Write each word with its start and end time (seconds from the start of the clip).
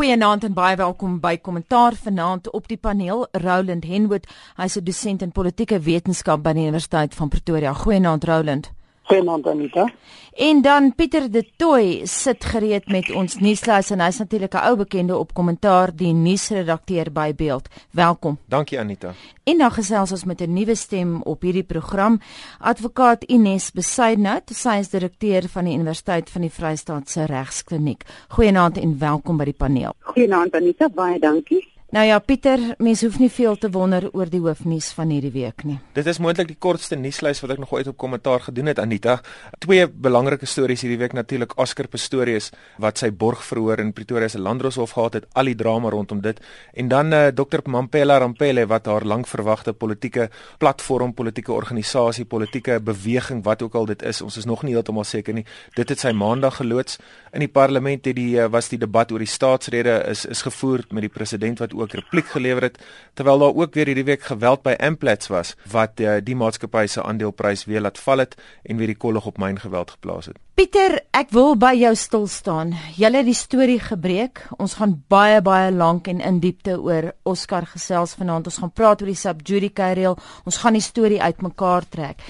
Goeienaand 0.00 0.44
en 0.46 0.54
baie 0.56 0.76
welkom 0.80 1.18
by 1.20 1.34
Kommentaar 1.44 1.92
vanaand 1.92 2.46
op 2.56 2.70
die 2.70 2.78
paneel 2.80 3.26
Roland 3.42 3.84
Henwood. 3.84 4.24
Hy's 4.56 4.78
'n 4.80 4.84
dosent 4.84 5.22
in 5.22 5.32
politieke 5.32 5.78
wetenskap 5.78 6.42
by 6.42 6.54
die 6.56 6.62
Universiteit 6.62 7.14
van 7.14 7.28
Pretoria. 7.28 7.74
Goeienaand 7.74 8.24
Roland. 8.24 8.72
Goeienaand 9.10 9.46
Anita. 9.46 9.90
En 10.34 10.62
dan 10.62 10.94
Pieter 10.94 11.30
de 11.30 11.42
Tooy 11.56 12.06
sit 12.06 12.44
gereed 12.44 12.86
met 12.86 13.08
ons 13.10 13.34
nuuslys 13.42 13.90
en 13.90 14.00
hy's 14.04 14.20
natuurlik 14.22 14.54
'n 14.54 14.66
ou 14.68 14.76
bekende 14.76 15.16
op 15.16 15.34
kommentaar, 15.34 15.90
die 15.96 16.12
nuusredakteur 16.12 17.10
by 17.12 17.34
Beeld. 17.34 17.68
Welkom. 17.90 18.38
Dankie 18.46 18.78
Anita. 18.78 19.12
En 19.44 19.58
dan 19.58 19.70
gesels 19.70 20.12
ons 20.12 20.24
met 20.24 20.40
'n 20.40 20.52
nuwe 20.52 20.74
stem 20.74 21.22
op 21.22 21.42
hierdie 21.42 21.66
program, 21.66 22.20
advokaat 22.58 23.24
Ines 23.24 23.72
Besaidnout. 23.72 24.50
Sy 24.54 24.78
is 24.78 24.88
direkteur 24.88 25.48
van 25.48 25.64
die 25.64 25.74
Universiteit 25.74 26.30
van 26.30 26.40
die 26.40 26.50
Vrystaat 26.50 27.10
se 27.10 27.24
Regskliniek. 27.24 28.04
Goeienaand 28.28 28.78
en 28.78 28.98
welkom 28.98 29.36
by 29.36 29.44
die 29.44 29.58
paneel. 29.58 29.92
Goeienaand 30.00 30.54
Anita, 30.54 30.88
baie 30.88 31.18
dankie. 31.18 31.68
Nou 31.90 32.04
ja, 32.06 32.20
Pieter, 32.22 32.60
mens 32.78 33.00
hoef 33.02 33.16
nie 33.18 33.28
veel 33.34 33.56
te 33.58 33.66
wonder 33.74 34.04
oor 34.14 34.28
die 34.30 34.38
hoofnuus 34.38 34.92
van 34.94 35.10
hierdie 35.10 35.32
week 35.34 35.64
nie. 35.66 35.80
Dit 35.96 36.06
is 36.06 36.20
moontlik 36.22 36.46
die 36.52 36.58
kortste 36.62 36.94
nuuslys 36.94 37.40
wat 37.42 37.50
ek 37.56 37.58
nog 37.58 37.72
ooit 37.74 37.88
op 37.90 37.96
kommentaar 37.98 38.44
gedoen 38.44 38.70
het, 38.70 38.78
Anita. 38.78 39.16
Twee 39.58 39.88
belangrike 39.90 40.46
stories 40.46 40.84
hierdie 40.86 41.00
week 41.00 41.16
natuurlik 41.18 41.56
Oscar 41.58 41.88
Pistorius 41.90 42.52
wat 42.78 43.02
sy 43.02 43.10
borg 43.10 43.42
verhoor 43.42 43.82
in 43.82 43.90
Pretoria 43.90 44.28
se 44.30 44.38
Landdroshof 44.38 44.94
gehad 44.94 45.16
het, 45.18 45.26
al 45.34 45.50
die 45.50 45.56
drama 45.58 45.90
rondom 45.90 46.20
dit. 46.22 46.38
En 46.78 46.92
dan 46.92 47.10
uh, 47.10 47.24
eh, 47.26 47.34
Dr. 47.34 47.66
Mampela 47.66 48.20
Rampele 48.22 48.68
wat 48.70 48.86
haar 48.86 49.02
lank 49.02 49.26
verwagte 49.26 49.74
politieke 49.74 50.28
platform, 50.62 51.10
politieke 51.18 51.50
organisasie, 51.52 52.24
politieke 52.24 52.78
beweging 52.78 53.42
wat 53.42 53.66
ook 53.66 53.74
al 53.74 53.90
dit 53.90 54.06
is, 54.06 54.22
ons 54.22 54.38
is 54.38 54.46
nog 54.46 54.62
nie 54.62 54.76
heeltemal 54.78 55.08
seker 55.10 55.34
nie. 55.34 55.46
Dit 55.74 55.90
het 55.90 56.06
sy 56.06 56.14
maandag 56.14 56.62
geloods 56.62 57.00
in 57.34 57.42
die 57.42 57.50
parlement 57.50 58.06
het 58.06 58.14
die 58.14 58.38
uh, 58.38 58.46
was 58.50 58.70
die 58.70 58.78
debat 58.78 59.10
oor 59.10 59.22
die 59.22 59.30
staatsrede 59.30 60.00
is 60.10 60.24
is 60.30 60.42
gevoer 60.46 60.86
met 60.90 61.06
die 61.06 61.12
president 61.12 61.58
wat 61.62 61.74
ook 61.82 61.96
repliek 61.98 62.26
gelewer 62.34 62.68
het 62.68 62.78
terwyl 63.14 63.38
daar 63.38 63.54
ook 63.54 63.74
weer 63.74 63.90
hierdie 63.90 64.06
week 64.08 64.22
geweld 64.22 64.62
by 64.62 64.74
Amplats 64.78 65.28
was 65.32 65.54
wat 65.70 66.00
uh, 66.00 66.18
die 66.24 66.36
maatskappy 66.36 66.86
se 66.86 67.02
aandeleprys 67.02 67.66
weer 67.68 67.84
laat 67.84 67.98
val 67.98 68.24
het 68.24 68.36
en 68.62 68.76
weer 68.76 68.92
die 68.92 68.98
kollig 68.98 69.26
op 69.26 69.38
myn 69.38 69.58
geweld 69.60 69.90
geplaas 69.90 70.30
het. 70.30 70.38
Pieter, 70.60 70.98
ek 71.16 71.30
wil 71.32 71.54
by 71.56 71.72
jou 71.78 71.94
stil 71.96 72.26
staan. 72.28 72.74
Jy 72.98 73.08
het 73.14 73.24
die 73.24 73.36
storie 73.36 73.78
gebreek. 73.80 74.42
Ons 74.60 74.74
gaan 74.76 74.98
baie 75.08 75.40
baie 75.40 75.70
lank 75.72 76.10
en 76.12 76.20
in 76.20 76.40
diepte 76.42 76.74
oor 76.76 77.14
Oscar 77.24 77.64
gesels 77.64 78.12
vanaand. 78.18 78.50
Ons 78.50 78.60
gaan 78.60 78.72
praat 78.72 79.00
oor 79.00 79.08
die 79.08 79.16
subjudice 79.16 79.92
reël. 79.96 80.18
Ons 80.44 80.60
gaan 80.60 80.76
die 80.76 80.84
storie 80.84 81.22
uitmekaar 81.22 81.88
trek. 81.88 82.20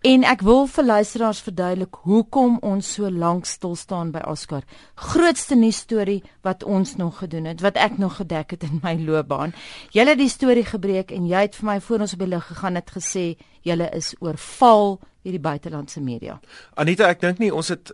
En 0.00 0.22
ek 0.24 0.40
wil 0.40 0.62
vir 0.64 0.84
luisteraars 0.88 1.42
verduidelik 1.44 1.98
hoekom 2.08 2.54
ons 2.64 2.92
so 2.94 3.10
lank 3.12 3.44
stil 3.44 3.74
staan 3.76 4.14
by 4.14 4.22
Oscar. 4.24 4.62
Grootste 4.96 5.58
nuus 5.60 5.82
storie 5.84 6.22
wat 6.40 6.64
ons 6.64 6.94
nog 6.96 7.18
gedoen 7.20 7.44
het, 7.50 7.60
wat 7.60 7.76
ek 7.76 7.98
nog 8.00 8.16
gedek 8.16 8.54
het 8.56 8.64
in 8.64 8.80
my 8.80 8.94
loopbaan. 8.96 9.52
Jy 9.92 10.06
het 10.08 10.16
die 10.16 10.30
storie 10.32 10.64
gebreek 10.64 11.12
en 11.12 11.26
jy 11.28 11.44
het 11.44 11.58
vir 11.60 11.68
my 11.68 11.76
voor 11.84 12.06
ons 12.06 12.16
op 12.16 12.24
die 12.24 12.30
lig 12.32 12.48
gegaan 12.48 12.80
het 12.80 12.88
gesê 12.96 13.26
jy 13.60 13.76
is 13.92 14.14
oorval 14.24 14.96
deur 15.20 15.36
die 15.36 15.44
buitelandse 15.50 16.00
media. 16.00 16.40
Anita, 16.80 17.12
ek 17.12 17.20
dink 17.20 17.44
nie 17.44 17.52
ons 17.52 17.68
het 17.68 17.92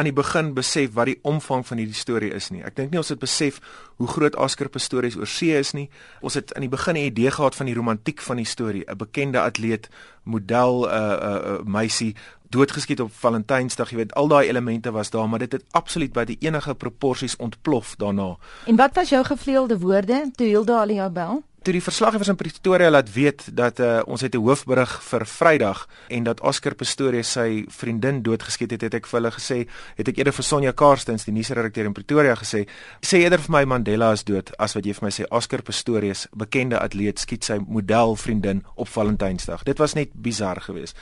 aan 0.00 0.08
die 0.08 0.16
begin 0.16 0.54
besef 0.56 0.94
wat 0.96 1.10
die 1.10 1.18
omvang 1.28 1.60
van 1.68 1.80
hierdie 1.82 1.98
storie 1.98 2.30
is 2.32 2.48
nie. 2.48 2.62
Ek 2.64 2.76
dink 2.78 2.94
nie 2.94 3.00
ons 3.02 3.10
het 3.12 3.20
besef 3.20 3.58
hoe 4.00 4.08
groot 4.08 4.36
Oscar 4.40 4.70
Pistorius 4.72 5.18
oor 5.20 5.28
see 5.28 5.52
is 5.58 5.74
nie. 5.76 5.90
Ons 6.24 6.38
het 6.40 6.54
aan 6.56 6.64
die 6.64 6.72
begin 6.72 6.96
'n 6.96 7.12
idee 7.12 7.30
gehad 7.30 7.54
van 7.54 7.66
die 7.66 7.74
romantiek 7.76 8.20
van 8.20 8.36
die 8.36 8.48
storie, 8.48 8.84
'n 8.88 8.96
bekende 8.96 9.40
atleet, 9.40 9.90
model, 10.24 10.86
'n 10.86 10.88
uh, 10.88 10.96
'n 10.96 11.28
uh, 11.28 11.52
uh, 11.52 11.64
meisie 11.64 12.16
doodgeskiet 12.48 13.00
op 13.00 13.12
Valentynsdag. 13.12 13.90
Jy 13.90 13.96
weet, 13.96 14.14
al 14.14 14.28
daai 14.28 14.48
elemente 14.48 14.90
was 14.90 15.10
daar, 15.10 15.28
maar 15.28 15.38
dit 15.38 15.52
het 15.52 15.64
absoluut 15.70 16.12
by 16.12 16.24
die 16.24 16.36
enige 16.40 16.74
proporsies 16.74 17.36
ontplof 17.36 17.94
daarna. 17.96 18.36
En 18.66 18.76
wat 18.76 18.94
was 18.94 19.08
jou 19.08 19.24
gevleelde 19.24 19.78
woorde 19.78 20.30
toe 20.34 20.46
Hilda 20.46 20.80
al 20.80 20.90
jou 20.90 21.10
bel? 21.10 21.42
Toe 21.62 21.74
die 21.76 21.82
verslaggewers 21.84 22.30
in 22.32 22.38
Pretoria 22.40 22.88
laat 22.90 23.10
weet 23.12 23.42
dat 23.56 23.80
uh, 23.80 24.00
ons 24.06 24.20
het 24.24 24.34
'n 24.34 24.40
hoofberig 24.40 25.02
vir 25.02 25.26
Vrydag 25.26 25.88
en 26.08 26.22
dat 26.24 26.40
Oscar 26.40 26.74
Pistorius 26.74 27.32
sy 27.32 27.64
vriendin 27.68 28.22
doodgeskiet 28.22 28.70
het, 28.70 28.80
het 28.80 28.94
ek 28.94 29.06
vir 29.06 29.20
hulle 29.20 29.30
gesê, 29.30 29.68
het 29.96 30.08
ek 30.08 30.16
eerder 30.16 30.32
vir 30.32 30.44
Sonja 30.44 30.72
Karstens, 30.72 31.24
die 31.24 31.32
nuusredakteur 31.32 31.84
in 31.84 31.92
Pretoria 31.92 32.34
gesê, 32.34 32.66
sê 33.02 33.20
eerder 33.20 33.38
vir 33.38 33.50
my 33.50 33.64
Mandela 33.64 34.12
is 34.12 34.24
dood 34.24 34.50
as 34.58 34.74
wat 34.74 34.86
jy 34.86 34.94
vir 34.94 35.04
my 35.04 35.10
sê 35.10 35.24
Oscar 35.30 35.62
Pistorius, 35.62 36.28
bekende 36.32 36.80
atleet, 36.80 37.18
skiet 37.18 37.44
sy 37.44 37.58
model 37.68 38.16
vriendin 38.16 38.64
op 38.76 38.88
Valentynsdag. 38.88 39.62
Dit 39.62 39.78
was 39.78 39.94
net 39.94 40.08
bizar 40.14 40.60
geweest. 40.60 40.96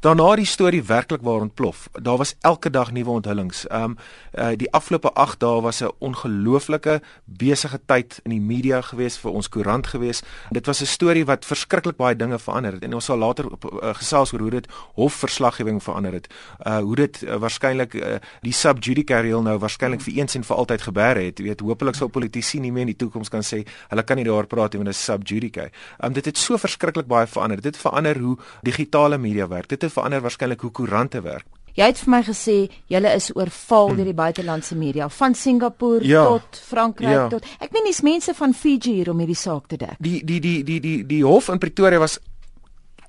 Daarna 0.00 0.36
die 0.36 0.46
storie 0.46 0.82
werklik 0.82 1.22
waar 1.22 1.40
ontplof. 1.40 1.88
Daar 2.00 2.18
was 2.18 2.36
elke 2.40 2.70
dag 2.70 2.92
nuwe 2.92 3.10
onthullings. 3.10 3.66
Um 3.70 3.96
uh, 4.38 4.54
die 4.56 4.72
afgelope 4.72 5.12
8 5.12 5.40
dae 5.40 5.60
was 5.60 5.82
'n 5.82 5.90
ongelooflike 5.98 7.02
besige 7.24 7.80
tyd 7.86 8.20
in 8.24 8.30
die 8.30 8.40
media 8.40 8.80
geweest 8.80 9.18
vir 9.18 9.30
ons 9.30 9.48
koerant 9.48 9.86
geweest 9.86 10.03
gewees. 10.04 10.22
Dit 10.50 10.66
was 10.66 10.80
'n 10.80 10.86
storie 10.86 11.24
wat 11.24 11.44
verskriklik 11.44 11.96
baie 11.96 12.16
dinge 12.16 12.38
verander 12.38 12.72
het 12.72 12.82
en 12.82 12.94
ons 12.94 13.04
sal 13.04 13.18
later 13.18 13.50
op, 13.50 13.64
uh, 13.64 13.94
gesels 13.94 14.32
oor 14.32 14.40
hoe 14.40 14.50
dit 14.50 14.66
hofverslaggewing 14.94 15.82
verander 15.82 16.12
het. 16.12 16.26
Uh 16.66 16.78
hoe 16.78 16.96
dit 16.96 17.22
uh, 17.22 17.36
waarskynlik 17.36 17.94
uh, 17.94 18.16
die 18.42 18.52
subjudicial 18.52 19.42
nou 19.42 19.58
waarskynlik 19.58 20.00
vir 20.00 20.14
eens 20.14 20.34
en 20.34 20.44
vir 20.44 20.56
altyd 20.56 20.82
gebeer 20.82 21.16
het. 21.16 21.38
Jy 21.38 21.44
weet, 21.44 21.60
hopelik 21.60 21.94
sal 21.94 22.08
politici 22.08 22.60
nie 22.60 22.72
meer 22.72 22.80
in 22.80 22.92
die 22.92 22.96
toekoms 22.96 23.28
kan 23.28 23.42
sê 23.42 23.64
hulle 23.88 24.02
kan 24.02 24.16
nie 24.16 24.24
daaroor 24.24 24.46
praat 24.46 24.72
nie 24.72 24.82
want 24.82 24.92
dit 24.92 24.96
is 24.96 25.04
subjudice. 25.04 25.70
Um 26.04 26.12
dit 26.12 26.24
het 26.24 26.38
so 26.38 26.56
verskriklik 26.56 27.06
baie 27.06 27.26
verander. 27.26 27.60
Dit 27.60 27.76
verander 27.76 28.18
hoe 28.18 28.36
digitale 28.62 29.18
media 29.18 29.48
werk. 29.48 29.68
Dit 29.68 29.82
het 29.82 29.92
verander 29.92 30.20
waarskynlik 30.20 30.60
hoe 30.60 30.70
koerante 30.70 31.20
werk. 31.20 31.46
Jy 31.74 31.88
het 31.90 31.98
vir 31.98 32.10
my 32.10 32.20
gesê 32.22 32.56
julle 32.92 33.14
is 33.18 33.30
oorval 33.34 33.96
deur 33.96 34.06
die 34.06 34.14
buitelandse 34.14 34.76
media 34.78 35.08
van 35.08 35.34
Singapore 35.34 36.06
ja, 36.06 36.22
tot 36.24 36.60
Frankryk 36.68 37.10
ja. 37.10 37.24
tot 37.32 37.46
Ek 37.58 37.72
meen 37.74 37.88
dis 37.88 38.02
mense 38.06 38.34
van 38.34 38.54
Fiji 38.54 39.00
hier 39.00 39.10
om 39.10 39.18
hierdie 39.18 39.38
saak 39.38 39.66
te 39.72 39.80
dek. 39.80 39.98
Die 39.98 40.20
die 40.24 40.38
die 40.40 40.62
die 40.62 40.78
die 40.80 41.00
die 41.06 41.24
hof 41.26 41.50
in 41.50 41.58
Pretoria 41.58 41.98
was 41.98 42.20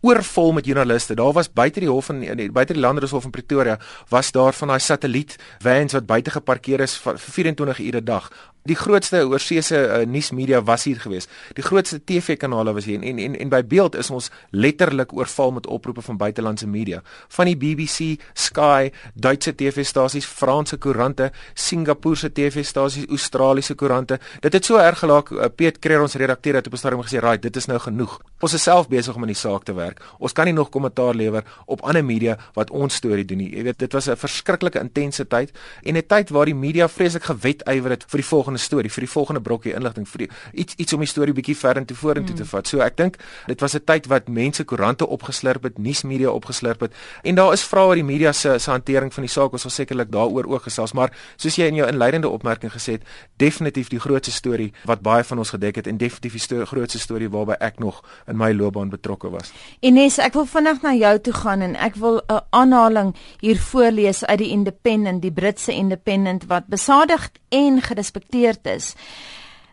oorvol 0.06 0.52
met 0.53 0.66
joernaliste. 0.66 1.16
Daar 1.18 1.34
was 1.34 1.50
buite 1.50 1.81
die 1.81 1.90
hof 1.90 2.09
in 2.14 2.52
buite 2.53 2.74
die 2.74 2.81
Landdroshof 2.81 3.26
in 3.26 3.34
Pretoria 3.34 3.78
was 4.09 4.31
daar 4.31 4.53
van 4.53 4.74
daai 4.74 4.80
satelliet 4.80 5.38
vans 5.62 5.94
wat 5.97 6.06
buite 6.06 6.34
geparkeer 6.34 6.86
is 6.86 6.97
vir 7.02 7.18
24 7.22 7.80
ure 7.80 8.02
'n 8.02 8.06
dag 8.06 8.30
die 8.66 8.76
grootste 8.76 9.22
oorseese 9.30 9.78
uh, 9.78 9.98
nuusmedia 10.09 10.62
was 10.66 10.88
hier 10.90 10.98
gewees. 11.00 11.28
Die 11.58 11.64
grootste 11.64 12.00
TV-kanale 12.02 12.74
was 12.74 12.88
hier 12.90 12.98
en, 12.98 13.03
en 13.06 13.20
en 13.20 13.36
en 13.46 13.52
by 13.52 13.62
beeld 13.70 13.96
is 14.00 14.09
ons 14.09 14.31
letterlik 14.50 15.14
oorval 15.14 15.52
met 15.59 15.68
oproepe 15.68 16.02
van 16.02 16.18
buitelandse 16.18 16.68
media, 16.68 17.02
van 17.38 17.50
die 17.52 17.58
BBC, 17.58 18.16
Sky, 18.34 18.90
Duitse 19.14 19.53
TV-stasies, 19.56 20.26
Franse 20.26 20.80
koerante, 20.81 21.30
Singapoorse 21.53 22.31
TV-stasies, 22.34 23.06
Australiese 23.09 23.76
koerante. 23.78 24.20
Dit 24.42 24.58
het 24.58 24.66
so 24.66 24.82
erg 24.82 25.00
gelaak. 25.03 25.30
Uh, 25.30 25.50
Piet 25.56 25.80
Kreer 25.80 26.02
ons 26.02 26.18
redakteur 26.18 26.58
het 26.58 26.68
op 26.68 26.74
'n 26.74 26.78
stadium 26.78 27.03
gesê, 27.03 27.20
"Right, 27.22 27.42
dit 27.42 27.56
is 27.56 27.66
nou 27.66 27.80
genoeg. 27.80 28.20
Ons 28.40 28.53
is 28.53 28.64
self 28.64 28.88
besig 28.88 29.16
om 29.16 29.22
in 29.22 29.34
die 29.34 29.36
saak 29.36 29.64
te 29.64 29.74
werk. 29.74 30.02
Ons 30.20 30.34
kan 30.34 30.46
nie 30.46 30.53
nog 30.53 30.70
kommentaar 30.70 31.14
lewer 31.14 31.44
op 31.66 31.82
ander 31.82 32.06
media 32.06 32.38
wat 32.53 32.70
ons 32.70 32.96
storie 32.96 33.26
doen 33.26 33.38
nie." 33.38 33.56
Jy 33.56 33.64
weet, 33.64 33.80
dit 33.80 33.94
was 33.94 34.08
'n 34.08 34.16
verskriklike 34.16 34.80
intense 34.80 35.28
tyd 35.28 35.52
en 35.84 35.97
'n 35.97 36.08
tyd 36.08 36.30
waar 36.30 36.46
die 36.46 36.56
media 36.56 36.88
vreeslik 36.88 37.24
gewetywer 37.24 37.90
het 37.90 38.06
vir 38.08 38.18
die 38.18 38.28
volgende 38.28 38.54
volgende 38.55 38.59
storie, 38.63 38.91
vir 38.91 39.05
die 39.05 39.11
volgende 39.11 39.41
brokkie 39.41 39.73
inligting, 39.75 40.07
vir 40.07 40.25
die, 40.25 40.29
iets 40.53 40.75
iets 40.77 40.93
om 40.93 40.99
die 40.99 41.09
storie 41.09 41.33
bietjie 41.33 41.55
vorentoe 41.55 41.95
vorentoe 41.95 42.35
mm. 42.35 42.39
te 42.41 42.45
vat. 42.45 42.67
So 42.67 42.81
ek 42.81 42.97
dink 42.97 43.17
dit 43.47 43.61
was 43.61 43.75
'n 43.75 43.83
tyd 43.85 44.07
wat 44.07 44.27
mense 44.27 44.63
koerante 44.63 45.07
opgeslurp 45.07 45.63
het, 45.63 45.77
nuusmedia 45.77 46.29
opgeslurp 46.29 46.81
het 46.81 46.93
en 47.23 47.35
daar 47.35 47.53
is 47.53 47.63
vrae 47.63 47.88
oor 47.88 47.95
die 47.95 48.03
media 48.03 48.31
se 48.31 48.57
se 48.59 48.71
hantering 48.71 49.13
van 49.13 49.23
die 49.23 49.31
saak. 49.31 49.51
Ons 49.51 49.61
sal 49.61 49.71
sekerlik 49.71 50.11
daaroor 50.11 50.45
ook 50.45 50.63
gesels, 50.63 50.93
maar 50.93 51.11
soos 51.38 51.55
jy 51.55 51.67
in 51.67 51.75
jou 51.75 51.88
inleidende 51.88 52.29
opmerking 52.29 52.71
gesê 52.71 52.91
het, 52.97 53.03
definitief 53.38 53.89
die 53.89 53.99
grootste 53.99 54.31
storie 54.31 54.73
wat 54.85 55.01
baie 55.01 55.23
van 55.23 55.37
ons 55.37 55.49
gedek 55.49 55.75
het 55.75 55.87
en 55.87 55.97
definitief 55.97 56.31
die 56.31 56.41
sto 56.41 56.66
grootste 56.66 56.99
storie 56.99 57.29
waarby 57.29 57.55
ek 57.59 57.79
nog 57.79 58.03
in 58.27 58.37
my 58.37 58.51
loopbaan 58.53 58.89
betrokke 58.89 59.29
was. 59.29 59.51
Ines, 59.81 60.17
ek 60.19 60.33
wil 60.33 60.45
vinnig 60.45 60.81
na 60.81 60.93
jou 60.93 61.19
toe 61.19 61.33
gaan 61.33 61.61
en 61.61 61.75
ek 61.75 61.95
wil 61.95 62.22
'n 62.29 62.41
aanhaling 62.49 63.16
hier 63.39 63.57
voorlees 63.57 64.25
uit 64.25 64.37
die 64.39 64.49
Independent, 64.49 65.22
die 65.22 65.31
Britse 65.31 65.72
Independent 65.72 66.45
wat 66.47 66.67
besadig 66.67 67.29
en 67.55 67.81
gerespekteer 67.81 68.13
gerespekteerd 68.25 68.66
is. 68.66 68.95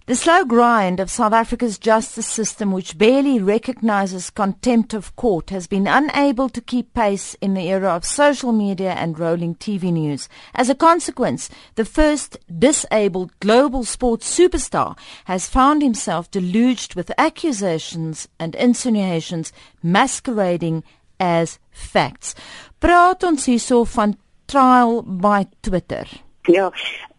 The 0.07 0.17
slow 0.17 0.45
grind 0.45 0.99
of 0.99 1.11
South 1.11 1.33
Africa's 1.33 1.79
justice 1.79 2.27
system, 2.27 2.73
which 2.73 2.99
barely 2.99 3.39
recognizes 3.39 4.31
contempt 4.31 4.95
of 4.95 5.15
court, 5.15 5.51
has 5.51 5.69
been 5.69 5.87
unable 5.87 6.49
to 6.49 6.61
keep 6.61 6.93
pace 6.93 7.37
in 7.41 7.55
the 7.55 7.71
era 7.71 7.95
of 7.95 8.05
social 8.05 8.51
media 8.51 8.95
and 8.95 9.17
rolling 9.17 9.55
TV 9.55 9.93
news. 9.93 10.29
As 10.55 10.69
a 10.69 10.75
consequence, 10.75 11.49
the 11.77 11.85
first 11.85 12.37
disabled 12.59 13.31
global 13.39 13.85
sports 13.85 14.27
superstar 14.27 14.99
has 15.27 15.49
found 15.49 15.83
himself 15.83 16.29
deluged 16.33 16.97
with 16.97 17.13
accusations 17.17 18.27
and 18.41 18.57
insinuations 18.57 19.53
masquerading 19.85 20.83
as 21.21 21.61
facts. 21.71 22.35
Praat 22.81 23.23
ons 23.23 23.47
hierso 23.47 23.87
van 23.87 24.19
trial 24.49 25.03
by 25.03 25.47
Twitter. 25.63 26.09
Ja, 26.49 26.73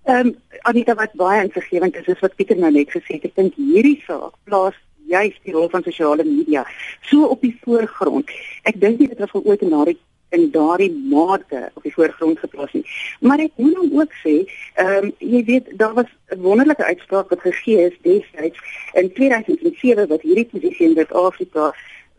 Ehm 0.03 0.27
um, 0.27 0.35
Anita 0.61 0.95
wat 0.95 1.13
baie 1.13 1.43
insiggewend 1.43 1.95
is, 1.95 2.07
is 2.07 2.19
wat 2.19 2.35
Pieter 2.35 2.57
nou 2.57 2.71
net 2.71 2.89
gesê 2.91 3.15
het. 3.15 3.29
Ek 3.29 3.35
dink 3.39 3.53
hierdie 3.55 4.01
saak 4.03 4.33
plaas 4.43 4.75
juist 5.07 5.39
die 5.47 5.53
rol 5.55 5.69
van 5.71 5.83
sosiale 5.83 6.25
media 6.27 6.63
so 7.07 7.29
op 7.31 7.41
die 7.41 7.55
voorgrond. 7.61 8.31
Ek 8.67 8.79
dink 8.81 8.99
nie 8.99 9.07
dit 9.07 9.21
was 9.23 9.31
ooit 9.33 9.63
'n 9.63 9.71
narie 9.71 9.97
in 10.35 10.49
daardie 10.51 10.91
mate 10.91 11.69
op 11.73 11.83
die 11.83 11.93
voorgrond 11.93 12.39
geplaas 12.39 12.73
nie. 12.73 12.83
Maar 13.21 13.39
ek 13.45 13.51
moet 13.55 13.77
hom 13.79 13.99
ook 13.99 14.13
sê, 14.25 14.35
ehm 14.75 15.05
um, 15.05 15.13
jy 15.19 15.43
weet 15.51 15.71
daar 15.77 15.93
was 15.93 16.11
'n 16.35 16.41
wonderlike 16.41 16.83
uitspraak 16.83 17.29
wat 17.29 17.47
gegee 17.47 17.87
is 17.87 17.97
destyds 18.01 18.59
in 18.93 19.13
2007 19.13 20.07
wat 20.07 20.21
hierdie 20.21 20.49
posisie 20.51 20.87
in 20.87 20.95
Suid-Afrika 20.95 21.71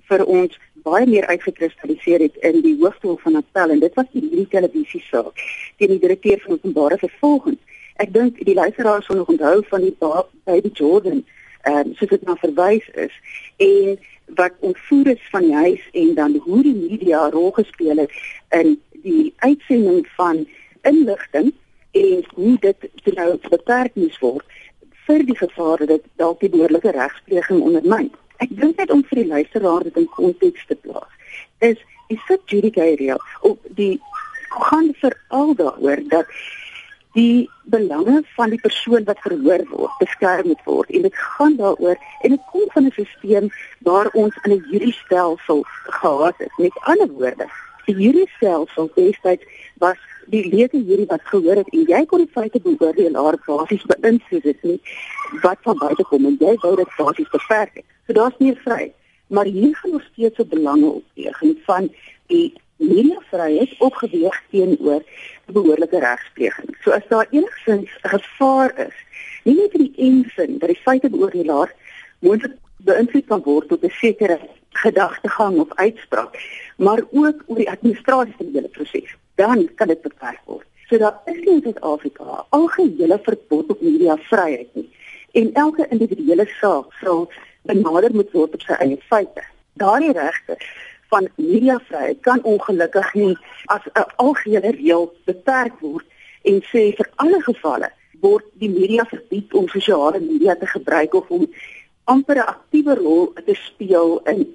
vir 0.09 0.25
ons 0.25 0.59
baie 0.85 1.07
meer 1.07 1.27
uitgekristalliseer 1.27 2.21
het 2.21 2.37
in 2.37 2.61
die 2.65 2.77
hoofrol 2.81 3.17
van 3.23 3.37
Appel 3.37 3.71
en 3.71 3.81
dit 3.81 3.95
was 3.95 4.11
die 4.13 4.23
nuwe 4.25 4.49
televisie 4.49 5.05
saak 5.11 5.41
teen 5.79 5.95
die 5.95 6.03
direkteur 6.07 6.41
van 6.45 6.53
openbare 6.53 6.99
vervolging. 6.99 7.59
Ek 8.03 8.13
dink 8.13 8.41
die 8.45 8.55
luisteraars 8.55 9.07
sal 9.07 9.17
nog 9.17 9.29
onthou 9.29 9.63
van 9.71 9.81
die 9.81 9.97
baby 10.45 10.71
Jordan 10.73 11.25
ehm 11.65 11.77
um, 11.89 11.93
soos 11.97 12.11
dit 12.11 12.25
nou 12.29 12.37
verwys 12.41 12.89
is 13.01 13.13
en 13.57 13.99
wat 14.41 14.53
ontvoer 14.61 15.15
is 15.15 15.29
van 15.33 15.47
die 15.47 15.55
huis 15.55 15.85
en 15.93 16.15
dan 16.15 16.35
hoe 16.45 16.63
die 16.63 16.75
media 16.75 17.29
rol 17.33 17.51
gespeel 17.57 17.97
het 17.97 18.13
in 18.51 18.75
die 19.07 19.33
uitsending 19.37 20.07
van 20.17 20.47
inligting 20.83 21.53
en 21.91 22.25
hoe 22.35 22.57
dit 22.61 22.89
nou 23.15 23.39
beperk 23.49 23.95
moes 23.95 24.19
word 24.19 24.61
vir 25.07 25.25
die 25.29 25.37
gevaar 25.39 25.87
dat 25.87 26.05
dalk 26.21 26.41
die 26.41 26.51
behoorlike 26.53 26.93
regspleging 26.97 27.61
ondermyn. 27.61 28.11
Ek 28.43 28.53
dink 28.61 28.81
net 28.81 28.91
om 28.91 29.05
vir 29.09 29.23
die 29.23 29.31
luisteraar 29.31 29.85
dit 29.87 29.97
in 30.01 30.09
konteks 30.17 30.67
te 30.69 30.77
plaas. 30.81 31.11
Is 31.61 31.81
die 32.09 32.21
subjudicaria 32.27 33.17
op 33.41 33.61
die 33.79 34.01
gaan 34.55 34.93
veral 35.01 35.55
daaroor 35.59 36.03
dat 36.09 36.27
die 37.15 37.51
belange 37.63 38.23
van 38.37 38.51
die 38.51 38.61
persoon 38.61 39.05
wat 39.05 39.23
verhoor 39.27 39.63
word 39.71 39.99
beskerm 39.99 40.47
moet 40.53 40.65
word. 40.65 40.91
En 40.91 41.03
dit 41.03 41.15
gaan 41.15 41.57
daaroor 41.57 41.99
en 42.23 42.31
dit 42.31 42.49
kom 42.53 42.65
van 42.75 42.87
'n 42.87 42.97
stelsel 42.97 43.51
waar 43.81 44.11
ons 44.13 44.35
in 44.43 44.53
'n 44.53 44.67
juridische 44.71 45.05
stelsel 45.05 45.63
gehad 46.01 46.35
het 46.39 46.53
met 46.59 46.81
ander 46.81 47.09
woorde 47.09 47.47
die 47.87 47.97
juridische 47.97 48.37
stelsel 48.37 48.91
destyds 48.95 49.45
was 49.83 50.01
die 50.33 50.45
lede 50.49 50.81
hierdie 50.81 51.09
wat 51.11 51.25
gehoor 51.29 51.61
het 51.61 51.71
en 51.77 51.85
jy 51.89 52.01
kon 52.09 52.23
die 52.25 52.33
feite 52.33 52.61
beoordelaar 52.65 53.37
basies 53.47 53.85
beïnvloed 53.91 54.47
het 54.49 54.63
nie 54.69 54.79
wat 55.43 55.61
van 55.67 55.81
buite 55.83 56.07
kom 56.09 56.29
en 56.31 56.39
jy 56.41 56.55
wou 56.63 56.75
dit 56.81 56.95
basies 56.99 57.33
beperk 57.33 57.75
het. 57.81 57.87
So 58.07 58.17
daar's 58.17 58.39
nie 58.41 58.55
vry 58.65 58.93
maar 59.35 59.49
hier 59.49 59.75
gaan 59.81 59.99
ons 59.99 60.09
steeds 60.13 60.39
'n 60.39 60.49
belange 60.49 60.91
opweeg 61.01 61.43
van 61.69 61.91
die 62.33 62.53
mediavryheid 62.77 63.75
opgeweeg 63.79 64.43
teenoor 64.51 65.03
behoorlike 65.47 65.99
regspleging. 65.99 66.77
So 66.83 66.91
as 66.91 67.07
daar 67.09 67.27
enigsins 67.31 67.91
'n 68.03 68.09
gevaar 68.09 68.79
is, 68.87 68.97
nie 69.45 69.55
net 69.55 69.75
in 69.75 69.85
die 69.85 69.95
ensin 69.97 70.59
dat 70.59 70.69
die 70.69 70.83
feite 70.83 71.11
beoordelaar 71.11 71.73
moontlik 72.19 72.57
beïnvloed 72.77 73.27
kan 73.27 73.43
word 73.43 73.69
tot 73.69 73.85
'n 73.85 73.91
sekere 73.91 74.39
gedagtegang 74.71 75.59
of 75.59 75.75
uitspraak, 75.75 76.39
maar 76.77 77.01
ook 77.11 77.45
oor 77.47 77.57
die 77.57 77.71
administrasie 77.71 78.35
van 78.37 78.47
die 78.47 78.55
hele 78.55 78.69
proses, 78.69 79.17
dan 79.35 79.75
kan 79.75 79.89
dit 79.89 80.03
beperk 80.03 80.41
word. 80.45 80.67
So 80.89 80.99
daar 80.99 81.21
is 81.25 81.39
nie 81.45 81.55
in 81.55 81.63
Suid-Afrika 81.63 82.45
algehele 82.49 83.19
verbod 83.23 83.71
op 83.71 83.81
mediavryheid 83.81 84.75
nie 84.75 84.91
en 85.33 85.53
elke 85.53 85.87
individuele 85.89 86.47
saak 86.61 86.93
sal 87.01 87.31
benader 87.63 88.13
moet 88.15 88.31
word 88.33 88.55
op 88.55 88.61
sy 88.61 88.77
eie 88.79 88.99
feite. 89.09 89.43
Daardie 89.81 90.13
regte 90.13 90.59
van 91.15 91.29
mediavryheid 91.37 92.21
kan 92.27 92.43
ongelukkig 92.43 93.15
nie 93.15 93.37
as 93.77 93.85
'n 93.95 94.09
algehele 94.27 94.71
reël 94.79 95.05
beperk 95.31 95.77
word 95.81 96.07
en 96.51 96.61
sê 96.73 96.83
vir 96.99 97.09
alle 97.23 97.41
gevalle 97.49 97.91
word 98.27 98.45
die 98.63 98.73
media 98.81 99.05
verbied 99.15 99.55
om 99.55 99.69
sosiale 99.69 100.21
media 100.21 100.55
te 100.55 100.67
gebruik 100.77 101.15
of 101.15 101.31
om 101.31 101.47
amper 102.05 102.37
'n 102.37 102.51
aktiewe 102.55 102.95
rol 102.95 103.33
te 103.47 103.55
speel 103.55 104.21
in 104.33 104.47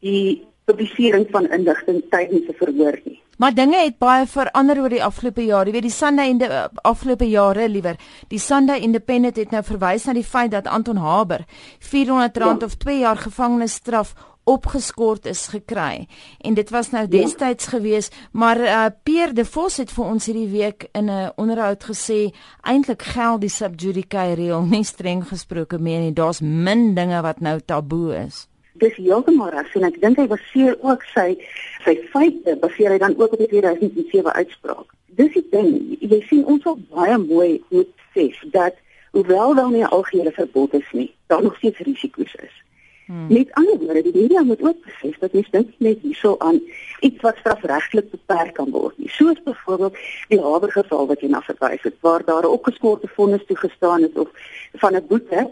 die 0.00 0.44
publisering 0.64 1.26
van 1.30 1.50
inligting 1.50 2.02
tydens 2.10 2.48
'n 2.48 2.58
verhoor 2.62 2.98
nie. 3.04 3.20
Maar 3.38 3.54
dinge 3.54 3.76
het 3.76 3.98
baie 3.98 4.26
verander 4.26 4.80
oor 4.80 4.88
die 4.88 5.04
afgelope 5.04 5.44
jare. 5.44 5.66
Jy 5.66 5.72
weet 5.72 5.82
die 5.88 5.90
Sunday 5.90 6.28
in 6.28 6.38
die 6.38 6.48
uh, 6.48 6.64
afgelope 6.82 7.26
jare 7.28 7.68
liewer. 7.68 7.96
Die 8.28 8.38
Sunday 8.38 8.78
Independent 8.80 9.36
het 9.36 9.50
nou 9.50 9.62
verwys 9.62 10.04
na 10.04 10.12
die 10.12 10.24
feit 10.24 10.50
dat 10.50 10.66
Anton 10.66 10.96
Haber 10.96 11.44
400 11.78 12.36
rand 12.36 12.60
ja. 12.60 12.66
of 12.66 12.76
2 12.76 12.98
jaar 12.98 13.16
gevangenisstraf 13.16 14.14
opgeskort 14.44 15.26
is 15.26 15.46
gekry. 15.52 16.06
En 16.40 16.54
dit 16.54 16.70
was 16.70 16.90
nou 16.90 17.08
destyds 17.08 17.64
ja. 17.64 17.70
gewees 17.70 18.10
maar 18.32 18.60
uh, 18.60 18.86
Pierre 19.02 19.32
de 19.32 19.44
Vos 19.44 19.76
het 19.76 19.92
vir 19.92 20.04
ons 20.04 20.26
hierdie 20.26 20.48
week 20.48 20.88
in 20.92 21.10
'n 21.10 21.32
onderhoud 21.36 21.84
gesê 21.84 22.34
eintlik 22.62 23.02
geld 23.02 23.40
die 23.40 23.50
subjudice 23.50 24.34
reël 24.34 24.64
nie 24.74 24.84
streng 24.84 25.24
gesproke 25.28 25.78
meer 25.78 26.00
nie. 26.00 26.12
Daar's 26.12 26.40
min 26.40 26.94
dinge 26.94 27.20
wat 27.22 27.40
nou 27.40 27.60
taboe 27.60 28.16
is. 28.26 28.48
Dis 28.72 28.96
heeltemal 28.96 29.50
reg 29.50 29.74
en 29.74 29.84
ek 29.84 30.00
dink 30.00 30.18
hy 30.18 30.26
baseer 30.26 30.76
ook 30.80 31.02
sy 31.14 31.36
sy 31.84 31.94
feite 32.12 32.56
baseer 32.60 32.90
hy 32.90 32.98
dan 32.98 33.14
ook 33.16 33.32
op 33.32 33.38
die 33.38 33.48
2007 33.48 34.32
uitspraak. 34.32 34.86
Dis 35.06 35.32
die 35.32 35.46
ding 35.50 35.96
jy 36.00 36.20
sien 36.28 36.44
ons 36.44 36.64
wil 36.64 36.78
baie 36.90 37.18
mooi 37.18 37.62
moet 37.70 37.90
sê 38.14 38.30
dat 38.50 38.74
hoewel 39.14 39.54
daar 39.54 39.70
nie 39.70 39.86
algehele 39.86 40.32
verbod 40.32 40.74
is 40.74 40.90
nie 40.92 41.10
daar 41.26 41.42
nog 41.42 41.56
steeds 41.56 41.78
risiko's 41.78 42.34
is 42.34 42.54
Hmm. 43.06 43.26
Met 43.28 43.52
ander 43.52 43.78
woorde, 43.78 44.02
die 44.02 44.20
media 44.20 44.42
moet 44.42 44.62
ook 44.62 44.84
besef 44.84 45.18
dat 45.18 45.32
mens 45.32 45.50
dink 45.50 45.72
net 45.78 45.98
hierso 46.00 46.34
aan 46.38 46.60
iets 47.00 47.20
wat 47.20 47.36
strafregtelik 47.36 48.10
beperk 48.10 48.54
kan 48.54 48.70
word. 48.70 48.98
Nie. 48.98 49.08
Soos 49.08 49.42
byvoorbeeld 49.44 49.96
die 50.28 50.40
Haber 50.40 50.72
geval 50.72 51.06
wat 51.06 51.20
jy 51.20 51.28
na 51.28 51.42
verwys 51.44 51.82
het, 51.82 51.94
waar 52.00 52.24
daar 52.24 52.42
'n 52.42 52.56
opgeskorte 52.56 53.08
vonnis 53.08 53.44
toegestaan 53.46 54.08
is 54.08 54.14
of 54.14 54.28
van 54.72 54.96
'n 54.96 55.06
boete 55.06 55.50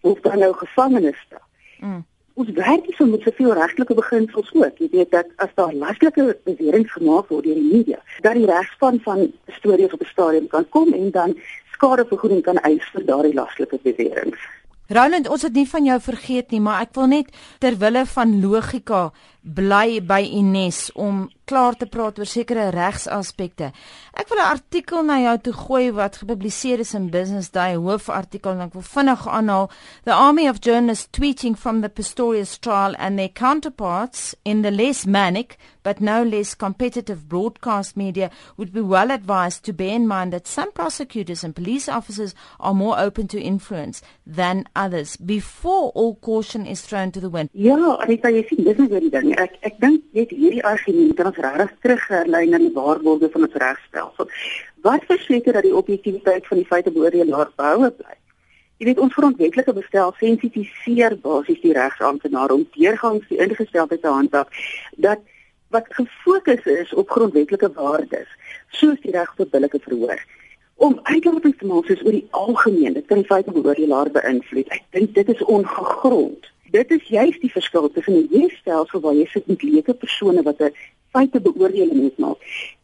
of 0.00 0.20
dan 0.20 0.38
nou 0.38 0.54
gevangenisstraf. 0.54 1.46
Hmm. 1.78 2.04
Ons 2.34 2.50
werk 2.50 2.84
hier 2.86 2.94
so 2.94 3.06
met 3.06 3.20
soveel 3.20 3.52
regtelike 3.52 3.94
beginsels 3.94 4.52
ook. 4.54 4.78
Jy 4.78 4.88
weet 4.90 5.10
dat 5.10 5.26
as 5.36 5.50
daar 5.54 5.74
laslike 5.74 6.38
beweringe 6.44 6.88
gemaak 6.88 7.28
word 7.28 7.44
deur 7.44 7.54
die 7.54 7.72
media, 7.72 7.98
dat 8.20 8.34
die 8.34 8.46
regspan 8.46 9.00
van 9.04 9.32
stories 9.46 9.92
op 9.92 10.00
'n 10.00 10.12
stadium 10.14 10.46
kan 10.46 10.68
kom 10.68 10.92
en 10.92 11.10
dan 11.10 11.38
skadevergoeding 11.72 12.42
kan 12.42 12.56
eis 12.56 12.84
vir 12.92 13.04
daardie 13.04 13.34
laslike 13.34 13.78
beweringe. 13.82 14.38
Roland, 14.88 15.28
ons 15.28 15.42
het 15.42 15.54
nie 15.54 15.68
van 15.68 15.84
jou 15.86 15.98
vergeet 16.00 16.50
nie, 16.50 16.60
maar 16.60 16.82
ek 16.82 16.96
wil 16.98 17.06
net 17.06 17.30
ter 17.62 17.76
wille 17.78 18.02
van 18.06 18.40
logika 18.42 19.10
bly 19.42 20.00
by 20.06 20.22
Ines 20.22 20.90
om 20.94 21.26
klaar 21.44 21.74
te 21.76 21.86
praat 21.90 22.18
oor 22.22 22.28
sekere 22.28 22.70
regsaspekte. 22.72 23.72
Ek 24.14 24.28
wil 24.30 24.38
'n 24.38 24.52
artikel 24.54 25.02
na 25.02 25.18
jou 25.20 25.38
toe 25.38 25.52
gooi 25.52 25.92
wat 25.92 26.16
gepubliseer 26.16 26.80
is 26.80 26.94
in 26.94 27.10
Business 27.10 27.50
Day, 27.50 27.74
hoofartikel 27.74 28.52
en 28.52 28.60
ek 28.60 28.74
wil 28.74 28.82
vinnig 28.82 29.26
aanhaal: 29.26 29.70
The 30.04 30.14
army 30.14 30.48
of 30.48 30.60
journalists 30.60 31.08
tweeting 31.10 31.56
from 31.58 31.80
the 31.80 31.88
Pistorius 31.88 32.58
trial 32.58 32.94
and 32.98 33.18
their 33.18 33.28
counterparts 33.28 34.34
in 34.44 34.62
the 34.62 34.70
less 34.70 35.04
manic 35.04 35.58
but 35.82 36.00
no 36.00 36.22
less 36.22 36.54
competitive 36.54 37.28
broadcast 37.28 37.96
media 37.96 38.30
would 38.56 38.72
be 38.72 38.80
well 38.80 39.10
advised 39.10 39.64
to 39.64 39.72
bear 39.72 39.94
in 39.96 40.06
mind 40.06 40.32
that 40.32 40.46
some 40.46 40.72
prosecutors 40.72 41.44
and 41.44 41.56
police 41.56 41.88
officers 41.88 42.34
are 42.60 42.74
more 42.74 42.98
open 42.98 43.26
to 43.28 43.40
influence 43.40 44.00
than 44.26 44.64
others 44.76 45.16
before 45.16 45.90
all 45.90 46.14
caution 46.16 46.66
is 46.66 46.82
thrown 46.82 47.10
to 47.10 47.20
the 47.20 47.28
wind. 47.28 47.50
Ja, 47.52 47.76
Anita, 48.00 48.30
jy 48.30 48.46
sien 48.48 48.64
dis 48.64 48.78
nie 48.78 48.88
die 48.88 49.10
ding. 49.10 49.31
Ek 49.40 49.54
ek 49.64 49.78
dink 49.80 50.02
net 50.12 50.32
hierdie 50.34 50.64
argument 50.66 51.20
ons 51.24 51.38
regtig 51.44 51.70
teruglei 51.84 52.42
na 52.50 52.58
die 52.60 52.72
waarborge 52.74 53.30
van 53.32 53.46
ons 53.46 53.54
regstelsel. 53.62 54.28
Wat 54.84 55.06
verseker 55.08 55.56
dat 55.56 55.64
die 55.64 55.76
objektiviteit 55.76 56.46
van 56.46 56.60
die 56.60 56.68
feite 56.68 56.92
beoordelaar 56.92 57.52
behoue 57.56 57.90
bly? 57.96 58.16
Jy 58.82 58.88
weet 58.90 59.00
ons 59.00 59.14
grondwetlike 59.16 59.72
bestel 59.78 60.12
sensitiseer 60.18 61.16
basies 61.24 61.62
die 61.62 61.72
regsamptenaar 61.76 62.52
om 62.52 62.66
deurgangs 62.76 63.28
die 63.30 63.40
ingesteldheid 63.40 64.02
te 64.02 64.12
handhaaf 64.12 64.62
dat 65.08 65.24
wat 65.72 65.88
gefokus 65.96 66.66
is 66.68 66.92
op 66.92 67.08
grondwetlike 67.08 67.72
waardes 67.78 68.28
soos 68.76 69.00
die 69.06 69.16
reg 69.16 69.32
tot 69.38 69.52
billike 69.54 69.80
verhoor 69.86 70.20
om 70.82 70.98
uitlatings 71.08 71.60
te 71.60 71.68
maak 71.70 71.88
soos 71.88 72.02
oor 72.04 72.18
die 72.18 72.26
algemeen 72.36 72.98
dit 72.98 73.06
kan 73.08 73.24
feite 73.24 73.54
beoordelaar 73.54 74.10
beïnvloed. 74.12 74.68
Ek 74.74 74.84
dink 74.96 75.14
dit 75.14 75.30
is 75.32 75.44
ongegrond 75.46 76.51
dit 76.72 76.90
is 76.90 77.08
juist 77.08 77.40
die 77.40 77.52
verskil 77.52 77.90
tussen 77.92 78.14
'n 78.14 78.28
leefstelsel 78.30 79.00
waar 79.00 79.14
jy 79.14 79.26
sit 79.32 79.46
met 79.46 79.62
leuke 79.62 79.94
persone 79.94 80.42
wat 80.42 80.60
'n 80.60 80.74
feite 81.12 81.40
beoordeling 81.40 82.02
moet 82.02 82.18
maak 82.18 82.38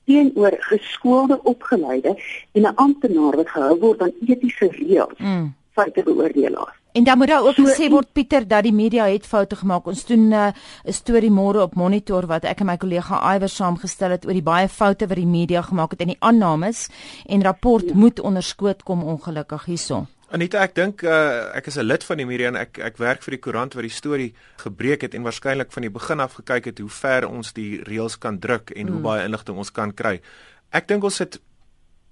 teenoor 0.09 0.55
geskoolde 0.59 1.41
opgeleide 1.43 2.13
en 2.53 2.63
'n 2.63 2.75
amptenaar 2.75 3.37
wat 3.37 3.49
gehou 3.49 3.79
word 3.79 4.03
aan 4.03 4.13
etiese 4.27 4.69
reëls 4.81 5.19
mm. 5.19 5.55
feite 5.73 6.03
beoordelaar. 6.03 6.77
En 6.93 7.05
dan 7.05 7.19
moet 7.19 7.29
daar 7.29 7.45
ook 7.45 7.55
so, 7.55 7.65
gesê 7.65 7.89
word 7.91 8.13
Pieter 8.13 8.49
dat 8.49 8.63
die 8.63 8.73
media 8.73 9.05
het 9.05 9.27
foute 9.27 9.57
gemaak. 9.57 9.87
Ons 9.87 10.05
doen 10.07 10.33
uh, 10.33 10.47
'n 10.85 10.93
storie 10.93 11.31
môre 11.31 11.61
op 11.63 11.75
Monitor 11.75 12.27
wat 12.27 12.45
ek 12.45 12.61
en 12.61 12.67
my 12.67 12.77
kollega 12.77 13.35
Iwer 13.35 13.49
saamgestel 13.49 14.11
het 14.11 14.27
oor 14.27 14.33
die 14.33 14.43
baie 14.43 14.69
foute 14.69 15.07
wat 15.07 15.17
die 15.17 15.27
media 15.27 15.63
gemaak 15.63 15.91
het 15.91 16.01
in 16.01 16.15
die 16.15 16.21
aannames 16.21 16.89
en 17.27 17.43
rapport 17.43 17.89
ja. 17.89 17.95
moet 17.95 18.21
onderskoot 18.21 18.83
kom 18.83 19.03
ongelukkig 19.03 19.65
hierson. 19.65 20.07
Anita, 20.29 20.61
ek 20.61 20.75
dink 20.77 21.03
uh, 21.09 21.49
ek 21.57 21.71
is 21.71 21.79
'n 21.81 21.87
lid 21.89 22.05
van 22.05 22.21
die 22.21 22.27
media 22.29 22.49
en 22.49 22.57
ek 22.61 22.79
ek 22.85 22.99
werk 23.01 23.23
vir 23.25 23.33
die 23.33 23.41
koerant 23.41 23.73
wat 23.73 23.87
die 23.87 23.93
storie 23.93 24.35
gebreek 24.61 25.07
het 25.07 25.15
en 25.15 25.25
waarskynlik 25.25 25.73
van 25.73 25.83
die 25.83 25.91
begin 25.91 26.21
af 26.21 26.37
gekyk 26.37 26.69
het 26.69 26.79
hoe 26.85 26.93
ver 26.93 27.29
ons 27.29 27.53
die 27.57 27.81
reëls 27.81 28.19
kan 28.21 28.39
druk 28.39 28.71
en 28.77 28.87
mm. 28.87 28.93
hoe 28.93 29.01
baie 29.01 29.25
inligting 29.25 29.57
ons 29.57 29.73
kan 29.73 29.95
kry. 29.95 30.21
Ek 30.69 30.89
dink 30.89 31.05
ons 31.05 31.19
het 31.19 31.41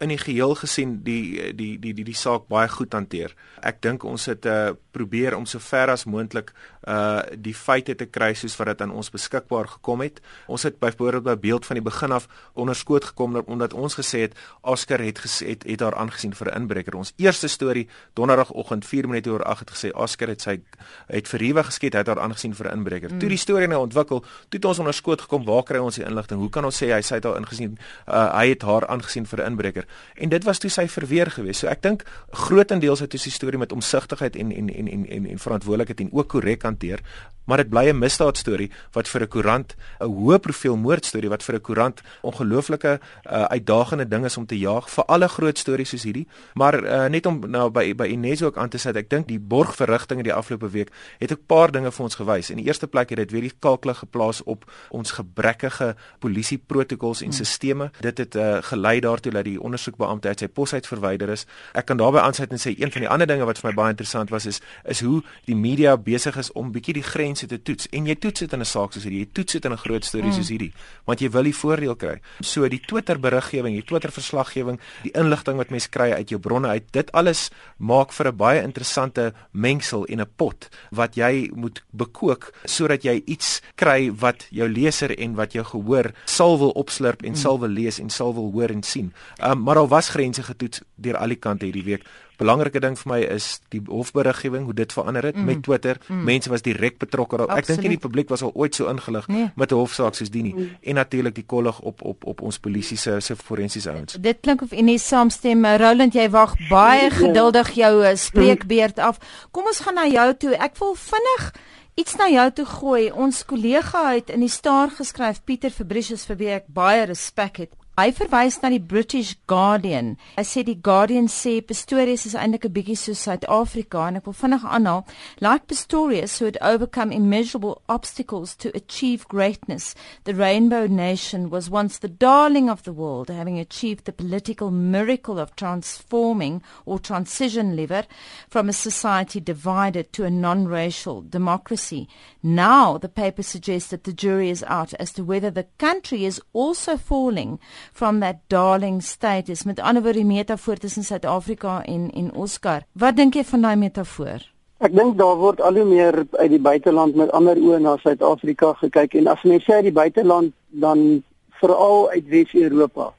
in 0.00 0.08
die 0.08 0.20
geheel 0.20 0.54
gesien 0.56 1.02
die 1.04 1.52
die 1.52 1.76
die 1.80 1.92
die 1.92 2.04
die 2.04 2.16
saak 2.16 2.48
baie 2.48 2.68
goed 2.68 2.92
hanteer. 2.92 3.36
Ek 3.60 3.80
dink 3.84 4.04
ons 4.04 4.26
het 4.32 4.46
uh, 4.46 4.72
probeer 4.92 5.36
om 5.36 5.44
so 5.44 5.60
ver 5.60 5.92
as 5.92 6.04
moontlik 6.08 6.52
uh 6.86 7.22
die 7.36 7.54
feite 7.54 7.94
te 7.94 8.06
kry 8.06 8.32
soos 8.34 8.56
wat 8.56 8.66
dit 8.66 8.82
aan 8.84 8.92
ons 8.94 9.10
beskikbaar 9.10 9.68
gekom 9.68 10.00
het. 10.00 10.20
Ons 10.46 10.62
het 10.62 10.78
byvoorbeeld 10.78 11.24
by 11.24 11.36
beeld 11.48 11.66
van 11.66 11.76
die 11.76 11.84
begin 11.84 12.12
af 12.12 12.28
onderskoot 12.54 13.04
gekom 13.04 13.36
omdat 13.46 13.74
ons 13.74 13.98
gesê 13.98 14.26
het 14.26 14.36
Oscar 14.62 15.02
het 15.02 15.18
gesê 15.18 15.48
het, 15.54 15.66
het 15.66 15.80
haar 15.80 15.94
aangesien 15.94 16.34
vir 16.34 16.50
'n 16.52 16.62
inbreker. 16.62 16.94
Ons 16.94 17.12
eerste 17.16 17.48
storie 17.48 17.88
donderdagoggend 18.14 18.84
4 18.84 19.08
minute 19.08 19.30
oor 19.30 19.42
8 19.42 19.60
het 19.60 19.70
gesê 19.70 19.90
Oscar 19.94 20.28
het 20.28 20.42
sy 20.42 20.60
het 21.06 21.28
vir 21.28 21.40
Riewe 21.40 21.64
geskiet, 21.64 21.92
hy 21.92 21.98
het 21.98 22.06
haar 22.06 22.20
aangesien 22.20 22.54
vir 22.54 22.66
'n 22.66 22.78
inbreker. 22.78 23.12
Mm. 23.12 23.18
Toe 23.18 23.28
die 23.28 23.38
storie 23.38 23.68
nou 23.68 23.80
ontwikkel, 23.80 24.20
toe 24.20 24.58
het 24.58 24.64
ons 24.64 24.78
onderskoot 24.78 25.20
gekom, 25.20 25.44
waar 25.44 25.62
kry 25.62 25.78
ons 25.78 25.94
die 25.94 26.04
inligting? 26.04 26.40
Hoe 26.40 26.50
kan 26.50 26.64
ons 26.64 26.82
sê 26.82 26.92
hy 26.92 27.00
sy 27.02 27.14
het 27.14 27.24
haar 27.24 27.36
ingesien 27.36 27.78
uh, 28.08 28.38
hy 28.38 28.48
het 28.48 28.62
haar 28.62 28.86
aangesien 28.86 29.26
vir 29.26 29.40
'n 29.40 29.46
inbreker? 29.46 29.84
En 30.14 30.28
dit 30.28 30.44
was 30.44 30.58
toe 30.58 30.70
sy 30.70 30.88
verweer 30.88 31.30
geweest. 31.30 31.60
So 31.60 31.66
ek 31.66 31.82
dink 31.82 32.04
grootendeels 32.30 33.00
het 33.00 33.12
ons 33.12 33.22
die 33.22 33.32
storie 33.32 33.58
met 33.58 33.72
omsigtigheid 33.72 34.36
en 34.36 34.52
en 34.52 34.68
en 34.68 34.88
en 34.88 35.06
en, 35.06 35.26
en 35.26 35.38
verantwoordelikheid 35.38 36.00
en 36.00 36.12
ook 36.12 36.28
korrek 36.28 36.64
hanteer, 36.76 37.00
maar 37.46 37.56
dit 37.56 37.68
bly 37.68 37.88
'n 37.88 37.98
misdaadstorie 37.98 38.70
wat 38.92 39.08
vir 39.08 39.22
'n 39.22 39.28
koerant 39.28 39.74
'n 40.00 40.04
hoë 40.04 40.38
profiel 40.38 40.76
moordstorie 40.76 41.28
wat 41.28 41.42
vir 41.42 41.54
'n 41.54 41.60
koerant 41.60 42.02
ongelooflike 42.22 43.00
uh, 43.30 43.42
uitdagende 43.42 44.08
ding 44.08 44.24
is 44.24 44.36
om 44.36 44.46
te 44.46 44.58
jaag 44.58 44.90
vir 44.90 45.04
alle 45.04 45.28
groot 45.28 45.58
stories 45.58 45.88
soos 45.88 46.02
hierdie. 46.02 46.26
Maar 46.54 46.84
uh, 46.84 47.06
net 47.08 47.26
om 47.26 47.40
nou 47.48 47.70
by 47.70 47.94
by 47.94 48.06
Ines 48.06 48.42
ook 48.42 48.56
aan 48.56 48.68
te 48.68 48.78
sit, 48.78 48.96
ek 48.96 49.10
dink 49.10 49.28
die 49.28 49.38
borgverrigtinge 49.38 50.22
die 50.22 50.32
afgelope 50.32 50.70
week 50.70 50.90
het 51.18 51.30
'n 51.30 51.38
paar 51.46 51.70
dinge 51.70 51.92
vir 51.92 52.04
ons 52.04 52.14
gewys. 52.14 52.50
In 52.50 52.56
die 52.56 52.66
eerste 52.66 52.86
plek 52.86 53.08
het 53.10 53.18
dit 53.18 53.30
weer 53.30 53.40
die 53.40 53.52
kalklig 53.58 53.98
geplaas 53.98 54.42
op 54.42 54.70
ons 54.90 55.10
gebrekkige 55.10 55.96
polisieprotokols 56.18 57.22
en 57.22 57.32
stelsels. 57.32 57.90
Dit 58.00 58.18
het 58.18 58.34
uh, 58.34 58.58
gelei 58.60 59.00
daartoe 59.00 59.32
dat 59.32 59.44
die 59.44 59.60
ondersoekbeampte 59.60 60.28
uit 60.28 60.38
sy 60.38 60.48
pos 60.48 60.72
uit 60.72 60.86
verwyder 60.86 61.28
is. 61.28 61.46
Ek 61.72 61.86
kan 61.86 61.96
daarbey 61.96 62.20
aansluit 62.20 62.50
en 62.50 62.58
sê 62.58 62.74
een 62.78 62.92
van 62.92 63.00
die 63.00 63.08
ander 63.08 63.26
dinge 63.26 63.44
wat 63.44 63.58
vir 63.58 63.70
my 63.70 63.74
baie 63.74 63.90
interessant 63.90 64.30
was 64.30 64.46
is 64.46 64.60
is 64.84 65.00
hoe 65.00 65.22
die 65.44 65.56
media 65.56 65.96
besig 65.96 66.36
is 66.36 66.52
om 66.52 66.65
bietjie 66.72 66.94
die 66.94 67.02
grense 67.02 67.46
te 67.46 67.58
toets. 67.62 67.88
En 67.92 68.06
jy 68.06 68.14
toets 68.14 68.40
dit 68.40 68.52
in 68.52 68.60
'n 68.60 68.64
saak 68.64 68.92
soos 68.92 69.04
hierdie, 69.04 69.20
jy 69.20 69.30
toets 69.32 69.52
dit 69.52 69.64
in 69.64 69.72
'n 69.72 69.76
groot 69.76 70.04
storie 70.04 70.32
soos 70.32 70.48
hierdie, 70.48 70.72
want 71.06 71.20
jy 71.20 71.30
wil 71.30 71.42
die 71.42 71.54
voordeel 71.54 71.96
kry. 71.96 72.20
So 72.40 72.68
die 72.68 72.80
Twitter 72.80 73.18
beriggewing, 73.18 73.74
die 73.74 73.84
Twitter 73.84 74.10
verslaggewing, 74.10 74.78
die 75.02 75.12
inligting 75.12 75.56
wat 75.56 75.70
mense 75.70 75.88
kry 75.88 76.12
uit 76.12 76.28
jou 76.28 76.38
bronne 76.40 76.68
uit, 76.68 76.84
dit 76.92 77.12
alles 77.12 77.50
maak 77.78 78.12
vir 78.12 78.28
'n 78.28 78.36
baie 78.36 78.62
interessante 78.62 79.32
mengsel 79.52 80.04
en 80.06 80.20
'n 80.20 80.30
pot 80.36 80.68
wat 80.90 81.14
jy 81.14 81.50
moet 81.54 81.82
bekook 81.92 82.52
sodat 82.64 83.02
jy 83.02 83.22
iets 83.26 83.62
kry 83.74 84.10
wat 84.10 84.46
jou 84.50 84.68
leser 84.68 85.18
en 85.18 85.34
wat 85.34 85.52
jou 85.52 85.64
gehoor 85.64 86.12
sal 86.24 86.58
wil 86.58 86.70
opslurp 86.70 87.22
en 87.22 87.36
sal 87.36 87.58
wil 87.58 87.68
lees 87.68 87.98
en 87.98 88.10
sal 88.10 88.34
wil 88.34 88.50
hoor 88.52 88.70
en 88.70 88.82
sien. 88.82 89.12
Um, 89.42 89.62
maar 89.62 89.74
daar 89.74 89.88
was 89.88 90.08
grense 90.08 90.42
getoets 90.42 90.80
deur 90.94 91.16
al 91.16 91.28
die 91.28 91.40
kante 91.40 91.64
hierdie 91.64 91.84
week 91.84 92.04
belangrike 92.36 92.80
ding 92.80 92.96
vir 92.98 93.10
my 93.12 93.20
is 93.36 93.60
die 93.74 93.80
hofberiggewing 93.86 94.64
hoe 94.68 94.74
dit 94.76 94.92
verander 94.92 95.24
het 95.30 95.36
mm. 95.36 95.44
met 95.44 95.62
Twitter. 95.62 96.00
Mm. 96.06 96.24
Mense 96.24 96.50
was 96.52 96.62
direk 96.62 96.98
betrokke. 96.98 97.44
Ek 97.48 97.66
dink 97.66 97.84
nie 97.84 97.94
die 97.96 98.02
publiek 98.02 98.28
was 98.32 98.42
al 98.46 98.52
ooit 98.54 98.74
so 98.74 98.90
ingelig 98.92 99.28
nee. 99.28 99.50
met 99.56 99.72
'n 99.72 99.80
hofsaak 99.80 100.14
soos 100.14 100.30
die 100.30 100.42
nie. 100.42 100.54
Mm. 100.54 100.76
En 100.82 100.94
natuurlik 100.94 101.34
die 101.34 101.46
kollig 101.46 101.80
op 101.80 102.02
op 102.02 102.24
op 102.24 102.42
ons 102.42 102.58
polisie 102.58 102.96
se 102.96 103.20
se 103.20 103.36
forensiese 103.36 103.90
ouens. 103.90 104.16
Dit 104.20 104.40
klink 104.40 104.62
of 104.62 104.72
Ines 104.72 105.08
saamstem. 105.08 105.64
Roland, 105.66 106.14
jy 106.14 106.30
wag 106.30 106.54
baie 106.68 107.10
ja. 107.10 107.10
geduldig 107.10 107.70
jou 107.70 108.04
eh, 108.04 108.16
spreekbeurt 108.16 108.98
af. 108.98 109.18
Kom 109.50 109.66
ons 109.66 109.80
gaan 109.80 109.94
na 109.94 110.06
jou 110.06 110.34
toe. 110.36 110.54
Ek 110.56 110.76
wil 110.78 110.94
vinnig 110.94 111.52
iets 111.94 112.16
na 112.16 112.28
jou 112.28 112.50
toe 112.52 112.66
gooi. 112.66 113.10
Ons 113.12 113.44
kollega 113.44 114.12
het 114.12 114.30
in 114.30 114.40
die 114.44 114.52
staar 114.52 114.90
geskryf 114.90 115.42
Pieter 115.44 115.70
Fabricius 115.70 116.26
vir 116.28 116.36
wie 116.36 116.52
ek 116.58 116.68
baie 116.68 117.06
respek 117.08 117.56
het. 117.64 117.72
Hy 117.96 118.10
verwys 118.12 118.58
na 118.60 118.68
die 118.68 118.78
British 118.78 119.38
Guardian. 119.48 120.18
Hy 120.36 120.42
sê 120.44 120.60
die 120.68 120.76
Guardian 120.76 121.30
sê 121.32 121.62
Pistorius 121.64 122.26
is 122.28 122.34
eintlik 122.36 122.66
'n 122.68 122.74
bietjie 122.74 122.96
soos 123.00 123.22
Suid-Afrika 123.24 124.02
en 124.08 124.18
ek 124.18 124.26
wil 124.26 124.36
vinnig 124.36 124.66
aanhaal. 124.68 125.06
Like 125.40 125.64
Pistorius 125.66 126.36
who 126.36 126.44
had 126.44 126.58
overcome 126.60 127.10
immeasurable 127.10 127.80
obstacles 127.88 128.54
to 128.56 128.68
achieve 128.76 129.26
greatness, 129.28 129.94
the 130.24 130.34
Rainbow 130.34 130.86
Nation 130.86 131.48
was 131.48 131.70
once 131.70 131.96
the 131.96 132.12
darling 132.12 132.68
of 132.68 132.82
the 132.82 132.92
world, 132.92 133.30
having 133.30 133.58
achieved 133.58 134.04
the 134.04 134.12
political 134.12 134.70
miracle 134.70 135.38
of 135.38 135.56
transforming 135.56 136.60
or 136.84 136.98
transition 136.98 137.76
liver 137.76 138.04
from 138.50 138.68
a 138.68 138.74
society 138.74 139.40
divided 139.40 140.12
to 140.12 140.24
a 140.24 140.30
non-racial 140.30 141.22
democracy. 141.22 142.10
Now 142.42 142.98
the 142.98 143.08
paper 143.08 143.42
suggests 143.42 143.88
that 143.88 144.04
the 144.04 144.12
jury 144.12 144.50
is 144.50 144.62
out 144.64 144.92
as 145.00 145.14
to 145.14 145.24
whether 145.24 145.50
the 145.50 145.68
country 145.78 146.26
is 146.26 146.42
also 146.52 146.98
falling 146.98 147.58
from 147.92 148.20
that 148.20 148.36
darling 148.48 149.02
status 149.02 149.64
met 149.64 149.80
ander 149.80 150.02
woorde 150.02 150.18
die 150.18 150.28
metafoor 150.28 150.76
tussen 150.76 151.04
Suid-Afrika 151.04 151.82
en 151.84 152.10
en 152.10 152.34
Oscar. 152.34 152.86
Wat 152.92 153.16
dink 153.16 153.34
jy 153.34 153.44
van 153.44 153.60
daai 153.60 153.76
metafoor? 153.76 154.46
Ek 154.78 154.92
dink 154.92 155.18
daar 155.18 155.36
word 155.36 155.60
al 155.60 155.74
hoe 155.74 155.84
meer 155.84 156.26
uit 156.38 156.50
die 156.50 156.60
buiteland 156.60 157.16
met 157.16 157.30
ander 157.30 157.56
oë 157.56 157.78
na 157.80 157.96
Suid-Afrika 157.96 158.72
gekyk 158.72 159.14
en 159.14 159.26
as 159.26 159.42
mens 159.42 159.64
sê 159.64 159.80
uit 159.80 159.88
die 159.90 159.98
buiteland 160.02 160.52
dan 160.68 161.22
veral 161.60 162.10
uit 162.10 162.26
Wes-Europa 162.28 163.12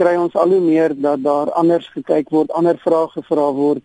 kry 0.00 0.16
ons 0.16 0.36
al 0.38 0.54
hoe 0.54 0.64
meer 0.64 0.94
dat 0.96 1.22
daar 1.24 1.52
anders 1.60 1.88
gekyk 1.94 2.30
word, 2.32 2.52
ander 2.56 2.78
vrae 2.80 3.08
gevra 3.14 3.48
word 3.56 3.84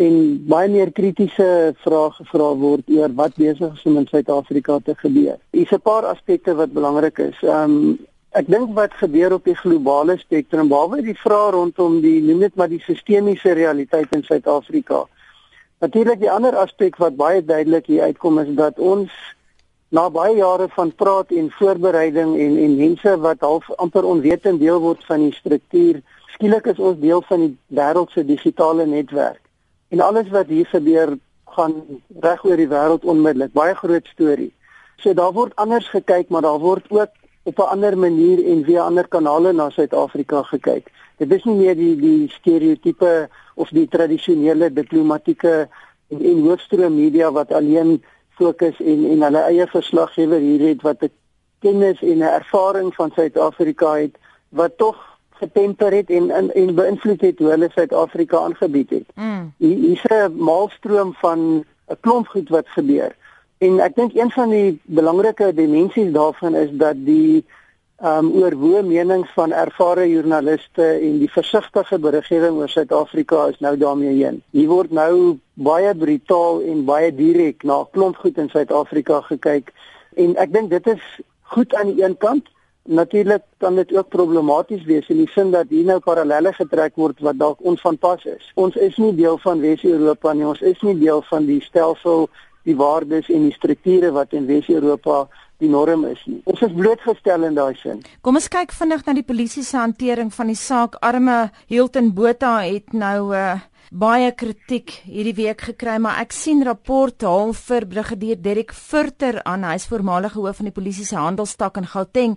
en 0.00 0.14
baie 0.48 0.70
meer 0.72 0.92
kritiese 0.96 1.48
vrae 1.84 2.12
gevra 2.20 2.52
word 2.60 2.86
oor 2.94 3.16
wat 3.18 3.34
besig 3.40 3.74
is 3.74 3.88
om 3.88 3.98
in 4.00 4.06
Suid-Afrika 4.08 4.78
te 4.86 4.94
gebeur. 5.02 5.36
Hier's 5.52 5.72
'n 5.72 5.82
paar 5.82 6.06
aspekte 6.12 6.54
wat 6.54 6.72
belangrik 6.72 7.18
is. 7.18 7.36
Ehm 7.42 7.74
um, 7.74 7.98
Ek 8.30 8.46
dink 8.46 8.76
wat 8.76 8.92
gebeur 8.94 9.32
op 9.34 9.48
die 9.48 9.56
globale 9.58 10.14
spektrum, 10.20 10.68
behalwe 10.70 11.00
die 11.02 11.16
vrae 11.18 11.48
rondom 11.50 11.96
die 11.98 12.20
noem 12.22 12.44
dit 12.44 12.54
maar 12.54 12.70
die 12.70 12.78
sistemiese 12.84 13.56
realiteit 13.58 14.12
in 14.14 14.22
Suid-Afrika. 14.22 15.00
Natuurlik 15.82 16.20
die 16.20 16.30
ander 16.30 16.54
aspek 16.60 17.00
wat 17.02 17.16
baie 17.18 17.42
duidelik 17.42 17.88
hier 17.90 18.06
uitkom 18.06 18.38
is 18.38 18.52
dat 18.54 18.78
ons 18.78 19.10
na 19.90 20.06
baie 20.14 20.36
jare 20.38 20.68
van 20.76 20.92
praat 20.94 21.34
en 21.34 21.50
voorbereiding 21.58 22.36
en 22.38 22.56
en 22.68 22.76
mense 22.78 23.16
wat 23.24 23.42
half 23.42 23.66
amper 23.82 24.06
onwetend 24.06 24.62
deel 24.62 24.78
word 24.78 25.02
van 25.10 25.26
die 25.26 25.34
struktuur, 25.34 25.98
skielik 26.36 26.70
is 26.70 26.78
ons 26.78 27.02
deel 27.02 27.26
van 27.26 27.48
die 27.48 27.54
wêreld 27.80 28.14
se 28.14 28.22
digitale 28.24 28.86
netwerk. 28.86 29.42
En 29.90 30.06
alles 30.06 30.30
wat 30.30 30.46
hier 30.46 30.70
gebeur 30.70 31.16
gaan 31.56 31.74
reg 32.22 32.44
oor 32.46 32.62
die 32.62 32.70
wêreld 32.70 33.02
onmiddellik, 33.02 33.50
baie 33.58 33.74
groot 33.74 34.06
storie. 34.14 34.52
So 35.02 35.18
daar 35.18 35.34
word 35.34 35.56
anders 35.58 35.90
gekyk, 35.90 36.30
maar 36.30 36.46
daar 36.46 36.62
word 36.62 36.86
ook 36.94 37.10
op 37.42 37.58
'n 37.58 37.70
ander 37.74 37.98
manier 37.98 38.46
en 38.46 38.64
via 38.64 38.82
ander 38.82 39.08
kanale 39.08 39.52
na 39.52 39.70
Suid-Afrika 39.70 40.42
gekyk. 40.42 40.90
Dit 41.16 41.32
is 41.32 41.44
nie 41.44 41.54
meer 41.54 41.76
die 41.76 41.96
die 41.96 42.28
stereotipe 42.28 43.28
of 43.54 43.68
die 43.68 43.88
tradisionele 43.88 44.72
diplomatieke 44.72 45.68
en, 46.08 46.24
en 46.24 46.40
hoofstroom 46.40 46.94
media 46.94 47.32
wat 47.32 47.52
alleen 47.52 48.04
fokus 48.28 48.80
en 48.80 49.04
en 49.10 49.22
hulle 49.22 49.42
eie 49.52 49.66
verslaggewer 49.66 50.40
hier 50.40 50.68
het 50.68 50.82
wat 50.82 51.02
'n 51.02 51.12
kennis 51.58 52.02
en 52.02 52.18
'n 52.18 52.34
ervaring 52.40 52.94
van 52.94 53.10
Suid-Afrika 53.14 53.94
het 53.94 54.16
wat 54.48 54.76
tog 54.76 54.96
getemper 55.30 55.92
het 55.92 56.10
en 56.10 56.30
en, 56.30 56.54
en 56.54 56.74
beïnvloed 56.74 57.20
het 57.20 57.38
hoe 57.38 57.50
hulle 57.50 57.70
Suid-Afrika 57.74 58.38
aangebied 58.38 58.90
het. 58.90 59.08
Mm. 59.14 59.52
Hier 59.56 59.90
is 59.92 60.04
'n 60.04 60.32
maalstroom 60.36 61.14
van 61.14 61.64
'n 61.88 62.00
klomp 62.00 62.26
goed 62.26 62.48
wat 62.48 62.68
gebeur. 62.68 63.16
En 63.60 63.80
ek 63.84 63.92
dink 63.92 64.14
een 64.16 64.30
van 64.32 64.52
die 64.54 64.68
belangrike 64.88 65.50
dimensies 65.52 66.12
daarvan 66.14 66.54
is 66.56 66.70
dat 66.80 66.96
die 67.04 67.44
ehm 68.00 68.24
um, 68.24 68.30
oorwoe 68.40 68.80
menings 68.82 69.28
van 69.36 69.52
ervare 69.52 70.06
joernaliste 70.08 70.86
en 71.08 71.18
die 71.20 71.28
versigtige 71.28 71.98
beriggewing 72.00 72.56
oor 72.56 72.72
Suid-Afrika 72.72 73.42
is 73.52 73.60
nou 73.60 73.74
daarmee 73.76 74.14
heen. 74.22 74.40
Hier 74.56 74.70
word 74.72 74.96
nou 74.96 75.36
baie 75.52 75.92
brutaal 75.94 76.62
en 76.72 76.86
baie 76.88 77.12
direk 77.12 77.68
na 77.68 77.82
klomp 77.92 78.16
goed 78.24 78.40
in 78.40 78.48
Suid-Afrika 78.48 79.20
gekyk 79.28 79.68
en 80.16 80.32
ek 80.40 80.56
dink 80.56 80.72
dit 80.72 80.88
is 80.96 81.04
goed 81.52 81.76
aan 81.76 81.92
die 81.92 82.04
een 82.04 82.16
kant. 82.16 82.48
Natuurlik 82.88 83.44
kan 83.60 83.76
dit 83.76 83.92
ook 83.92 84.08
problematies 84.08 84.88
wees 84.88 85.12
in 85.12 85.20
die 85.20 85.30
sin 85.36 85.52
dat 85.52 85.68
hier 85.68 85.84
nou 85.84 86.00
parallelle 86.00 86.56
getrek 86.56 86.96
word 86.96 87.20
wat 87.20 87.36
dalk 87.36 87.60
onvanpas 87.60 88.24
is. 88.24 88.52
Ons 88.54 88.80
is 88.80 88.96
nie 88.96 89.12
deel 89.20 89.36
van 89.44 89.60
Wes-Europa 89.60 90.32
nie, 90.32 90.48
ons 90.48 90.64
is 90.64 90.80
nie 90.80 90.96
deel 90.96 91.20
van 91.28 91.44
die 91.44 91.60
stelsel 91.60 92.30
die 92.68 92.76
waardes 92.76 93.28
en 93.28 93.48
die 93.48 93.56
strukture 93.56 94.12
wat 94.12 94.32
in 94.32 94.46
Wes-Europa 94.46 95.28
die 95.60 95.68
norm 95.68 96.06
is 96.08 96.20
nie. 96.26 96.40
Ons 96.48 96.62
is 96.64 96.72
blootgestel 96.72 97.44
in 97.44 97.56
daai 97.58 97.74
sin. 97.80 98.00
Kom 98.24 98.38
ons 98.40 98.48
kyk 98.52 98.72
vinnig 98.72 99.04
na 99.06 99.14
die 99.16 99.26
polisie 99.26 99.64
se 99.66 99.76
hantering 99.76 100.32
van 100.32 100.52
die 100.52 100.58
saak. 100.58 100.96
Arme 101.04 101.50
Hilton 101.68 102.14
Botha 102.16 102.60
het 102.64 102.92
nou 102.92 103.30
'n 103.30 103.36
uh, 103.36 103.50
eh, 103.52 103.60
baie 103.90 104.30
kritiek 104.38 104.92
hierdie 105.02 105.34
week 105.34 105.64
gekry, 105.66 105.96
maar 105.98 106.20
ek 106.22 106.30
sien 106.30 106.62
rapporte 106.62 107.26
al 107.26 107.50
vir 107.58 107.86
brigadier 107.90 108.38
Derek 108.38 108.70
Furter 108.70 109.40
aan, 109.42 109.64
hy's 109.66 109.88
voormalige 109.90 110.38
hoof 110.38 110.60
van 110.60 110.68
die 110.68 110.74
polisie 110.74 111.06
se 111.08 111.16
handelstak 111.18 111.80
in 111.80 111.88
Gauteng, 111.90 112.36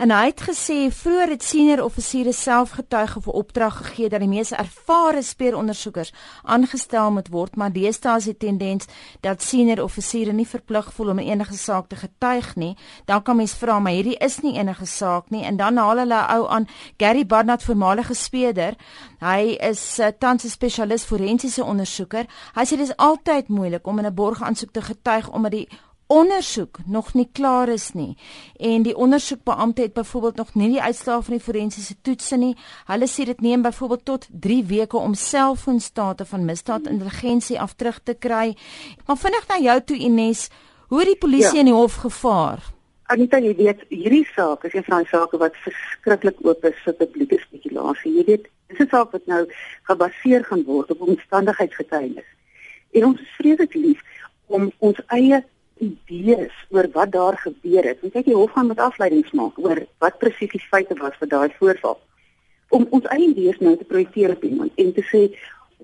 en 0.00 0.14
hy 0.14 0.30
het 0.30 0.40
gesê 0.48 0.78
vroeër 0.88 1.34
het 1.34 1.44
senior 1.44 1.82
offisiere 1.84 2.32
self 2.32 2.72
getuig 2.78 3.16
of 3.20 3.26
'n 3.26 3.36
opdrag 3.36 3.76
gegee 3.82 4.08
dat 4.08 4.20
die 4.20 4.28
mees 4.28 4.52
ervare 4.52 5.22
speerondersoekers 5.22 6.12
aangestel 6.42 7.10
moet 7.10 7.28
word, 7.28 7.56
maar 7.56 7.72
deesdae 7.72 8.16
is 8.16 8.24
die 8.24 8.36
tendens 8.36 8.86
dat 9.20 9.42
senior 9.42 9.82
offisiere 9.84 10.32
nie 10.32 10.48
verplig 10.48 10.92
voel 10.92 11.10
om 11.10 11.18
enige 11.18 11.56
saak 11.56 11.88
te 11.88 11.96
getuig 11.96 12.56
nie. 12.56 12.76
Dan 13.04 13.22
kan 13.22 13.36
mens 13.36 13.52
vra, 13.52 13.78
maar 13.78 13.92
hierdie 13.92 14.16
is 14.20 14.40
nie 14.40 14.56
enige 14.58 14.86
saak 14.86 15.30
nie 15.30 15.44
en 15.44 15.56
dan 15.56 15.76
haal 15.76 15.98
hulle 15.98 16.26
ou 16.28 16.48
aan 16.48 16.66
Gary 16.96 17.26
Barnard 17.26 17.62
voormalige 17.62 18.14
speeder. 18.14 18.74
Hy 19.20 19.56
is 19.60 19.98
uh, 19.98 20.06
tans 20.18 20.44
'n 20.44 20.48
spesialis 20.48 20.93
is 20.94 21.04
forensiese 21.04 21.64
ondersoeker. 21.64 22.28
Hy 22.54 22.64
sê 22.64 22.78
dit 22.78 22.88
is 22.88 22.96
altyd 22.96 23.48
moeilik 23.48 23.86
om 23.86 23.98
in 23.98 24.06
'n 24.06 24.14
borgaansoek 24.14 24.72
te 24.72 24.82
getuig 24.82 25.30
omdat 25.30 25.52
die 25.52 25.68
ondersoek 26.06 26.78
nog 26.86 27.14
nie 27.14 27.28
klaar 27.32 27.68
is 27.68 27.92
nie. 27.92 28.16
En 28.56 28.82
die 28.82 28.96
ondersoekbeampte 28.96 29.82
het 29.82 29.92
byvoorbeeld 29.92 30.36
nog 30.36 30.54
nie 30.54 30.68
die 30.68 30.82
uitslae 30.82 31.22
van 31.22 31.34
die 31.36 31.42
forensiese 31.42 31.94
toetse 32.02 32.36
nie. 32.36 32.56
Hulle 32.86 33.08
sê 33.08 33.24
dit 33.24 33.40
neem 33.40 33.62
byvoorbeeld 33.62 34.04
tot 34.04 34.28
3 34.30 34.64
weke 34.64 34.96
om 34.96 35.14
selfoonstate 35.14 36.24
van 36.24 36.44
misdaadintelligensie 36.44 37.60
af 37.60 37.74
terug 37.74 38.00
te 38.02 38.14
kry. 38.14 38.56
Maar 39.06 39.16
vinnig 39.16 39.48
na 39.48 39.58
jou 39.58 39.80
toe 39.80 39.96
Ines, 39.96 40.48
hoe 40.88 40.98
het 40.98 41.08
die 41.08 41.18
polisie 41.18 41.54
ja. 41.54 41.64
in 41.64 41.72
die 41.72 41.74
hof 41.74 41.94
gevaar? 41.94 42.72
Anita, 43.12 43.38
jy 43.38 43.52
weet, 43.56 43.82
hierdie 43.88 44.24
saak 44.32 44.64
is 44.64 44.74
een 44.74 44.84
van 44.86 45.02
die 45.04 45.10
sake 45.10 45.38
wat 45.40 45.56
verskriklik 45.60 46.38
oop 46.40 46.64
is 46.64 46.76
vir 46.86 46.94
publieke 47.00 47.36
spekulasie. 47.42 48.12
Jy 48.16 48.24
weet, 48.30 48.46
dis 48.76 48.86
'n 48.86 48.90
saak 48.90 49.12
wat 49.12 49.26
nou 49.26 49.42
gebaseer 49.90 50.44
gaan 50.44 50.64
word 50.64 50.90
op 50.90 51.00
omstandigheidsgetuienis. 51.00 52.30
En 52.92 53.04
ons 53.04 53.20
is 53.20 53.34
vreeslik 53.38 53.74
lief 53.74 54.00
om 54.46 54.72
ons 54.78 54.98
eie 55.06 55.44
idees 55.78 56.54
oor 56.70 56.88
wat 56.92 57.12
daar 57.12 57.38
gebeur 57.38 57.84
het. 57.84 58.02
Ons 58.02 58.12
kyk 58.12 58.24
die 58.24 58.36
hof 58.36 58.52
gaan 58.54 58.70
met 58.70 58.78
afleidings 58.78 59.32
maak 59.32 59.58
oor 59.58 59.82
wat 59.98 60.18
presies 60.18 60.52
die 60.52 60.66
feite 60.70 60.94
was 61.00 61.16
vir 61.18 61.28
daai 61.28 61.50
voorval. 61.58 61.98
Om 62.68 62.86
ons 62.90 63.08
eie 63.14 63.28
idees 63.28 63.58
nou 63.60 63.76
te 63.76 63.84
projekteer 63.84 64.30
op 64.36 64.44
iemand 64.44 64.72
en 64.74 64.92
te 64.92 65.04
sê 65.10 65.22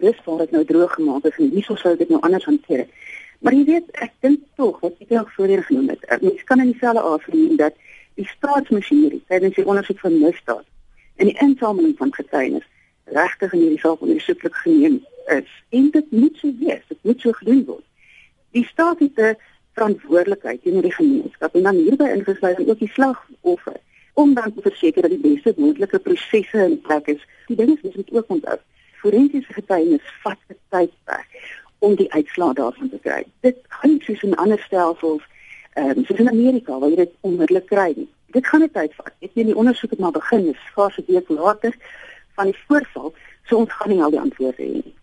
dis 0.01 0.25
waar 0.25 0.39
dit 0.39 0.51
nou 0.57 0.65
droog 0.65 0.95
gemaak 0.95 1.27
is 1.29 1.39
en 1.39 1.51
hieso 1.51 1.77
sou 1.77 1.97
dit 1.97 2.09
nou 2.09 2.21
anders 2.21 2.47
hanteer. 2.49 2.87
Maar 3.41 3.57
jy 3.57 3.65
weet, 3.65 3.93
ek 4.05 4.13
dink 4.25 4.41
tog 4.57 4.81
wat 4.81 4.99
ek 5.01 5.13
ook 5.17 5.31
voorheen 5.37 5.63
genoem 5.65 5.89
het, 5.89 6.05
mens 6.21 6.43
kan 6.45 6.61
in 6.61 6.73
dieselfde 6.73 7.01
afneem 7.01 7.57
dat 7.57 7.77
die 8.21 8.27
staatsmasjinerie 8.29 9.23
tydens 9.29 9.57
die 9.57 9.65
ondersoek 9.65 10.01
van 10.05 10.19
misdaad 10.21 10.67
en 11.17 11.31
die 11.31 11.39
insameling 11.41 11.97
van 11.99 12.13
getuienis 12.15 12.67
regtig 13.13 13.53
in 13.53 13.61
hierdie 13.65 13.83
saak 13.83 14.01
ondersoeklik 14.01 14.55
geneem 14.55 15.01
is. 15.27 15.51
En 15.69 15.91
dit 15.91 16.11
moet 16.11 16.37
so 16.37 16.53
wees, 16.59 16.83
dit 16.89 16.99
moet 17.03 17.21
so 17.21 17.33
gedoen 17.33 17.65
word. 17.65 17.87
Die 18.51 18.67
staat 18.67 18.99
het 18.99 19.19
'n 19.19 19.37
verantwoordelikheid 19.73 20.63
teenoor 20.63 20.83
die 20.83 20.95
gemeenskap 20.95 21.55
en 21.55 21.63
dan 21.63 21.77
hierby 21.77 22.05
ingesluit 22.05 22.69
ook 22.69 22.79
die 22.79 22.91
slagoffer 22.93 23.81
om 24.15 24.35
dan 24.35 24.55
te 24.55 24.63
verseker 24.63 25.03
dat 25.03 25.11
die 25.11 25.35
beste 25.35 25.55
moontlike 25.57 25.99
prosesse 25.99 26.59
in 26.59 26.81
plek 26.81 27.07
is. 27.07 27.27
Die 27.47 27.57
ding 27.57 27.71
is, 27.77 27.83
ons 27.83 27.97
moet 27.97 28.13
ook 28.13 28.29
onthou, 28.29 28.57
forensiese 29.01 29.53
getuienis 29.53 30.15
vat 30.23 30.39
tyd 30.69 30.93
weg 31.05 31.27
om 31.79 31.95
die 31.97 32.13
uitslae 32.13 32.55
daarvan 32.55 32.91
te 32.91 32.99
kry. 33.03 33.25
Dit 33.41 33.57
gaan 33.69 33.95
nie 33.95 34.03
soos 34.05 34.23
in 34.23 34.37
ander 34.37 34.61
stelsels, 34.67 35.23
ehm 35.73 35.99
um, 35.99 36.05
soos 36.05 36.19
in 36.19 36.29
Amerika 36.29 36.79
waar 36.79 36.91
jy 36.93 36.97
dit 37.05 37.15
onmiddellik 37.21 37.67
kry 37.67 37.93
nie. 37.97 38.09
Dit 38.35 38.47
gaan 38.47 38.61
net 38.61 38.75
tyd 38.77 38.95
vat. 38.95 39.15
Ek 39.25 39.33
sien 39.35 39.49
die 39.49 39.57
ondersoek 39.57 39.95
het 39.97 40.03
maar 40.03 40.15
begin, 40.15 40.51
is 40.53 40.67
vaas 40.75 40.99
'n 40.99 41.07
week 41.07 41.29
later 41.29 41.75
van 42.41 42.51
die 42.51 42.61
voorval, 42.67 43.15
so 43.49 43.61
ons 43.61 43.79
gaan 43.79 43.93
nie 43.93 44.03
al 44.03 44.15
die 44.17 44.23
antwoorde 44.25 44.65
hê 44.65 44.81
nie. 44.81 44.97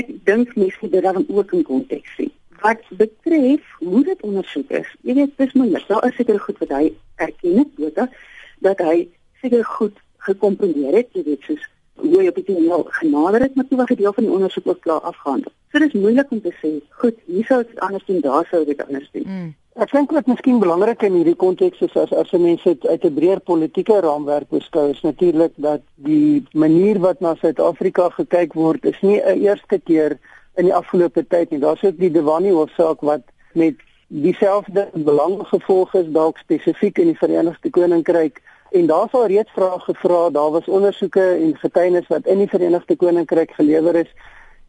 Ek 0.00 0.12
dink 0.28 0.54
mense 0.56 0.78
moet 0.80 0.94
dit 0.96 1.06
dan 1.08 1.24
ook 1.28 1.56
in 1.56 1.66
konteks 1.66 2.14
sien 2.16 2.32
wat 2.60 2.82
betref 3.00 3.64
hoe 3.78 4.02
dit 4.04 4.20
ondersoek 4.20 4.70
is. 4.70 4.88
Jy 5.08 5.14
weet 5.16 5.36
dis 5.40 5.54
moeilik. 5.56 5.86
Daar 5.88 6.04
is 6.08 6.16
seker 6.18 6.40
goed 6.44 6.58
wat 6.60 6.72
hy 6.76 6.90
erken 7.16 7.62
het, 7.62 7.94
dat 7.96 8.16
dat 8.60 8.82
hy 8.84 8.96
seker 9.40 9.64
goed 9.64 9.96
gekomponeer 10.28 10.98
het, 10.98 11.08
jy 11.16 11.22
weet 11.24 11.46
soos 11.48 11.62
hoe 11.94 12.20
hy 12.20 12.28
op 12.28 12.34
die 12.34 12.44
toneel 12.44 12.84
genader 12.88 13.40
het, 13.40 13.54
maar 13.54 13.66
toe 13.68 13.78
was 13.78 13.90
'n 13.90 13.94
deel 13.94 14.12
van 14.12 14.24
die 14.24 14.32
ondersoek 14.32 14.66
ook 14.66 14.80
klaar 14.80 15.00
afgehandel. 15.00 15.52
So 15.72 15.78
dis 15.78 15.92
moeilik 15.92 16.30
om 16.30 16.40
te 16.40 16.52
sê, 16.62 16.70
goed, 16.90 17.16
hier 17.26 17.44
sou 17.44 17.62
dit 17.62 17.80
anders 17.80 18.04
doen, 18.04 18.20
daar 18.20 18.46
sou 18.50 18.64
dit 18.64 18.86
anders 18.86 19.08
doen. 19.12 19.26
Mm. 19.26 19.54
Ek 19.74 19.92
dink 19.92 20.10
wat 20.10 20.26
miskien 20.26 20.58
belangrik 20.58 21.02
in 21.02 21.12
hierdie 21.12 21.36
konteks 21.38 21.80
is 21.80 21.94
as 21.96 22.12
as 22.12 22.32
mense 22.32 22.64
dit 22.64 22.86
uit 22.86 23.04
'n 23.04 23.14
breër 23.14 23.40
politieke 23.40 24.00
raamwerk 24.00 24.48
beskou, 24.48 24.90
is 24.90 25.00
natuurlik 25.00 25.52
dat 25.56 25.80
die 25.94 26.42
manier 26.52 26.98
wat 26.98 27.20
na 27.20 27.34
Suid-Afrika 27.34 28.08
gekyk 28.08 28.52
word, 28.52 28.84
is 28.84 29.00
nie 29.00 29.20
'n 29.22 29.40
eerste 29.40 29.78
keer 29.78 30.18
in 30.56 30.64
die 30.64 30.74
afgelope 30.74 31.26
tyd 31.26 31.50
nie. 31.50 31.60
Daar's 31.60 31.84
ook 31.84 31.98
die 31.98 32.10
Dewani 32.10 32.50
hofsaak 32.50 33.00
wat 33.00 33.22
met 33.52 33.74
dieselfde 34.06 34.88
belang 34.92 35.46
gevolg 35.46 35.94
is 35.94 36.06
dalk 36.12 36.38
spesifiek 36.38 36.98
in 36.98 37.12
die 37.12 37.18
Verenigde 37.18 37.70
Koninkryk 37.70 38.42
en 38.70 38.86
daar 38.86 39.08
sou 39.10 39.26
reeds 39.26 39.50
vrae 39.54 39.78
gevra, 39.80 40.30
daar 40.30 40.50
was 40.50 40.68
ondersoeke 40.68 41.22
en 41.22 41.56
getuienis 41.58 42.06
wat 42.08 42.26
in 42.26 42.38
die 42.38 42.48
Verenigde 42.48 42.96
Koninkryk 42.96 43.50
gelewer 43.50 43.94
is 43.94 44.10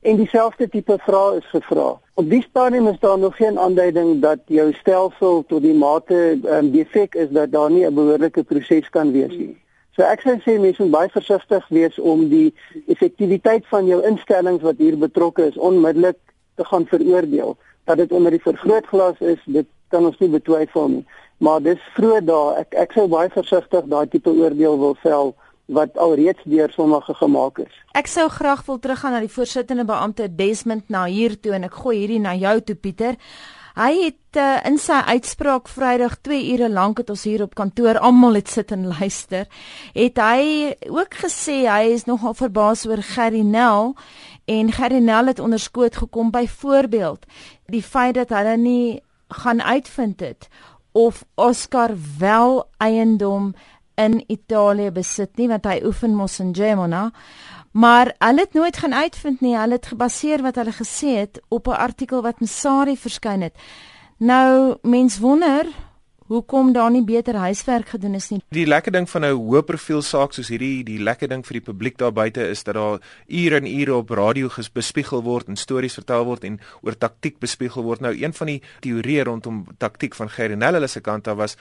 en 0.02 0.18
dieselfde 0.18 0.70
tipe 0.70 0.98
vrae 1.06 1.38
is 1.38 1.50
gevra. 1.54 2.00
Op 2.14 2.30
die 2.30 2.42
stadium 2.42 2.88
is 2.88 3.00
daar 3.00 3.20
nog 3.20 3.36
geen 3.36 3.60
aanduiding 3.60 4.22
dat 4.22 4.40
jou 4.46 4.74
stelsel 4.74 5.44
tot 5.48 5.62
die 5.62 5.74
mate 5.74 6.40
um, 6.44 6.72
defek 6.72 7.16
is 7.16 7.30
dat 7.30 7.52
daar 7.52 7.72
nie 7.72 7.86
'n 7.86 7.94
behoorlike 7.94 8.44
proses 8.44 8.90
kan 8.90 9.12
wees 9.12 9.38
nie. 9.38 9.58
So 9.92 10.04
ek 10.04 10.22
sou 10.22 10.38
sê 10.40 10.60
mense 10.60 10.82
moet 10.82 10.92
baie 10.92 11.10
versigtig 11.10 11.68
wees 11.68 12.00
om 12.00 12.30
die 12.30 12.54
effektiwiteit 12.88 13.66
van 13.68 13.86
jou 13.86 14.00
instellings 14.08 14.62
wat 14.62 14.78
hier 14.78 14.98
betrokke 14.98 15.48
is 15.48 15.58
onmiddellik 15.58 16.18
te 16.56 16.66
gaan 16.66 16.86
veroordeel. 16.86 17.58
Dat 17.84 17.98
dit 17.98 18.12
onder 18.12 18.32
die 18.32 18.42
vergrootglas 18.42 19.20
is, 19.20 19.42
dit 19.46 19.68
kan 19.92 20.08
ons 20.08 20.18
nie 20.20 20.32
betwyfel 20.32 20.90
nie. 20.98 21.06
Maar 21.42 21.62
dis 21.66 21.86
vroeg 21.96 22.26
daar. 22.28 22.62
Ek 22.66 22.76
ek 22.86 22.98
sou 22.98 23.08
baie 23.12 23.32
versigtig 23.34 23.88
daai 23.90 24.08
tipe 24.10 24.30
oordeel 24.30 24.78
wil 24.82 24.98
vel 25.06 25.34
wat 25.72 25.98
alreeds 25.98 26.44
deur 26.44 26.72
sommige 26.76 27.14
gemaak 27.16 27.64
is. 27.64 27.72
Ek 27.96 28.08
sou 28.12 28.28
graag 28.30 28.66
wil 28.68 28.80
teruggaan 28.80 29.16
na 29.16 29.24
die 29.24 29.32
voorsittende 29.32 29.86
beampte 29.88 30.28
Desmond 30.36 30.90
na 30.92 31.06
hier 31.08 31.38
toe 31.40 31.56
en 31.56 31.68
ek 31.70 31.80
gooi 31.84 31.98
hierdie 32.02 32.20
na 32.20 32.36
jou 32.36 32.58
toe 32.68 32.76
Pieter. 32.76 33.18
Hy 33.72 33.92
het 34.02 34.36
uh, 34.36 34.60
in 34.68 34.76
sy 34.84 34.98
uitspraak 35.08 35.70
Vrydag 35.72 36.18
2 36.28 36.42
ure 36.54 36.68
lank 36.70 37.00
het 37.00 37.12
ons 37.14 37.24
hier 37.24 37.46
op 37.46 37.56
kantoor 37.56 38.02
almal 38.04 38.36
het 38.36 38.52
sit 38.52 38.74
en 38.76 38.90
luister. 38.92 39.48
Het 39.96 40.20
hy 40.20 40.44
ook 40.92 41.16
gesê 41.24 41.64
hy 41.70 41.94
is 41.96 42.04
nogal 42.10 42.36
verbaas 42.36 42.84
oor 42.90 43.00
Gerry 43.14 43.46
Nel 43.48 43.96
en 44.52 44.74
Gerry 44.76 45.00
Nel 45.00 45.32
het 45.32 45.40
onderskoot 45.40 46.02
gekom 46.04 46.34
byvoorbeeld 46.36 47.24
die 47.72 47.84
feit 47.84 48.20
dat 48.20 48.36
hulle 48.36 48.58
nie 48.60 49.00
gaan 49.32 49.62
uitvind 49.62 50.20
het 50.20 50.48
of 50.92 51.24
Oscar 51.36 51.92
wel 52.18 52.68
eiendom 52.78 53.54
in 53.96 54.24
Italië 54.28 54.92
besit 54.92 55.38
nie 55.38 55.48
want 55.52 55.66
hy 55.66 55.80
oefen 55.86 56.16
mos 56.16 56.40
in 56.40 56.56
Gemona. 56.56 57.12
Maar 57.72 58.12
hulle 58.18 58.44
het 58.44 58.54
nooit 58.54 58.78
gaan 58.78 58.94
uitvind 58.94 59.42
nie. 59.42 59.56
Hulle 59.56 59.80
het 59.80 59.92
gebaseer 59.94 60.42
wat 60.44 60.58
hulle 60.60 60.74
gesê 60.76 61.16
het 61.24 61.40
op 61.48 61.68
'n 61.68 61.80
artikel 61.88 62.22
wat 62.22 62.40
in 62.40 62.48
Sari 62.48 62.98
verskyn 62.98 63.42
het. 63.42 63.56
Nou 64.18 64.78
mens 64.82 65.20
wonder 65.20 65.68
hoekom 66.32 66.72
daar 66.74 66.92
nie 66.92 67.04
beter 67.04 67.36
huiswerk 67.36 67.90
gedoen 67.92 68.16
is 68.16 68.30
nie. 68.32 68.40
Die 68.56 68.66
lekker 68.66 68.94
ding 68.96 69.10
van 69.10 69.26
'n 69.26 69.36
hoë 69.36 69.62
profiel 69.68 70.02
saak 70.02 70.34
soos 70.34 70.48
hierdie, 70.48 70.84
die 70.84 71.00
lekker 71.00 71.28
ding 71.28 71.44
vir 71.46 71.60
die 71.60 71.66
publiek 71.72 71.98
daar 71.98 72.14
buite 72.14 72.48
is 72.48 72.64
dat 72.64 72.76
daar 72.76 73.00
ure 73.28 73.56
en 73.56 73.68
ure 73.68 73.96
op 73.96 74.10
radio 74.10 74.50
bespiegel 74.74 75.24
word 75.24 75.48
en 75.48 75.56
stories 75.56 75.94
vertel 75.94 76.26
word 76.26 76.44
en 76.44 76.60
oor 76.82 76.98
taktik 76.98 77.40
bespiegel 77.40 77.84
word. 77.84 78.02
Nou 78.02 78.14
een 78.24 78.34
van 78.34 78.48
die 78.48 78.62
teorieë 78.80 79.24
rondom 79.24 79.66
taktik 79.78 80.16
van 80.16 80.30
Gerinella 80.30 80.88
se 80.88 81.02
kant 81.02 81.28
af 81.28 81.38
was 81.38 81.58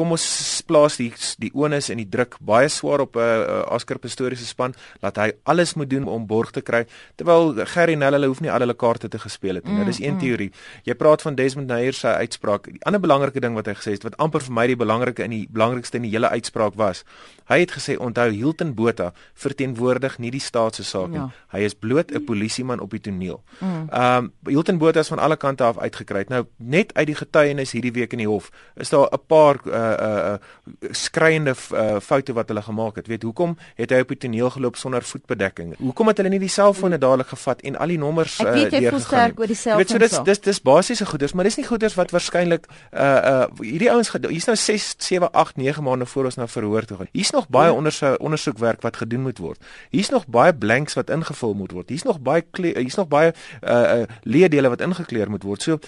kom 0.00 0.14
ons 0.16 0.24
plaas 0.64 0.96
die 0.96 1.10
die 1.42 1.50
onus 1.52 1.90
en 1.92 2.00
die 2.00 2.08
druk 2.08 2.38
baie 2.40 2.68
swaar 2.72 3.04
op 3.04 3.16
'n 3.16 3.20
uh, 3.20 3.24
uh, 3.26 3.74
Oscar 3.76 3.98
Pistorius 3.98 4.40
se 4.40 4.46
span 4.46 4.72
dat 5.00 5.16
hy 5.16 5.32
alles 5.44 5.74
moet 5.74 5.90
doen 5.90 6.06
om 6.08 6.26
borg 6.26 6.50
te 6.50 6.62
kry 6.62 6.86
terwyl 7.16 7.52
Gerry 7.74 7.94
Nel 7.94 8.16
hulle 8.16 8.30
hoef 8.32 8.40
nie 8.40 8.50
al 8.50 8.64
hulle 8.64 8.74
kaarte 8.74 9.08
te 9.08 9.18
gespeel 9.18 9.54
het 9.54 9.64
nie. 9.64 9.72
Mm, 9.72 9.84
Dit 9.84 9.88
is 9.88 10.00
een 10.00 10.14
mm. 10.14 10.20
teorie. 10.20 10.50
Jy 10.84 10.94
praat 10.94 11.22
van 11.22 11.34
Desmond 11.34 11.66
Nair 11.66 11.92
se 11.92 12.08
uitspraak. 12.08 12.64
Die 12.64 12.84
ander 12.84 13.00
belangrike 13.00 13.40
ding 13.40 13.54
wat 13.54 13.66
hy 13.66 13.74
gesê 13.74 13.92
het 13.92 14.02
wat 14.02 14.16
amper 14.16 14.40
vir 14.40 14.54
my 14.54 14.66
die 14.66 14.76
belangrike 14.76 15.24
in 15.24 15.30
die 15.30 15.46
belangrikste 15.50 15.96
in 15.96 16.08
die 16.08 16.12
hele 16.14 16.28
uitspraak 16.28 16.74
was. 16.80 17.04
Hy 17.50 17.60
het 17.60 17.72
gesê 17.76 17.96
onthou 17.98 18.30
Hilton 18.30 18.74
Botha 18.74 19.12
verteenwoordig 19.34 20.18
nie 20.18 20.30
die 20.30 20.40
staat 20.40 20.74
se 20.74 20.84
saak 20.84 21.10
nie. 21.10 21.18
Ja. 21.18 21.28
Hy 21.52 21.60
is 21.66 21.74
bloot 21.74 22.12
'n 22.12 22.24
polisieman 22.24 22.80
op 22.80 22.90
die 22.90 23.00
toneel. 23.00 23.42
Mm. 23.60 23.88
Ehm 23.90 24.24
um, 24.24 24.32
Hilton 24.46 24.78
Botha 24.78 25.00
is 25.00 25.08
van 25.08 25.18
alle 25.18 25.36
kante 25.36 25.64
af 25.64 25.78
uitgekry. 25.78 26.24
Nou 26.28 26.46
net 26.56 26.94
uit 26.94 27.06
die 27.06 27.14
getuienis 27.14 27.72
hierdie 27.72 27.92
week 27.92 28.12
in 28.12 28.18
die 28.18 28.28
hof 28.28 28.50
is 28.76 28.88
daar 28.88 29.08
'n 29.12 29.26
paar 29.26 29.56
uh, 29.66 29.89
uh 29.96 30.32
uh 30.32 30.90
skreiende 30.90 31.54
uh, 31.72 32.00
foute 32.00 32.32
wat 32.32 32.48
hulle 32.48 32.62
gemaak 32.62 32.96
het. 32.96 33.06
Weet 33.06 33.22
hoekom 33.22 33.56
het 33.74 33.90
hy 33.90 34.00
op 34.04 34.08
die 34.08 34.18
toneel 34.26 34.50
geloop 34.50 34.76
sonder 34.76 35.02
voetbedekking? 35.02 35.74
Hoekom 35.78 36.10
het 36.12 36.20
hulle 36.22 36.32
nie 36.32 36.42
die 36.42 36.52
selfone 36.52 36.98
dadelik 36.98 37.32
gevat 37.32 37.60
en 37.60 37.76
al 37.76 37.94
die 37.94 37.98
nommers 37.98 38.38
uh 38.40 38.52
deurgegaan? 38.52 39.34
Weet 39.80 39.94
jy 39.94 39.98
dis 40.02 40.16
dis 40.24 40.42
dis 40.46 40.62
basiese 40.62 41.06
goeders, 41.06 41.32
maar 41.32 41.48
dis 41.48 41.58
nie 41.60 41.66
goeders 41.66 41.96
wat 41.98 42.14
waarskynlik 42.14 42.68
uh 42.92 43.08
uh 43.32 43.46
hierdie 43.60 43.90
ouens 43.92 44.12
hier's 44.28 44.48
nou 44.50 44.56
6 44.56 44.94
7 44.98 45.32
8 45.32 45.56
9 45.56 45.84
maande 45.84 46.06
voor 46.06 46.30
ons 46.30 46.38
nou 46.40 46.48
verhoor 46.48 46.84
toe 46.84 46.96
gaan. 46.96 47.10
Hier's 47.12 47.30
nog 47.30 47.48
baie 47.48 47.72
ondersoek 47.72 48.20
ondersoekwerk 48.20 48.82
wat 48.82 48.96
gedoen 48.96 49.22
moet 49.28 49.38
word. 49.38 49.58
Hier's 49.90 50.10
nog 50.10 50.26
baie 50.26 50.54
blanks 50.54 50.94
wat 50.94 51.10
ingevul 51.10 51.54
moet 51.54 51.72
word. 51.72 51.88
Hier's 51.88 52.06
nog 52.06 52.20
baie 52.20 52.44
hier's 52.52 52.96
nog 52.96 53.08
baie 53.08 53.32
uh 53.60 54.00
uh 54.00 54.06
leedele 54.22 54.68
wat 54.68 54.80
ingekleer 54.80 55.30
moet 55.30 55.42
word. 55.42 55.62
So 55.62 55.78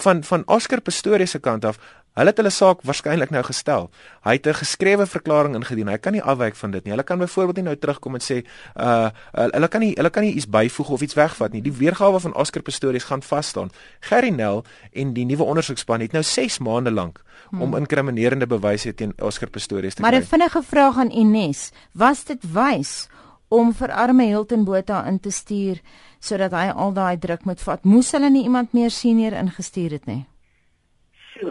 van 0.00 0.24
van 0.24 0.42
Oscar 0.46 0.80
Pistorius 0.80 1.30
se 1.30 1.38
kant 1.38 1.64
af 1.64 1.78
Hulle 2.20 2.34
het 2.34 2.40
hulle 2.42 2.52
saak 2.52 2.82
waarskynlik 2.84 3.30
nou 3.32 3.40
gestel. 3.46 3.88
Hy 4.26 4.34
het 4.36 4.46
'n 4.46 4.54
geskrewe 4.60 5.06
verklaring 5.06 5.54
ingedien. 5.56 5.88
Hy 5.88 5.96
kan 5.98 6.12
nie 6.12 6.22
afwyk 6.22 6.54
van 6.54 6.70
dit 6.70 6.84
nie. 6.84 6.92
Hulle 6.92 7.02
kan 7.02 7.18
byvoorbeeld 7.18 7.56
nie 7.56 7.64
nou 7.64 7.76
terugkom 7.76 8.14
en 8.14 8.20
sê 8.20 8.44
uh 8.76 9.08
hulle 9.32 9.68
kan 9.68 9.80
nie 9.80 9.94
hulle 9.94 10.10
kan 10.10 10.22
nie 10.22 10.34
iets 10.34 10.48
byvoeg 10.48 10.88
of 10.88 11.00
iets 11.00 11.14
wegvat 11.14 11.52
nie. 11.52 11.62
Die 11.62 11.72
weergawe 11.72 12.20
van 12.20 12.34
Oscar 12.34 12.62
Pistorius 12.62 13.04
gaan 13.04 13.22
vas 13.22 13.46
staan. 13.46 13.70
Gerry 14.00 14.28
Nel 14.28 14.64
en 14.92 15.12
die 15.12 15.24
nuwe 15.24 15.42
ondersoekspan 15.42 16.00
het 16.00 16.12
nou 16.12 16.22
6 16.22 16.58
maande 16.58 16.90
lank 16.90 17.22
hmm. 17.50 17.62
om 17.62 17.76
inkriminerende 17.76 18.46
bewyse 18.46 18.94
teen 18.94 19.12
Oscar 19.18 19.48
Pistorius 19.48 19.94
te 19.94 20.02
maar 20.02 20.10
kry. 20.10 20.18
Maar 20.20 20.26
'n 20.26 20.30
vinnige 20.30 20.62
vraag 20.62 20.98
aan 20.98 21.10
Ines, 21.10 21.70
was 21.92 22.24
dit 22.24 22.52
wys 22.52 23.08
om 23.48 23.74
vir 23.74 23.92
arme 23.92 24.24
Hilton 24.24 24.64
Botha 24.64 25.06
in 25.06 25.20
te 25.20 25.30
stuur 25.30 25.80
sodat 26.20 26.52
hy 26.52 26.68
al 26.68 26.92
daai 26.92 27.18
druk 27.18 27.44
moet 27.44 27.60
vat. 27.60 27.84
Moes 27.84 28.12
hulle 28.12 28.30
nie 28.30 28.42
iemand 28.42 28.72
meer 28.72 28.90
senior 28.90 29.32
ingestuur 29.32 29.90
het 29.90 30.06
nie? 30.06 30.29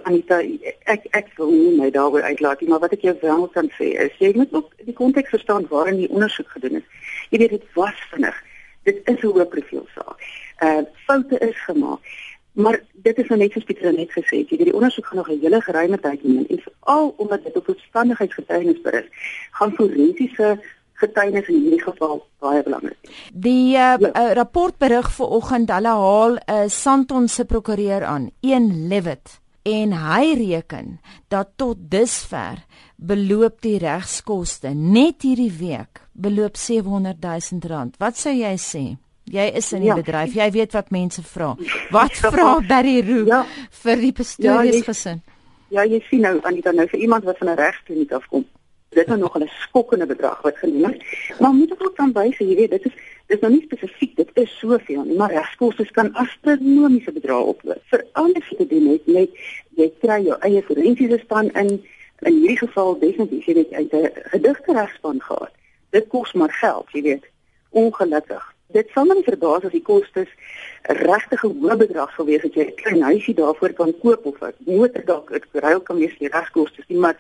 Anita, 0.04 0.40
ek 0.94 1.06
ek 1.18 1.32
wil 1.38 1.52
nie 1.52 1.76
my 1.78 1.90
daaroor 1.92 2.22
uitlaat 2.22 2.62
nie, 2.62 2.70
maar 2.70 2.84
wat 2.84 2.94
ek 2.96 3.06
jou 3.08 3.16
wel 3.22 3.48
kan 3.56 3.70
sê 3.78 3.92
is 4.06 4.16
jy 4.22 4.32
moet 4.36 4.54
ook 4.54 4.72
die 4.86 4.96
konteks 4.96 5.30
verstaan 5.36 5.68
waarin 5.70 5.98
die 6.02 6.10
ondersoek 6.10 6.50
gedoen 6.56 6.80
is. 6.82 6.88
Jy 7.30 7.42
weet 7.44 7.56
dit 7.58 7.68
was 7.76 8.02
vinnig. 8.12 8.36
Dit 8.84 9.02
is 9.06 9.22
'n 9.22 9.28
hoë 9.28 9.46
profiel 9.50 9.88
saak. 9.96 10.18
Uh 10.64 10.82
foute 11.06 11.38
is 11.40 11.58
gemaak. 11.66 12.00
Maar 12.54 12.80
dit 12.94 13.18
is 13.18 13.28
nou 13.28 13.40
net 13.40 13.52
soos 13.52 13.64
Pieter 13.64 13.94
net 13.94 14.12
gesê 14.12 14.42
het, 14.42 14.50
jy 14.50 14.58
weet 14.58 14.72
die 14.72 14.76
ondersoek 14.76 15.06
gaan 15.06 15.18
nog 15.18 15.30
'n 15.30 15.40
hele 15.40 15.62
geruime 15.62 16.00
tyd 16.00 16.24
neem 16.24 16.46
en 16.50 16.60
veral 16.60 17.14
omdat 17.18 17.44
dit 17.44 17.56
op 17.56 17.66
verstandigheidsgetuienis 17.66 18.82
berus, 18.82 19.08
gaan 19.52 19.74
forensiese 19.74 20.60
getuienis 20.94 21.48
in 21.48 21.62
hierdie 21.64 21.82
geval 21.82 22.26
baie 22.40 22.64
belangrik. 22.64 22.98
Die 23.34 23.76
uh, 23.76 23.96
ja. 24.00 24.10
uh, 24.14 24.32
rapport 24.34 24.78
berig 24.78 25.12
vanoggend 25.12 25.72
hulle 25.72 25.94
haal 26.04 26.34
'n 26.36 26.54
uh, 26.54 26.68
Santon 26.68 27.28
se 27.28 27.46
prokureur 27.46 28.04
aan, 28.04 28.32
een 28.42 28.88
Levitt 28.88 29.40
en 29.64 29.94
hy 29.94 30.34
reken 30.40 31.00
dat 31.28 31.56
tot 31.56 31.78
dusver 31.92 32.64
beloop 32.96 33.62
die 33.62 33.78
regskoste 33.80 34.74
net 34.76 35.24
hierdie 35.24 35.52
week 35.52 36.02
beloop 36.14 36.58
700 36.58 37.20
000 37.24 37.68
rand. 37.72 37.96
Wat 38.00 38.18
sou 38.18 38.34
jy 38.34 38.56
sê? 38.60 38.84
Jy 39.30 39.46
is 39.60 39.68
in 39.78 39.84
die 39.86 39.92
ja. 39.92 39.98
bedryf. 40.00 40.34
Jy 40.34 40.48
weet 40.56 40.74
wat 40.74 40.90
mense 40.92 41.24
vra. 41.24 41.52
Wat 41.94 42.16
ja. 42.18 42.32
vra 42.34 42.48
Barry 42.66 43.00
Roo 43.06 43.28
ja. 43.30 43.44
vir 43.84 44.02
die 44.02 44.14
pastories 44.16 44.80
ja, 44.82 44.86
gesin? 44.88 45.22
Ja, 45.70 45.86
jy 45.86 46.00
sien 46.08 46.26
nou 46.26 46.40
aan 46.42 46.58
dit 46.58 46.66
nou 46.66 46.88
vir 46.90 47.04
iemand 47.06 47.28
wat 47.30 47.38
van 47.38 47.52
'n 47.54 47.60
regskliniek 47.60 48.12
afkom. 48.18 48.46
Dit 48.90 49.04
is 49.04 49.08
nou 49.08 49.20
nog 49.20 49.38
'n 49.38 49.50
skokkende 49.70 50.06
bedrag 50.06 50.42
wat 50.42 50.58
genoem 50.58 50.94
is. 50.94 51.38
Maar 51.40 51.54
moet 51.54 51.72
ek 51.72 51.84
ook 51.86 51.98
dan 51.98 52.12
wys, 52.14 52.38
jy 52.38 52.56
weet, 52.56 52.72
dit 52.72 52.86
is 52.86 52.94
dit 53.30 53.38
is 53.38 53.44
nou 53.46 53.52
nie 53.54 53.66
spesifiek, 53.68 54.16
dit 54.18 54.30
is 54.42 54.54
soveel 54.58 55.04
nie, 55.06 55.16
maar 55.18 55.30
regskoste 55.30 55.86
kan 55.94 56.10
astronomiese 56.18 57.12
bedrae 57.14 57.52
oploop. 57.52 57.82
Vir 57.92 58.06
wat 58.58 58.72
jy 58.74 58.80
net 58.82 59.08
net 59.08 59.36
jy 59.78 59.88
kry 60.02 60.18
jou 60.26 60.38
eie 60.48 60.64
forensiese 60.66 61.20
span 61.22 61.52
in 61.62 61.76
in 62.28 62.36
hierdie 62.36 62.58
geval 62.60 62.98
definitief 63.00 63.46
jy 63.46 63.54
weet 63.60 63.74
uit 63.74 63.94
'n 63.94 64.10
gedigte 64.34 64.74
regspan 64.74 65.22
gehad. 65.22 65.54
Dit 65.92 66.08
kos 66.08 66.34
maar 66.34 66.52
geld, 66.52 66.88
jy 66.92 67.02
weet. 67.02 67.26
Ongelukkig. 67.70 68.56
Dit 68.74 68.90
sal 68.94 69.06
my 69.06 69.22
verbaas 69.24 69.64
as 69.64 69.72
die 69.72 69.82
kostes 69.82 70.30
regtig 70.84 71.44
'n 71.44 71.60
hoë 71.62 71.78
bedrag 71.78 72.12
sou 72.16 72.26
wees 72.26 72.44
as 72.44 72.54
jy 72.54 72.66
'n 72.66 72.76
klein 72.76 73.02
huisie 73.02 73.36
daarvoor 73.36 73.74
kan 73.74 73.94
koop 74.02 74.26
of 74.26 74.42
'n 74.42 74.54
motor 74.66 75.06
dalk 75.06 75.32
ek 75.32 75.46
ruil 75.54 75.82
kan 75.82 75.98
wees 75.98 76.18
die 76.20 76.34
regskoste 76.34 76.82
maar 76.98 77.16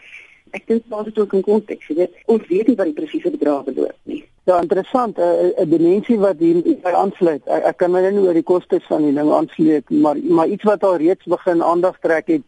ek 0.51 0.67
dink 0.67 0.83
daar 0.89 1.07
is 1.07 1.17
ook 1.17 1.33
'n 1.33 1.41
konteks, 1.41 1.87
jy 1.87 1.95
weet. 1.95 2.13
Ons 2.25 2.47
weet 2.47 2.67
nie 2.67 2.75
wat 2.75 2.85
die 2.85 2.99
presiese 3.01 3.29
bedrag 3.29 3.63
beloop 3.63 3.97
nie. 4.03 4.25
Ja, 4.49 4.59
interessant, 4.61 5.17
'n 5.17 5.69
dimensie 5.69 6.19
wat 6.19 6.39
hier 6.41 6.61
by 6.81 6.93
aansluit. 7.01 7.43
Ek, 7.45 7.63
ek 7.71 7.77
kan 7.77 7.91
my 7.91 8.01
nou 8.01 8.11
nie 8.11 8.27
oor 8.27 8.37
die 8.37 8.49
kostes 8.53 8.85
van 8.89 9.03
die 9.05 9.13
ding 9.13 9.29
aansluit, 9.31 9.89
maar 9.89 10.17
maar 10.37 10.47
iets 10.47 10.63
wat 10.63 10.83
al 10.83 10.97
reeds 10.97 11.25
begin 11.25 11.63
aandag 11.63 11.99
trek 12.01 12.27
het 12.27 12.47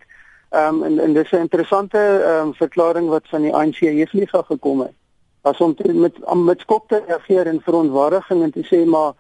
Ehm 0.52 0.76
um, 0.76 0.84
en 0.84 1.00
en 1.00 1.14
dis 1.14 1.32
'n 1.32 1.36
interessante 1.36 1.98
ehm 1.98 2.48
um, 2.48 2.54
verklaring 2.54 3.08
wat 3.10 3.28
van 3.28 3.42
die 3.42 3.54
ANC 3.56 3.76
Jeugliga 3.76 4.42
gekom 4.42 4.80
het. 4.80 4.92
Was 5.42 5.58
om 5.58 5.76
te, 5.76 5.94
met 5.94 6.34
met 6.34 6.60
skok 6.60 6.88
te 6.88 7.04
reageer 7.08 7.48
en 7.48 7.62
verontwaardiging 7.62 8.44
en 8.44 8.52
te 8.52 8.64
sê 8.72 8.86
maar 8.86 9.14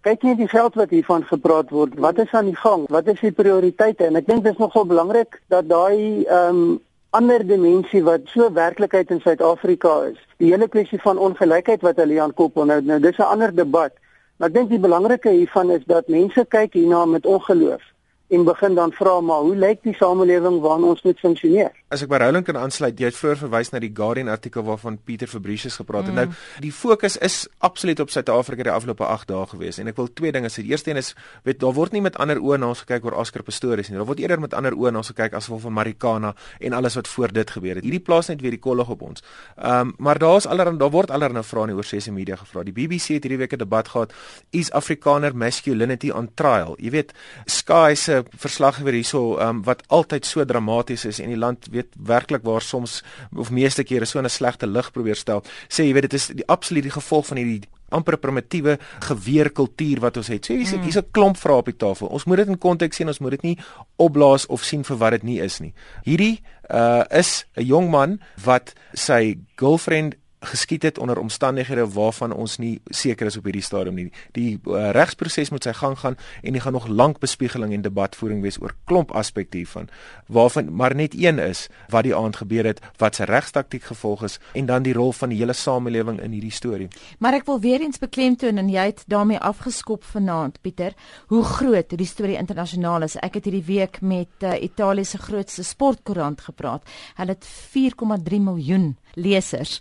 kyk 0.00 0.22
net 0.22 0.36
die 0.36 0.48
geld 0.48 0.74
wat 0.74 0.90
hiervan 0.90 1.24
gepraat 1.24 1.70
word. 1.70 1.98
Wat 1.98 2.18
is 2.18 2.30
aan 2.30 2.44
die 2.44 2.56
gang? 2.56 2.88
Wat 2.88 3.06
is 3.06 3.20
die 3.20 3.32
prioriteite? 3.32 4.04
En 4.04 4.16
ek 4.16 4.26
dink 4.26 4.44
dit 4.44 4.52
is 4.52 4.58
nogal 4.58 4.86
belangrik 4.86 5.40
dat 5.46 5.68
daai 5.68 6.22
ehm 6.24 6.56
um, 6.56 6.80
ander 7.10 7.40
dimensie 7.46 8.02
wat 8.04 8.26
so 8.28 8.50
werklikheid 8.52 9.10
in 9.10 9.20
Suid-Afrika 9.20 9.92
is. 10.10 10.18
Die 10.36 10.50
hele 10.52 10.68
kwessie 10.68 11.00
van 11.00 11.18
ongelykheid 11.18 11.84
wat 11.86 11.96
hulle 11.96 12.20
aan 12.20 12.34
koppel 12.36 12.68
nou, 12.68 12.80
nou 12.84 13.00
dis 13.00 13.16
'n 13.16 13.30
ander 13.32 13.54
debat. 13.54 13.92
Maar 14.36 14.48
ek 14.48 14.54
dink 14.54 14.68
die 14.68 14.78
belangrike 14.78 15.30
hiervan 15.30 15.70
is 15.70 15.84
dat 15.86 16.08
mense 16.08 16.44
kyk 16.44 16.72
hierna 16.72 17.04
met 17.06 17.26
ongeloof 17.26 17.82
en 18.28 18.44
begin 18.44 18.74
dan 18.74 18.92
vra 18.92 19.20
maar 19.20 19.40
hoe 19.40 19.56
lyk 19.56 19.82
die 19.82 19.94
samelewing 19.94 20.60
waarin 20.60 20.84
ons 20.84 21.02
moet 21.02 21.18
funksioneer? 21.18 21.72
As 21.88 22.02
ek 22.04 22.10
by 22.12 22.18
Roland 22.20 22.44
kan 22.44 22.58
aansluit, 22.60 22.98
jy 23.00 23.08
het 23.08 23.16
vroeër 23.16 23.38
verwys 23.46 23.70
na 23.72 23.78
die 23.80 23.88
Guardian 23.96 24.28
artikel 24.28 24.60
waarvan 24.66 24.98
Pieter 25.08 25.28
Fabricius 25.30 25.78
gepraat 25.80 26.10
het. 26.10 26.12
Mm. 26.12 26.18
Nou, 26.20 26.60
die 26.60 26.72
fokus 26.76 27.14
is 27.24 27.46
absoluut 27.64 28.02
op 28.04 28.10
Suid-Afrika 28.12 28.66
die 28.66 28.72
afgelope 28.74 29.06
8 29.08 29.30
dae 29.30 29.46
gewees 29.48 29.78
en 29.80 29.88
ek 29.88 29.96
wil 29.96 30.10
twee 30.12 30.28
dinge 30.36 30.50
sê. 30.52 30.60
Die 30.66 30.74
eerste 30.74 30.92
een 30.92 31.00
is, 31.00 31.14
weet 31.48 31.62
daar 31.62 31.72
word 31.72 31.96
nie 31.96 32.02
met 32.04 32.18
ander 32.20 32.42
oë 32.44 32.58
na 32.60 32.68
ons 32.74 32.82
gekyk 32.84 33.08
oor 33.08 33.16
Oscar 33.22 33.40
Pistorius 33.46 33.88
nie. 33.88 33.96
Daar 33.96 34.08
word 34.10 34.20
eerder 34.20 34.42
met 34.44 34.56
ander 34.58 34.76
oë 34.76 34.92
na 34.92 35.00
ons 35.00 35.08
gekyk 35.14 35.38
as 35.38 35.48
gevolg 35.48 35.64
van 35.64 35.76
Marikana 35.78 36.34
en 36.60 36.76
alles 36.76 36.98
wat 37.00 37.08
voor 37.08 37.32
dit 37.32 37.54
gebeur 37.56 37.80
het. 37.80 37.88
Hierdie 37.88 38.02
plaas 38.04 38.28
net 38.28 38.44
weer 38.44 38.52
die 38.58 38.60
kollig 38.60 38.92
op 38.92 39.06
ons. 39.08 39.24
Ehm 39.56 39.88
um, 39.88 39.94
maar 39.96 40.20
daar's 40.20 40.44
allerhande 40.46 40.84
daar 40.84 40.92
word 40.92 41.10
allerhande 41.10 41.42
vrae 41.42 41.72
oor 41.72 41.88
sosiale 41.88 42.18
media 42.18 42.36
gevra. 42.36 42.66
Die 42.68 42.76
BBC 42.76 43.16
het 43.16 43.24
hierdie 43.24 43.40
week 43.40 43.56
'n 43.56 43.64
debat 43.64 43.88
gehad, 43.88 44.12
is 44.52 44.70
Afrikaner 44.72 45.32
masculinity 45.32 46.10
on 46.10 46.28
trial? 46.34 46.76
Jy 46.78 46.90
weet, 46.90 47.12
Sky 47.46 47.94
se 47.96 48.24
verslaggewer 48.36 48.92
hierso 48.92 49.40
um, 49.40 49.64
wat 49.64 49.82
altyd 49.88 50.26
so 50.26 50.44
dramaties 50.44 51.04
is 51.04 51.18
en 51.18 51.28
die 51.28 51.36
land 51.36 51.68
weet 51.78 51.96
werklik 52.10 52.44
waar 52.46 52.64
soms 52.64 53.00
of 53.36 53.50
meeste 53.50 53.84
kere 53.84 54.06
so 54.06 54.20
'n 54.20 54.28
slegte 54.28 54.66
lig 54.66 54.92
probeer 54.92 55.16
stel. 55.16 55.42
Sê 55.68 55.86
jy 55.86 55.92
weet 55.92 56.10
dit 56.10 56.14
is 56.14 56.26
die 56.26 56.46
absolute 56.46 56.90
gevolg 56.90 57.26
van 57.26 57.36
hierdie 57.36 57.68
amper 57.88 58.18
primitiewe 58.20 58.76
geweerkultuur 59.04 60.00
wat 60.00 60.20
ons 60.20 60.28
het. 60.32 60.44
So 60.44 60.54
hier's 60.54 60.74
mm. 60.74 60.82
hier's 60.82 60.98
'n 60.98 61.10
klomp 61.10 61.36
vrae 61.36 61.56
op 61.56 61.70
die 61.70 61.76
tafel. 61.76 62.08
Ons 62.08 62.24
moet 62.24 62.36
dit 62.36 62.48
in 62.48 62.58
konteks 62.58 62.96
sien. 62.96 63.08
Ons 63.08 63.18
moet 63.18 63.30
dit 63.30 63.42
nie 63.42 63.58
opblaas 63.96 64.46
of 64.46 64.64
sien 64.64 64.84
vir 64.84 64.96
wat 64.96 65.10
dit 65.10 65.22
nie 65.22 65.40
is 65.40 65.60
nie. 65.60 65.72
Hierdie 66.04 66.40
uh 66.70 67.04
is 67.10 67.46
'n 67.56 67.64
jong 67.64 67.90
man 67.90 68.20
wat 68.44 68.74
sy 68.92 69.38
girlfriend 69.56 70.16
geskied 70.40 70.82
het 70.82 70.98
onder 70.98 71.18
omstandighede 71.18 71.88
waarvan 71.88 72.32
ons 72.32 72.58
nie 72.58 72.80
seker 72.84 73.26
is 73.26 73.36
op 73.36 73.44
hierdie 73.44 73.62
stadium 73.62 73.94
nie. 73.94 74.08
Die 74.32 74.58
uh, 74.66 74.90
regsproses 74.94 75.50
moet 75.50 75.66
sy 75.66 75.72
gang 75.72 75.98
gaan 75.98 76.18
en 76.42 76.52
dit 76.52 76.62
gaan 76.62 76.76
nog 76.76 76.88
lank 76.88 77.18
bespiegeling 77.18 77.72
en 77.74 77.82
debatvoering 77.82 78.42
wees 78.42 78.60
oor 78.62 78.74
klomp 78.84 79.10
aspekte 79.16 79.58
hiervan 79.58 79.88
waarvan 80.26 80.74
maar 80.74 80.94
net 80.94 81.14
een 81.16 81.38
is 81.38 81.66
wat 81.88 82.04
die 82.04 82.14
aand 82.16 82.36
gebeur 82.36 82.64
het, 82.64 82.80
wat 82.96 83.14
se 83.14 83.24
regstaktiek 83.24 83.82
gevolg 83.82 84.22
is 84.28 84.38
en 84.52 84.66
dan 84.66 84.82
die 84.82 84.92
rol 84.92 85.12
van 85.12 85.32
die 85.32 85.38
hele 85.38 85.52
samelewing 85.52 86.20
in 86.20 86.32
hierdie 86.36 86.54
storie. 86.54 86.88
Maar 87.18 87.40
ek 87.40 87.46
wil 87.48 87.60
weer 87.60 87.80
eens 87.80 87.98
beklemtoon 87.98 88.60
en 88.60 88.70
jy 88.70 88.88
het 88.90 89.04
daarmee 89.06 89.38
afgeskop 89.38 90.04
vanaand 90.04 90.60
Pieter, 90.60 90.94
hoe 91.32 91.42
groot 91.44 91.90
hierdie 91.90 92.08
storie 92.08 92.38
internasionaal 92.38 93.06
is. 93.08 93.16
Ek 93.24 93.38
het 93.40 93.48
hierdie 93.48 93.66
week 93.66 94.00
met 94.00 94.46
uh, 94.46 94.54
Italië 94.62 95.04
se 95.04 95.18
grootste 95.18 95.64
sportkoerant 95.64 96.40
gepraat. 96.40 96.86
Hulle 97.18 97.36
het 97.36 97.46
4,3 97.48 98.40
miljoen 98.42 98.96
lesers. 99.18 99.78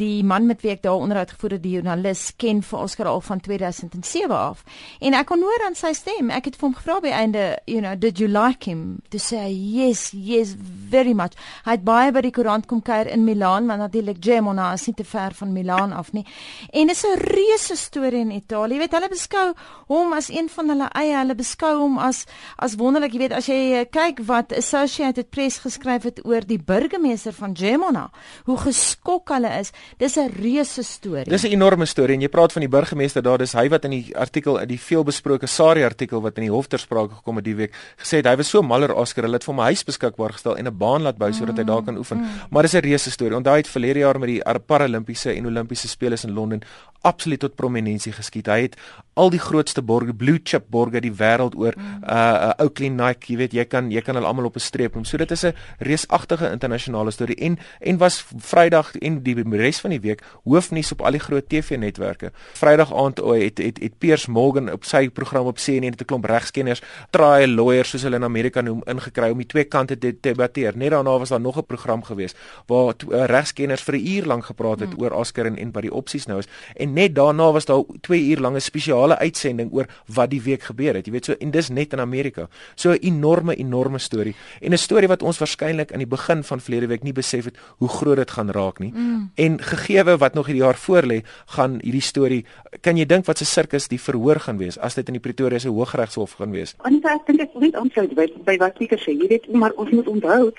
Die 0.00 0.24
man 0.24 0.46
met 0.48 0.62
wie 0.64 0.72
ek 0.72 0.82
daar 0.82 1.00
onderhoud 1.00 1.30
gevoer 1.34 1.56
het, 1.56 1.62
die 1.62 1.74
joernalis, 1.76 2.30
ken 2.40 2.62
vir 2.64 2.78
Oscar 2.80 3.10
al 3.10 3.20
van 3.20 3.40
2007 3.40 4.36
af. 4.36 4.64
En 5.00 5.14
ek 5.14 5.28
kon 5.28 5.42
hoor 5.44 5.66
aan 5.66 5.76
sy 5.78 5.92
stem, 5.96 6.30
ek 6.34 6.50
het 6.50 6.56
vir 6.56 6.68
hom 6.68 6.76
gevra 6.78 7.00
by 7.04 7.12
einde, 7.14 7.44
you 7.66 7.80
know, 7.80 7.94
did 7.98 8.18
you 8.18 8.28
like 8.30 8.64
him? 8.64 9.02
To 9.10 9.18
say 9.18 9.50
yes, 9.52 10.10
yes, 10.12 10.54
very 10.90 11.12
much. 11.12 11.36
Hy 11.66 11.76
het 11.76 11.84
baie 11.84 12.12
by 12.14 12.22
die 12.24 12.32
koerant 12.34 12.68
kom 12.70 12.82
kuier 12.82 13.10
in 13.12 13.24
Milaan, 13.26 13.68
want 13.70 13.84
natuurlik 13.84 14.22
Gemona 14.24 14.72
is 14.74 14.86
nie 14.88 14.96
te 14.96 15.04
ver 15.04 15.36
van 15.36 15.52
Milaan 15.52 15.92
af 15.92 16.12
nie. 16.16 16.24
En 16.72 16.86
dit 16.86 16.96
is 16.96 17.04
'n 17.04 17.18
reuse 17.18 17.76
storie 17.76 18.20
in 18.20 18.30
Italië. 18.30 18.74
Jy 18.74 18.78
weet, 18.78 18.92
hulle 18.92 19.08
beskou 19.08 19.54
hom 19.88 20.12
as 20.12 20.28
een 20.28 20.48
van 20.48 20.68
hulle 20.68 20.88
eie, 20.94 21.16
hulle 21.16 21.34
beskou 21.34 21.78
hom 21.78 21.98
as 21.98 22.26
as 22.56 22.76
wonderlik, 22.76 23.12
jy 23.12 23.18
weet, 23.18 23.32
as 23.32 23.46
jy 23.46 23.72
eh, 23.72 23.84
kyk 23.90 24.20
wat 24.26 24.52
Associated 24.52 25.30
Press 25.30 25.58
geskryf 25.58 26.02
het 26.02 26.24
oor 26.24 26.46
die 26.46 26.58
burgemeester 26.58 27.32
van 27.32 27.56
Gemona, 27.56 28.10
hoe 28.44 28.56
geskok 28.80 29.34
hulle 29.34 29.50
is. 29.60 29.72
Dis 29.98 30.16
'n 30.16 30.30
reuse 30.40 30.82
storie. 30.82 31.24
Dis 31.24 31.44
'n 31.44 31.52
enorme 31.52 31.86
storie 31.86 32.14
en 32.14 32.22
jy 32.22 32.28
praat 32.28 32.52
van 32.52 32.60
die 32.60 32.68
burgemeester 32.68 33.22
daar, 33.22 33.38
dis 33.38 33.52
hy 33.52 33.68
wat 33.68 33.84
in 33.84 33.90
die 33.90 34.16
artikel 34.16 34.58
in 34.58 34.68
die 34.68 34.78
veelbesproke 34.78 35.46
Sari 35.46 35.84
artikel 35.84 36.20
wat 36.20 36.36
in 36.38 36.44
die 36.44 36.50
hof 36.50 36.66
ter 36.68 36.78
sprake 36.78 37.14
gekom 37.14 37.36
het 37.36 37.44
die 37.44 37.54
week 37.54 37.72
gesê 37.98 38.16
het 38.16 38.26
hy 38.26 38.36
was 38.36 38.48
so 38.48 38.62
maller 38.62 38.94
Oscar, 38.94 39.24
hulle 39.24 39.36
het 39.36 39.44
vir 39.44 39.54
hom 39.54 39.60
'n 39.60 39.66
huis 39.66 39.84
beskikbaar 39.84 40.32
gestel 40.32 40.56
en 40.56 40.66
'n 40.66 40.78
baan 40.78 41.02
laat 41.02 41.18
bou 41.18 41.32
sodat 41.32 41.56
hy 41.56 41.64
daar 41.64 41.82
kan 41.82 41.96
oefen. 41.96 42.18
Mm. 42.18 42.28
Maar 42.50 42.62
dis 42.62 42.74
'n 42.74 42.80
reuse 42.80 43.10
storie. 43.10 43.36
Onthou 43.36 43.52
hy 43.52 43.58
het 43.58 43.68
verlede 43.68 43.98
jaar 43.98 44.18
met 44.18 44.28
die 44.28 44.42
Paralimpiese 44.66 45.32
en 45.32 45.46
Olimpiese 45.46 45.88
spele 45.88 46.16
in 46.22 46.32
Londen 46.32 46.62
absoluut 47.02 47.40
tot 47.40 47.56
prominensie 47.56 48.12
geskiet. 48.12 48.46
Hy 48.46 48.60
het 48.62 48.76
al 49.14 49.30
die 49.32 49.40
grootste 49.40 49.82
borge, 49.82 50.14
blue 50.16 50.40
chip 50.44 50.68
borge 50.72 51.00
die 51.00 51.12
wêreld 51.12 51.56
oor, 51.56 51.76
mm. 51.76 52.04
uh, 52.04 52.18
uh 52.50 52.64
Oakley 52.64 52.88
Nike, 52.88 53.32
jy 53.32 53.38
weet, 53.40 53.56
jy 53.56 53.64
kan 53.64 53.90
jy 53.92 54.02
kan 54.04 54.18
hulle 54.18 54.28
almal 54.28 54.50
op 54.50 54.56
'n 54.56 54.60
streep 54.60 54.94
noem. 54.94 55.04
So 55.04 55.16
dit 55.16 55.30
is 55.30 55.44
'n 55.44 55.54
reusagtige 55.78 56.50
internasionale 56.50 57.10
storie 57.10 57.36
en 57.36 57.58
en 57.80 57.98
was 57.98 58.24
Vrydag 58.70 58.96
en 59.00 59.22
die 59.22 59.34
res 59.58 59.80
van 59.80 59.90
die 59.90 60.00
week 60.00 60.20
hoofnuus 60.44 60.92
op 60.92 61.00
al 61.02 61.16
die 61.16 61.20
groot 61.20 61.48
TV-netwerke. 61.48 62.30
Vrydag 62.54 62.92
aand 62.94 63.20
oh, 63.20 63.34
het, 63.34 63.58
het 63.58 63.80
het 63.80 63.98
Piers 63.98 64.26
Morgan 64.26 64.70
op 64.70 64.84
sy 64.84 65.08
program 65.08 65.46
op 65.46 65.56
CNN 65.58 65.96
'n 65.96 66.04
klomp 66.04 66.24
regskenners, 66.24 66.82
trial 67.10 67.48
lawyers 67.48 67.90
soos 67.90 68.02
hulle 68.02 68.16
in 68.16 68.24
Amerika 68.24 68.60
noem, 68.60 68.82
ingekry 68.86 69.30
om 69.30 69.38
die 69.38 69.46
twee 69.46 69.64
kante 69.64 69.98
te 69.98 70.14
debatteer. 70.20 70.76
Net 70.76 70.90
daarna 70.90 71.18
was 71.18 71.28
daar 71.28 71.40
nog 71.40 71.58
'n 71.58 71.66
program 71.66 72.02
gewees 72.02 72.34
waar 72.66 72.94
uh, 73.08 73.24
regskenners 73.24 73.82
vir 73.82 73.94
'n 73.94 74.06
uur 74.06 74.26
lank 74.26 74.44
gepraat 74.44 74.80
het 74.80 74.96
mm. 74.96 75.02
oor 75.02 75.10
Oscar 75.10 75.46
en 75.46 75.56
en 75.56 75.72
wat 75.72 75.82
die 75.82 75.92
opsies 75.92 76.26
nou 76.26 76.38
is. 76.38 76.46
En 76.76 76.90
en 76.90 76.96
net 76.96 77.14
daarna 77.14 77.52
was 77.52 77.64
daar 77.64 77.82
2 78.00 78.28
uur 78.28 78.40
lange 78.40 78.60
spesiale 78.60 79.18
uitsending 79.18 79.72
oor 79.72 79.86
wat 80.06 80.30
die 80.30 80.42
week 80.42 80.62
gebeur 80.62 80.94
het. 80.94 81.06
Jy 81.06 81.12
weet 81.12 81.24
so 81.24 81.34
en 81.38 81.50
dis 81.50 81.68
net 81.68 81.92
in 81.92 82.00
Amerika. 82.00 82.48
So 82.74 82.90
'n 82.90 82.98
enorme 83.00 83.54
enorme 83.56 83.98
storie 83.98 84.34
en 84.60 84.72
'n 84.72 84.78
storie 84.78 85.08
wat 85.08 85.22
ons 85.22 85.38
waarskynlik 85.38 85.92
aan 85.92 85.98
die 85.98 86.06
begin 86.06 86.44
van 86.44 86.60
verlede 86.60 86.86
week 86.86 87.02
nie 87.02 87.12
besef 87.12 87.44
het 87.44 87.58
hoe 87.78 87.88
groot 87.88 88.16
dit 88.16 88.30
gaan 88.30 88.49
raak 88.52 88.78
nie. 88.78 88.92
Mm. 88.92 89.30
En 89.34 89.58
gegeewe 89.62 90.16
wat 90.18 90.34
nog 90.34 90.46
hierdie 90.46 90.62
jaar 90.62 90.78
voorlê, 90.78 91.22
gaan 91.56 91.78
hierdie 91.82 92.04
storie 92.04 92.44
kan 92.80 92.96
jy 92.96 93.06
dink 93.06 93.26
wat 93.26 93.38
se 93.38 93.44
sirkus 93.44 93.88
die 93.88 94.00
verhoor 94.00 94.40
gaan 94.40 94.58
wees 94.58 94.78
as 94.78 94.94
dit 94.94 95.08
in 95.08 95.18
die 95.18 95.24
Pretoria 95.24 95.58
se 95.58 95.68
Hooggeregshof 95.68 96.38
gaan 96.38 96.54
wees? 96.54 96.74
Anita, 96.78 97.14
ek 97.14 97.26
dink 97.26 97.40
ek 97.40 97.54
moet 97.54 97.74
aansluit 97.74 98.14
by, 98.14 98.26
by 98.46 98.56
wat 98.62 98.78
Pieter 98.78 99.00
sê. 99.02 99.12
Jy 99.12 99.28
weet, 99.28 99.50
maar 99.52 99.74
ons 99.76 99.90
moet 99.90 100.08
onthou 100.08 100.50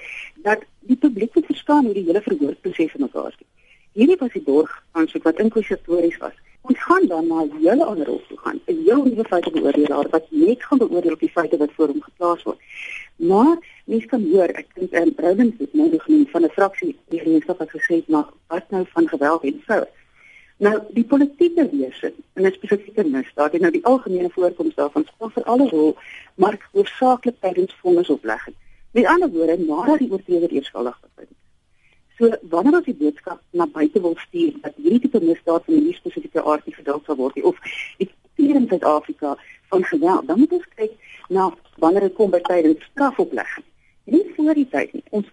dat 0.44 0.64
die 0.90 0.98
publiek 0.98 1.36
moet 1.36 1.46
verstaan 1.46 1.86
hoe 1.86 1.94
die 1.94 2.06
hele 2.08 2.22
verhoorproses 2.22 2.96
in 2.98 3.06
mekaar 3.08 3.32
steek. 3.36 3.48
Hierdie 3.98 4.18
was 4.20 4.32
die 4.32 4.44
borg 4.46 4.72
aansoek 4.96 5.26
wat 5.28 5.40
inkwesitories 5.44 6.18
was. 6.22 6.36
Ons 6.70 6.80
gaan 6.86 7.08
dan 7.08 7.28
na 7.28 7.42
'n 7.44 7.58
hele 7.60 7.86
ander 7.86 8.08
hof 8.08 8.28
toe 8.28 8.38
gaan. 8.38 8.60
'n 8.68 8.84
Heel 8.86 9.04
nuwe 9.04 9.24
feite 9.24 9.52
beoordelaar 9.52 10.08
wat 10.10 10.26
net 10.30 10.64
gaan 10.64 10.78
beoordeel 10.78 11.14
op 11.14 11.20
die 11.20 11.36
feite 11.38 11.58
wat 11.58 11.72
voor 11.76 11.88
hom 11.88 12.02
geplaas 12.02 12.44
word. 12.44 12.60
Maar 13.16 13.58
mens 13.86 14.06
kan 14.06 14.24
hoor, 14.32 14.54
ek 14.62 14.68
dink 14.76 14.92
en 14.92 15.16
Brownings 15.16 15.58
het 15.58 15.74
nou 15.74 15.90
genoem 15.98 16.28
van 16.28 16.44
'n 16.44 16.56
fraksie 16.58 16.96
gemeenskap 17.10 17.60
het 17.60 17.74
gesê 17.76 18.04
maar 18.08 18.30
wat 18.48 18.70
nou 18.70 18.86
van 18.94 19.08
geweld 19.08 19.44
en 19.44 19.62
vroue. 19.66 19.88
Nou 20.58 20.80
die 20.90 21.04
politieke 21.04 21.70
wese 21.72 22.14
en 22.34 22.52
spesifieke 22.52 23.04
misdaad 23.04 23.54
en 23.54 23.62
nou 23.62 23.72
die 23.72 23.86
algemene 23.86 24.30
voorkoms 24.30 24.76
daarvan 24.76 25.06
speel 25.06 25.30
vir 25.30 25.44
alle 25.44 25.70
rol 25.70 25.96
maar 26.36 26.70
hoofsaaklik 26.72 27.36
tydens 27.40 27.76
vonnisoplegging. 27.82 28.56
Met 28.92 29.06
ander 29.06 29.30
woorde, 29.30 29.58
nadat 29.58 30.00
die 30.00 30.12
oortreder 30.12 30.52
eers 30.52 30.68
skuldig 30.68 31.00
bevind. 31.02 31.41
So 32.18 32.30
wanneer 32.54 32.80
ons 32.80 32.86
die 32.86 32.98
boodskap 32.98 33.42
na 33.52 33.66
buite 33.66 34.02
wil 34.02 34.16
stuur 34.18 34.58
dat 34.62 34.76
hierdie 34.76 35.00
tipe 35.06 35.22
misdaad 35.24 35.66
van 35.66 35.74
hierdie 35.78 35.98
spesifieke 35.98 36.44
aard 36.44 36.66
nie 36.66 36.76
gedoen 36.76 37.02
sal 37.06 37.16
word 37.16 37.36
nie 37.36 37.46
of 37.46 37.58
hier 38.42 38.56
in 38.56 38.68
Suid-Afrika 38.68 39.38
van 39.72 39.84
geweld, 39.84 40.28
dan 40.28 40.40
moet 40.40 40.52
ons 40.52 40.68
kyk 40.76 40.92
na 41.30 41.48
wanneer 41.84 42.08
dit 42.08 42.18
kom 42.18 42.32
by 42.34 42.42
tydens 42.48 42.84
strafoplegging. 42.92 43.66
Nie 44.12 44.26
voor 44.36 44.58
die 44.58 44.68
tyd 44.70 44.94
nie. 44.98 45.04
Ons 45.10 45.28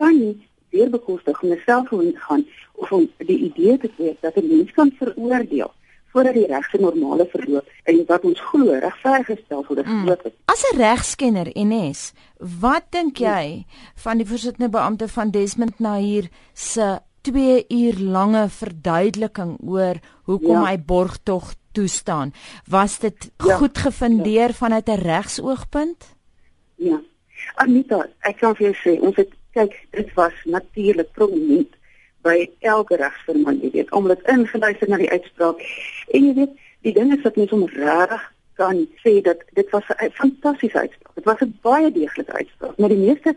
kan 0.00 0.16
nie 0.16 0.34
weer 0.72 0.90
bekostig 0.90 1.42
om 1.42 1.56
self 1.66 1.88
te 1.88 2.12
gaan 2.26 2.46
of 2.72 2.92
om 2.92 3.08
die 3.18 3.38
idee 3.50 3.78
te 3.78 3.90
kry 3.96 4.16
dat 4.20 4.36
'n 4.36 4.48
mens 4.48 4.70
kan 4.72 4.92
veroordeel 4.98 5.72
voordat 6.12 6.34
die 6.34 6.46
reg 6.46 6.66
se 6.70 6.80
normale 6.80 7.26
verloop 7.32 7.68
en 7.84 8.02
wat 8.08 8.24
ons 8.28 8.40
glo 8.50 8.78
regverdig 8.84 9.30
gestel 9.32 9.64
word 9.68 9.86
mm. 9.86 10.02
groot 10.04 10.26
is. 10.28 10.34
As 10.52 10.64
'n 10.72 10.76
regskenner 10.76 11.48
NS, 11.54 12.12
wat 12.60 12.90
dink 12.90 13.18
jy 13.18 13.64
van 14.04 14.20
die 14.20 14.26
voorsittende 14.26 14.70
beampte 14.70 15.08
van 15.08 15.30
Desmond 15.30 15.78
Nair 15.78 16.28
se 16.52 17.00
2 17.22 17.64
uur 17.68 17.98
lange 17.98 18.48
verduideliking 18.48 19.58
oor 19.62 20.00
hoekom 20.24 20.62
ja. 20.62 20.66
hy 20.70 20.78
borgtog 20.78 21.54
toestaan? 21.72 22.32
Was 22.66 22.98
dit 22.98 23.30
ja. 23.38 23.56
goed 23.56 23.78
gefundeer 23.78 24.48
ja. 24.48 24.58
vanuit 24.58 24.88
'n 24.88 25.00
regsoogpunt? 25.00 26.16
Ja. 26.74 27.00
Anita, 27.54 28.06
ek 28.20 28.36
kan 28.38 28.54
vir 28.56 28.70
jou 28.70 28.76
sê, 28.80 29.00
ons 29.00 29.16
het 29.16 29.30
kyk, 29.52 29.74
dit 29.90 30.14
was 30.14 30.32
natuurlik 30.44 31.12
prominent 31.12 31.74
by 32.22 32.50
elke 32.60 32.96
regsvermaan, 32.96 33.58
jy 33.62 33.70
weet, 33.70 33.90
het 33.90 34.28
ingeluister 34.30 34.88
na 34.88 34.96
die 34.96 35.10
uitspraak. 35.10 35.62
En 36.10 36.28
jy 36.28 36.34
weet, 36.34 36.54
die 36.86 36.92
ding 36.92 37.12
is 37.16 37.22
dat 37.22 37.36
mens 37.36 37.52
om 37.52 37.66
reg 37.66 38.32
kan 38.60 38.86
sê 39.02 39.20
dat 39.22 39.42
dit 39.52 39.70
was 39.70 39.84
'n 39.88 40.10
fantastiese 40.10 40.78
uitspraak. 40.78 41.14
Dit 41.14 41.24
was 41.24 41.40
'n 41.40 41.58
baie 41.62 41.92
deeglike 41.92 42.32
uitspraak. 42.32 42.78
Maar 42.78 42.88
die 42.88 43.04
meeste 43.06 43.34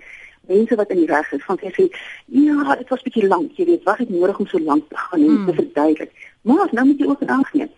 mense 0.48 0.76
wat 0.76 0.90
in 0.90 0.98
die 0.98 1.06
reg 1.06 1.32
is, 1.32 1.44
van 1.44 1.60
sê, 1.60 1.88
ja, 2.26 2.76
dit 2.76 2.90
was 2.90 3.02
bietjie 3.02 3.28
lank, 3.28 3.52
jy 3.58 3.66
weet, 3.66 3.84
was 3.84 3.98
dit 3.98 4.10
nodig 4.10 4.40
om 4.40 4.48
so 4.48 4.60
lank 4.60 4.90
te 4.90 4.98
gaan 4.98 5.20
en 5.20 5.40
mm. 5.40 5.46
te 5.46 5.54
verduidelik. 5.54 6.12
Maar 6.42 6.68
nou 6.72 6.86
moet 6.86 7.00
jy 7.00 7.06
ook 7.06 7.24
aangeneem. 7.26 7.72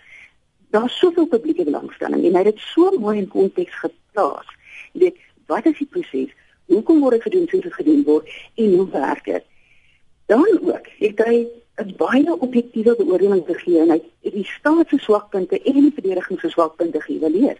Daar's 0.69 0.97
soveel 0.97 1.25
publieke 1.25 1.63
belangstelling 1.63 2.25
en 2.25 2.35
hy 2.35 2.43
het 2.43 2.55
dit 2.55 2.59
so 2.59 2.91
mooi 2.99 3.17
in 3.17 3.27
konteks 3.27 3.79
geplaas. 3.79 4.47
Jy 4.91 4.99
weet, 4.99 5.17
wat 5.45 5.65
is 5.65 5.77
die 5.77 5.87
proses? 5.87 6.33
Hoekom 6.65 6.99
word 6.99 7.13
dit 7.13 7.21
gedoen 7.21 7.47
soos 7.47 7.63
dit 7.63 7.73
gedoen 7.73 8.03
word 8.03 8.29
en 8.55 8.73
hoe 8.73 8.89
werk 8.89 9.25
dit? 9.25 9.43
Dan 10.27 10.59
ook 10.61 10.87
het 10.99 11.23
hy 11.25 11.47
'n 11.77 11.93
baie 11.97 12.39
objektiewe 12.39 12.95
beoordeling 12.95 13.45
gegee 13.45 13.79
en 13.79 13.89
hy 13.89 14.01
het 14.25 14.33
die 14.33 14.45
staat 14.45 14.89
se 14.89 14.97
swakpunte 14.97 15.61
en 15.61 15.73
die 15.73 15.93
verdediging 15.93 16.39
se 16.39 16.49
swakpunte 16.49 17.01
geëvalueer. 17.01 17.59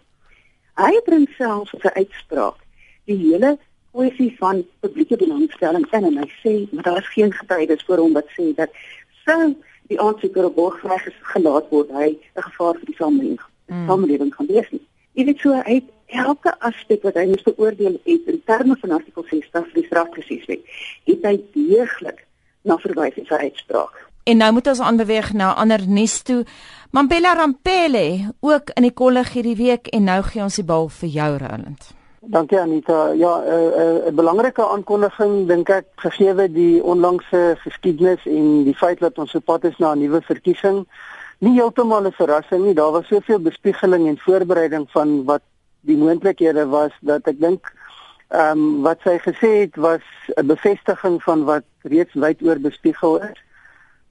Hy 0.76 1.02
bring 1.06 1.30
selfs 1.38 1.74
'n 1.74 1.98
uitspraak 2.02 2.60
die 3.06 3.18
hele 3.18 3.58
kwessie 3.92 4.36
van 4.38 4.66
publieke 4.80 5.18
belangstelling 5.18 5.86
in 5.92 6.06
en 6.10 6.18
hy 6.18 6.30
sê 6.44 6.54
maar 6.72 6.84
daar 6.84 6.98
is 6.98 7.14
geen 7.14 7.34
getuies 7.34 7.86
voor 7.86 7.98
hom 7.98 8.14
wat 8.14 8.30
sê 8.38 8.54
dat 8.56 8.70
sou 9.26 9.56
die 9.88 10.00
aansoeker 10.02 10.46
op 10.46 10.56
borgveg 10.56 11.08
gelaat 11.34 11.70
word 11.70 11.90
hy 11.92 12.10
'n 12.10 12.48
gevaar 12.50 12.76
vir 12.80 12.86
die 12.86 13.00
samelewing 13.00 13.42
mm. 13.68 13.88
samelewing 13.88 14.32
kan 14.36 14.48
wees 14.48 14.70
nie. 14.72 14.86
Jy 15.14 15.26
weet 15.26 15.40
so 15.40 15.62
hy 15.66 15.82
elke 16.08 16.60
aspek 16.60 17.04
wat 17.04 17.16
hy 17.16 17.26
moes 17.26 17.44
beoordeel 17.44 18.00
het 18.04 18.32
in 18.34 18.42
terme 18.46 18.76
van 18.82 18.92
artikel 18.92 19.24
60 19.30 19.52
van 19.52 19.80
die 19.80 19.86
strafproseswet 19.86 20.62
het 21.06 21.26
hy 21.30 21.36
deeglik 21.54 22.26
na 22.68 22.78
verwys 22.84 23.18
in 23.20 23.26
sy 23.30 23.40
uitspraak. 23.50 24.04
En 24.28 24.42
nou 24.44 24.52
moet 24.52 24.68
ons 24.68 24.84
aanbeweeg 24.84 25.34
na 25.34 25.54
ander 25.56 25.84
nuus 25.88 26.22
toe. 26.28 26.42
Mampela 26.92 27.34
Rampele 27.34 28.34
ook 28.40 28.74
in 28.76 28.88
die 28.88 28.94
kolleg 28.94 29.32
hierdie 29.36 29.56
week 29.56 29.88
en 29.96 30.04
nou 30.04 30.22
gee 30.24 30.44
ons 30.44 30.60
die 30.60 30.68
bal 30.68 30.90
vir 31.00 31.10
jou 31.10 31.30
Roland. 31.38 31.94
Dankie 32.28 32.60
Anita. 32.60 33.14
Ja, 33.16 33.40
'n 33.40 33.48
uh, 33.48 33.54
uh, 33.54 34.08
uh, 34.08 34.12
belangrike 34.12 34.64
aankondiging 34.64 35.48
dink 35.48 35.70
ek 35.70 35.86
gegee 35.96 36.50
die 36.52 36.84
onlangse 36.84 37.56
geskiedenis 37.64 38.26
en 38.26 38.64
die 38.64 38.76
feit 38.76 39.00
dat 39.00 39.18
ons 39.18 39.36
op 39.36 39.46
pad 39.46 39.64
is 39.64 39.78
na 39.78 39.94
'n 39.96 40.00
nuwe 40.00 40.22
verkiesing. 40.22 40.88
Nie 41.40 41.54
heeltemal 41.54 42.08
'n 42.08 42.12
verrassing 42.12 42.66
nie. 42.66 42.74
Daar 42.74 42.92
was 42.92 43.08
soveel 43.08 43.40
bespiegeling 43.40 44.08
en 44.08 44.18
voorbereiding 44.18 44.90
van 44.92 45.24
wat 45.24 45.42
die 45.82 45.98
moontlikhede 45.98 46.68
was 46.68 46.92
dat 47.02 47.28
ek 47.28 47.40
dink 47.40 47.72
Ehm 48.28 48.60
um, 48.60 48.82
wat 48.84 49.00
sy 49.08 49.18
gesê 49.24 49.50
het 49.64 49.76
was 49.76 50.04
'n 50.36 50.46
bevestiging 50.46 51.24
van 51.24 51.44
wat 51.44 51.64
reeds 51.82 52.14
wyd 52.14 52.42
oor 52.42 52.60
bespiegel 52.60 53.22
is. 53.22 53.40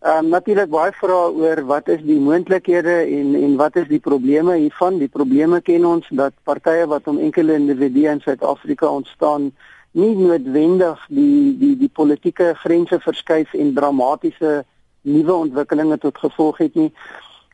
Ehm 0.01 0.25
um, 0.25 0.29
natuurlik 0.29 0.71
baie 0.71 0.93
vrae 0.93 1.33
oor 1.33 1.65
wat 1.67 1.89
is 1.89 2.03
die 2.03 2.21
moontlikhede 2.21 2.97
en 3.19 3.35
en 3.35 3.57
wat 3.57 3.77
is 3.77 3.89
die 3.89 4.01
probleme 4.01 4.57
hiervan? 4.57 4.99
Die 4.99 5.09
probleme 5.09 5.61
ken 5.61 5.85
ons 5.85 6.09
dat 6.11 6.33
partye 6.43 6.87
wat 6.87 7.07
om 7.07 7.19
enkele 7.19 7.55
individue 7.55 8.09
in 8.09 8.21
Suid-Afrika 8.21 8.87
ontstaan 8.87 9.53
nie 9.91 10.17
noodwendig 10.17 11.07
die 11.09 11.59
die 11.59 11.77
die 11.77 11.93
politieke 11.93 12.55
grense 12.55 13.01
verskuif 13.01 13.53
en 13.55 13.75
dramatiese 13.75 14.65
nuwe 15.01 15.33
ontwikkelinge 15.33 15.99
tot 15.99 16.19
gevolg 16.19 16.59
het 16.59 16.75
nie. 16.75 16.93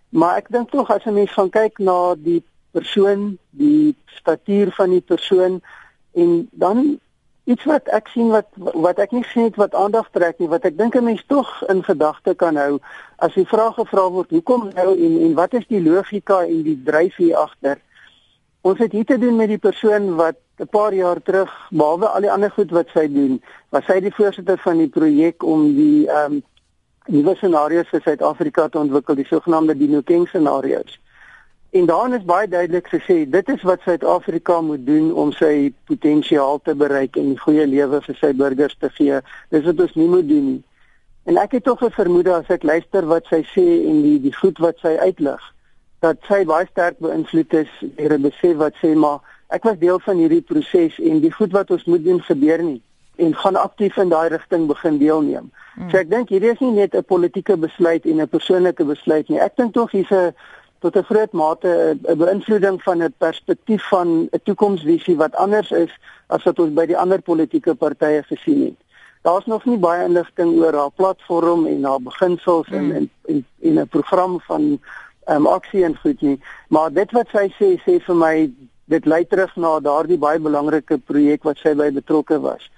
Maar 0.08 0.36
ek 0.36 0.48
dink 0.48 0.70
tog 0.70 0.90
as 0.90 1.04
'n 1.06 1.14
mens 1.14 1.32
gaan 1.32 1.50
kyk 1.50 1.78
na 1.78 2.14
die 2.14 2.42
persoon, 2.70 3.38
die 3.50 3.94
statuur 4.06 4.70
van 4.72 4.90
die 4.90 5.00
persoon, 5.00 5.62
En 6.12 6.48
dan 6.50 6.98
iets 7.44 7.64
wat 7.64 7.88
ek 7.90 8.08
sien 8.14 8.28
wat 8.30 8.48
wat 8.56 8.98
ek 9.02 9.10
nie 9.10 9.24
sien 9.26 9.50
wat 9.58 9.74
aandag 9.74 10.10
trek 10.14 10.38
nie, 10.38 10.48
wat 10.48 10.64
ek 10.68 10.76
dink 10.78 10.94
'n 10.94 11.04
mens 11.04 11.24
tog 11.26 11.48
in 11.68 11.82
gedagte 11.82 12.34
kan 12.34 12.56
hou 12.56 12.78
as 13.18 13.34
die 13.34 13.46
vraag 13.46 13.74
gevra 13.74 14.10
word, 14.10 14.30
hoekom 14.30 14.70
nou 14.74 14.90
en 15.06 15.18
en 15.26 15.34
wat 15.34 15.54
is 15.54 15.66
die 15.66 15.82
logika 15.82 16.42
en 16.44 16.62
die 16.62 16.78
dryfveer 16.84 17.36
agter? 17.36 17.80
Ons 18.62 18.78
het 18.78 18.92
hier 18.92 19.04
te 19.04 19.18
doen 19.18 19.36
met 19.36 19.48
die 19.48 19.58
persoon 19.58 20.14
wat 20.14 20.36
'n 20.58 20.68
paar 20.68 20.94
jaar 20.94 21.22
terug, 21.22 21.50
behalwe 21.70 22.06
al 22.06 22.20
die 22.20 22.30
ander 22.30 22.50
goed 22.50 22.70
wat 22.70 22.88
sy 22.94 23.08
doen, 23.08 23.42
was 23.70 23.84
sy 23.84 24.00
die 24.00 24.14
voorsitter 24.14 24.58
van 24.58 24.78
die 24.78 24.88
projek 24.88 25.42
om 25.42 25.74
die 25.74 26.06
ehm 26.06 26.32
um, 26.32 26.42
nuwe 27.06 27.34
scenario's 27.34 27.88
vir 27.90 28.00
Suid-Afrika 28.00 28.68
te 28.68 28.78
ontwikkel, 28.78 29.14
die 29.14 29.26
sogenaamde 29.26 29.74
Dinokeng 29.76 30.28
scenario's. 30.28 31.01
En 31.72 31.86
daarin 31.86 32.18
is 32.18 32.24
baie 32.24 32.48
duidelik 32.48 32.88
gesê 32.92 33.22
dit 33.30 33.48
is 33.48 33.62
wat 33.62 33.80
Suid-Afrika 33.80 34.60
moet 34.60 34.86
doen 34.86 35.12
om 35.14 35.30
sy 35.32 35.72
potensiaal 35.88 36.60
te 36.60 36.74
bereik 36.74 37.16
en 37.16 37.30
'n 37.32 37.38
goeie 37.44 37.66
lewe 37.66 38.00
vir 38.00 38.16
sy 38.20 38.32
burgers 38.32 38.76
te 38.78 38.90
gee. 38.90 39.20
Dis 39.48 39.64
wat 39.64 39.80
ons 39.80 39.94
nie 39.94 40.08
moet 40.08 40.28
doen 40.28 40.46
nie. 40.46 40.62
En 41.24 41.36
ek 41.36 41.52
het 41.52 41.64
tog 41.64 41.82
'n 41.84 41.90
vermoede 41.90 42.34
as 42.34 42.48
ek 42.48 42.62
luister 42.62 43.06
wat 43.06 43.24
sy 43.26 43.42
sê 43.54 43.66
en 43.88 44.02
die 44.02 44.20
die 44.20 44.36
goed 44.36 44.58
wat 44.58 44.76
sy 44.78 44.96
uitlig 44.98 45.40
dat 46.00 46.18
sy 46.28 46.44
baie 46.44 46.66
sterk 46.66 46.98
beïnvloed 46.98 47.52
is 47.54 47.70
deur 47.80 48.12
'n 48.18 48.22
besef 48.22 48.56
wat 48.56 48.74
sê 48.82 48.94
maar 48.94 49.20
ek 49.48 49.62
was 49.62 49.78
deel 49.78 49.98
van 49.98 50.16
hierdie 50.16 50.42
proses 50.42 50.98
en 50.98 51.20
die 51.20 51.32
goed 51.32 51.52
wat 51.52 51.70
ons 51.70 51.84
moet 51.84 52.04
doen 52.04 52.20
gebeur 52.20 52.62
nie 52.62 52.82
en 53.16 53.34
gaan 53.36 53.56
aktief 53.56 53.96
in 53.96 54.08
daai 54.08 54.28
rigting 54.28 54.66
begin 54.66 54.98
deelneem. 54.98 55.50
Hmm. 55.74 55.90
So 55.90 55.96
ek 55.96 56.10
dink 56.10 56.28
hierdie 56.28 56.52
is 56.52 56.60
nie 56.60 56.70
net 56.70 56.94
'n 56.94 57.04
politieke 57.04 57.56
besluit 57.56 58.04
en 58.04 58.20
'n 58.20 58.28
persoonlike 58.28 58.84
besluit 58.84 59.28
nie. 59.28 59.38
Ek 59.38 59.56
dink 59.56 59.72
tog 59.72 59.90
hier's 59.90 60.10
'n 60.10 60.34
tot 60.82 60.96
'n 60.96 61.08
groot 61.10 61.32
mate 61.32 61.96
'n 62.02 62.18
beïnvloeding 62.18 62.82
van 62.82 63.02
'n 63.02 63.14
perspektief 63.18 63.88
van 63.88 64.08
'n 64.30 64.42
toekomsvisie 64.44 65.16
wat 65.16 65.36
anders 65.36 65.70
is 65.70 65.92
as 66.26 66.42
wat 66.42 66.58
ons 66.58 66.74
by 66.74 66.86
die 66.86 66.98
ander 66.98 67.22
politieke 67.22 67.74
partye 67.74 68.22
gesien 68.22 68.60
het. 68.64 68.78
Daar's 69.22 69.46
nog 69.46 69.64
nie 69.64 69.78
baie 69.78 70.04
inligting 70.04 70.56
oor 70.58 70.74
haar 70.74 70.90
platform 70.90 71.66
en 71.66 71.84
haar 71.84 72.02
beginsels 72.02 72.68
mm. 72.68 72.90
en 72.90 73.10
en 73.30 73.46
en 73.62 73.78
'n 73.78 73.88
program 73.88 74.40
van 74.40 74.80
ehm 75.24 75.36
um, 75.36 75.46
aksie 75.46 75.84
en 75.84 75.96
goed 75.96 76.20
nie, 76.20 76.40
maar 76.68 76.92
dit 76.92 77.10
wat 77.10 77.28
sy 77.28 77.46
sê 77.58 77.68
sê 77.86 78.02
vir 78.06 78.16
my 78.16 78.52
dit 78.84 79.04
lei 79.06 79.26
terug 79.26 79.56
na 79.56 79.80
daardie 79.80 80.18
baie 80.18 80.38
belangrike 80.38 80.98
projek 80.98 81.42
wat 81.42 81.56
sy 81.56 81.74
by 81.74 81.90
betrokke 81.92 82.40
was. 82.40 82.70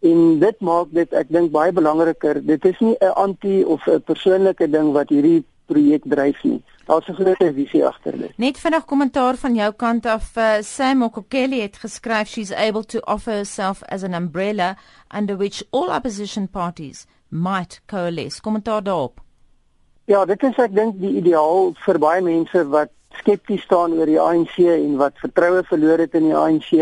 En 0.00 0.38
dit 0.38 0.60
maak 0.60 0.86
dit 0.90 1.12
ek 1.12 1.28
dink 1.28 1.50
baie 1.50 1.72
belangriker. 1.72 2.40
Dit 2.46 2.64
is 2.64 2.78
nie 2.80 2.96
'n 3.00 3.12
anti 3.14 3.64
of 3.64 3.86
'n 3.86 4.00
persoonlike 4.00 4.70
ding 4.70 4.92
wat 4.92 5.08
hierdie 5.08 5.44
projek 5.66 6.02
dryf 6.04 6.42
nie. 6.44 6.62
Daar's 6.86 7.08
'n 7.08 7.14
groot 7.14 7.54
visie 7.54 7.86
agter 7.86 8.18
dit. 8.18 8.38
Net 8.38 8.58
vinnig 8.58 8.84
kommentaar 8.84 9.36
van 9.36 9.54
jou 9.54 9.72
kant 9.72 10.06
af. 10.06 10.36
Uh, 10.36 10.60
Sam 10.60 11.02
Okokeli 11.02 11.60
het 11.60 11.76
geskryf 11.76 12.28
she's 12.28 12.52
able 12.52 12.84
to 12.84 12.98
offer 12.98 13.32
herself 13.32 13.82
as 13.82 14.02
an 14.02 14.14
umbrella 14.14 14.76
under 15.16 15.36
which 15.36 15.62
all 15.70 15.90
opposition 15.90 16.48
parties 16.48 17.06
might 17.28 17.80
coalesce. 17.86 18.40
Kommentaar 18.40 18.82
daarop. 18.82 19.20
Ja, 20.04 20.24
dit 20.24 20.42
is 20.42 20.56
ek 20.56 20.74
dink 20.74 20.96
die 21.00 21.12
ideaal 21.20 21.72
vir 21.84 21.98
baie 21.98 22.22
mense 22.22 22.68
wat 22.68 22.90
skepties 23.20 23.62
staan 23.62 23.92
oor 23.98 24.06
die 24.06 24.20
ANC 24.20 24.56
en 24.58 24.96
wat 24.96 25.18
vertroue 25.22 25.62
verloor 25.68 25.98
het 25.98 26.14
in 26.18 26.30
die 26.30 26.36
ANC 26.36 26.72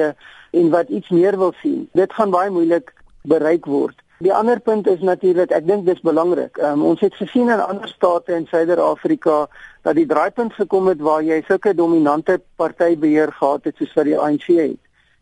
en 0.50 0.70
wat 0.70 0.88
iets 0.88 1.08
meer 1.08 1.36
wil 1.36 1.52
sien. 1.60 1.88
Dit 1.92 2.12
gaan 2.12 2.30
baie 2.30 2.50
moeilik 2.50 2.94
bereik 3.28 3.66
word. 3.66 3.96
Die 4.18 4.32
ander 4.34 4.58
punt 4.58 4.88
is 4.90 5.02
natuurlik, 5.06 5.52
ek 5.54 5.66
dink 5.66 5.84
dis 5.86 6.00
belangrik. 6.02 6.56
Um, 6.58 6.82
ons 6.90 7.02
het 7.04 7.14
gesien 7.14 7.52
in 7.54 7.60
ander 7.62 7.86
state 7.86 8.34
in 8.34 8.48
Suider-Afrika 8.50 9.44
dat 9.86 9.94
die 9.94 10.08
draaipunt 10.10 10.56
gekom 10.58 10.90
het 10.90 10.98
waar 11.06 11.22
jy 11.22 11.38
sulke 11.46 11.70
dominante 11.78 12.40
partybeheer 12.58 13.30
gehad 13.36 13.68
het 13.70 13.78
soos 13.78 13.94
wat 13.94 14.08
die 14.10 14.18
ANC 14.18 14.48
het. 14.56 14.80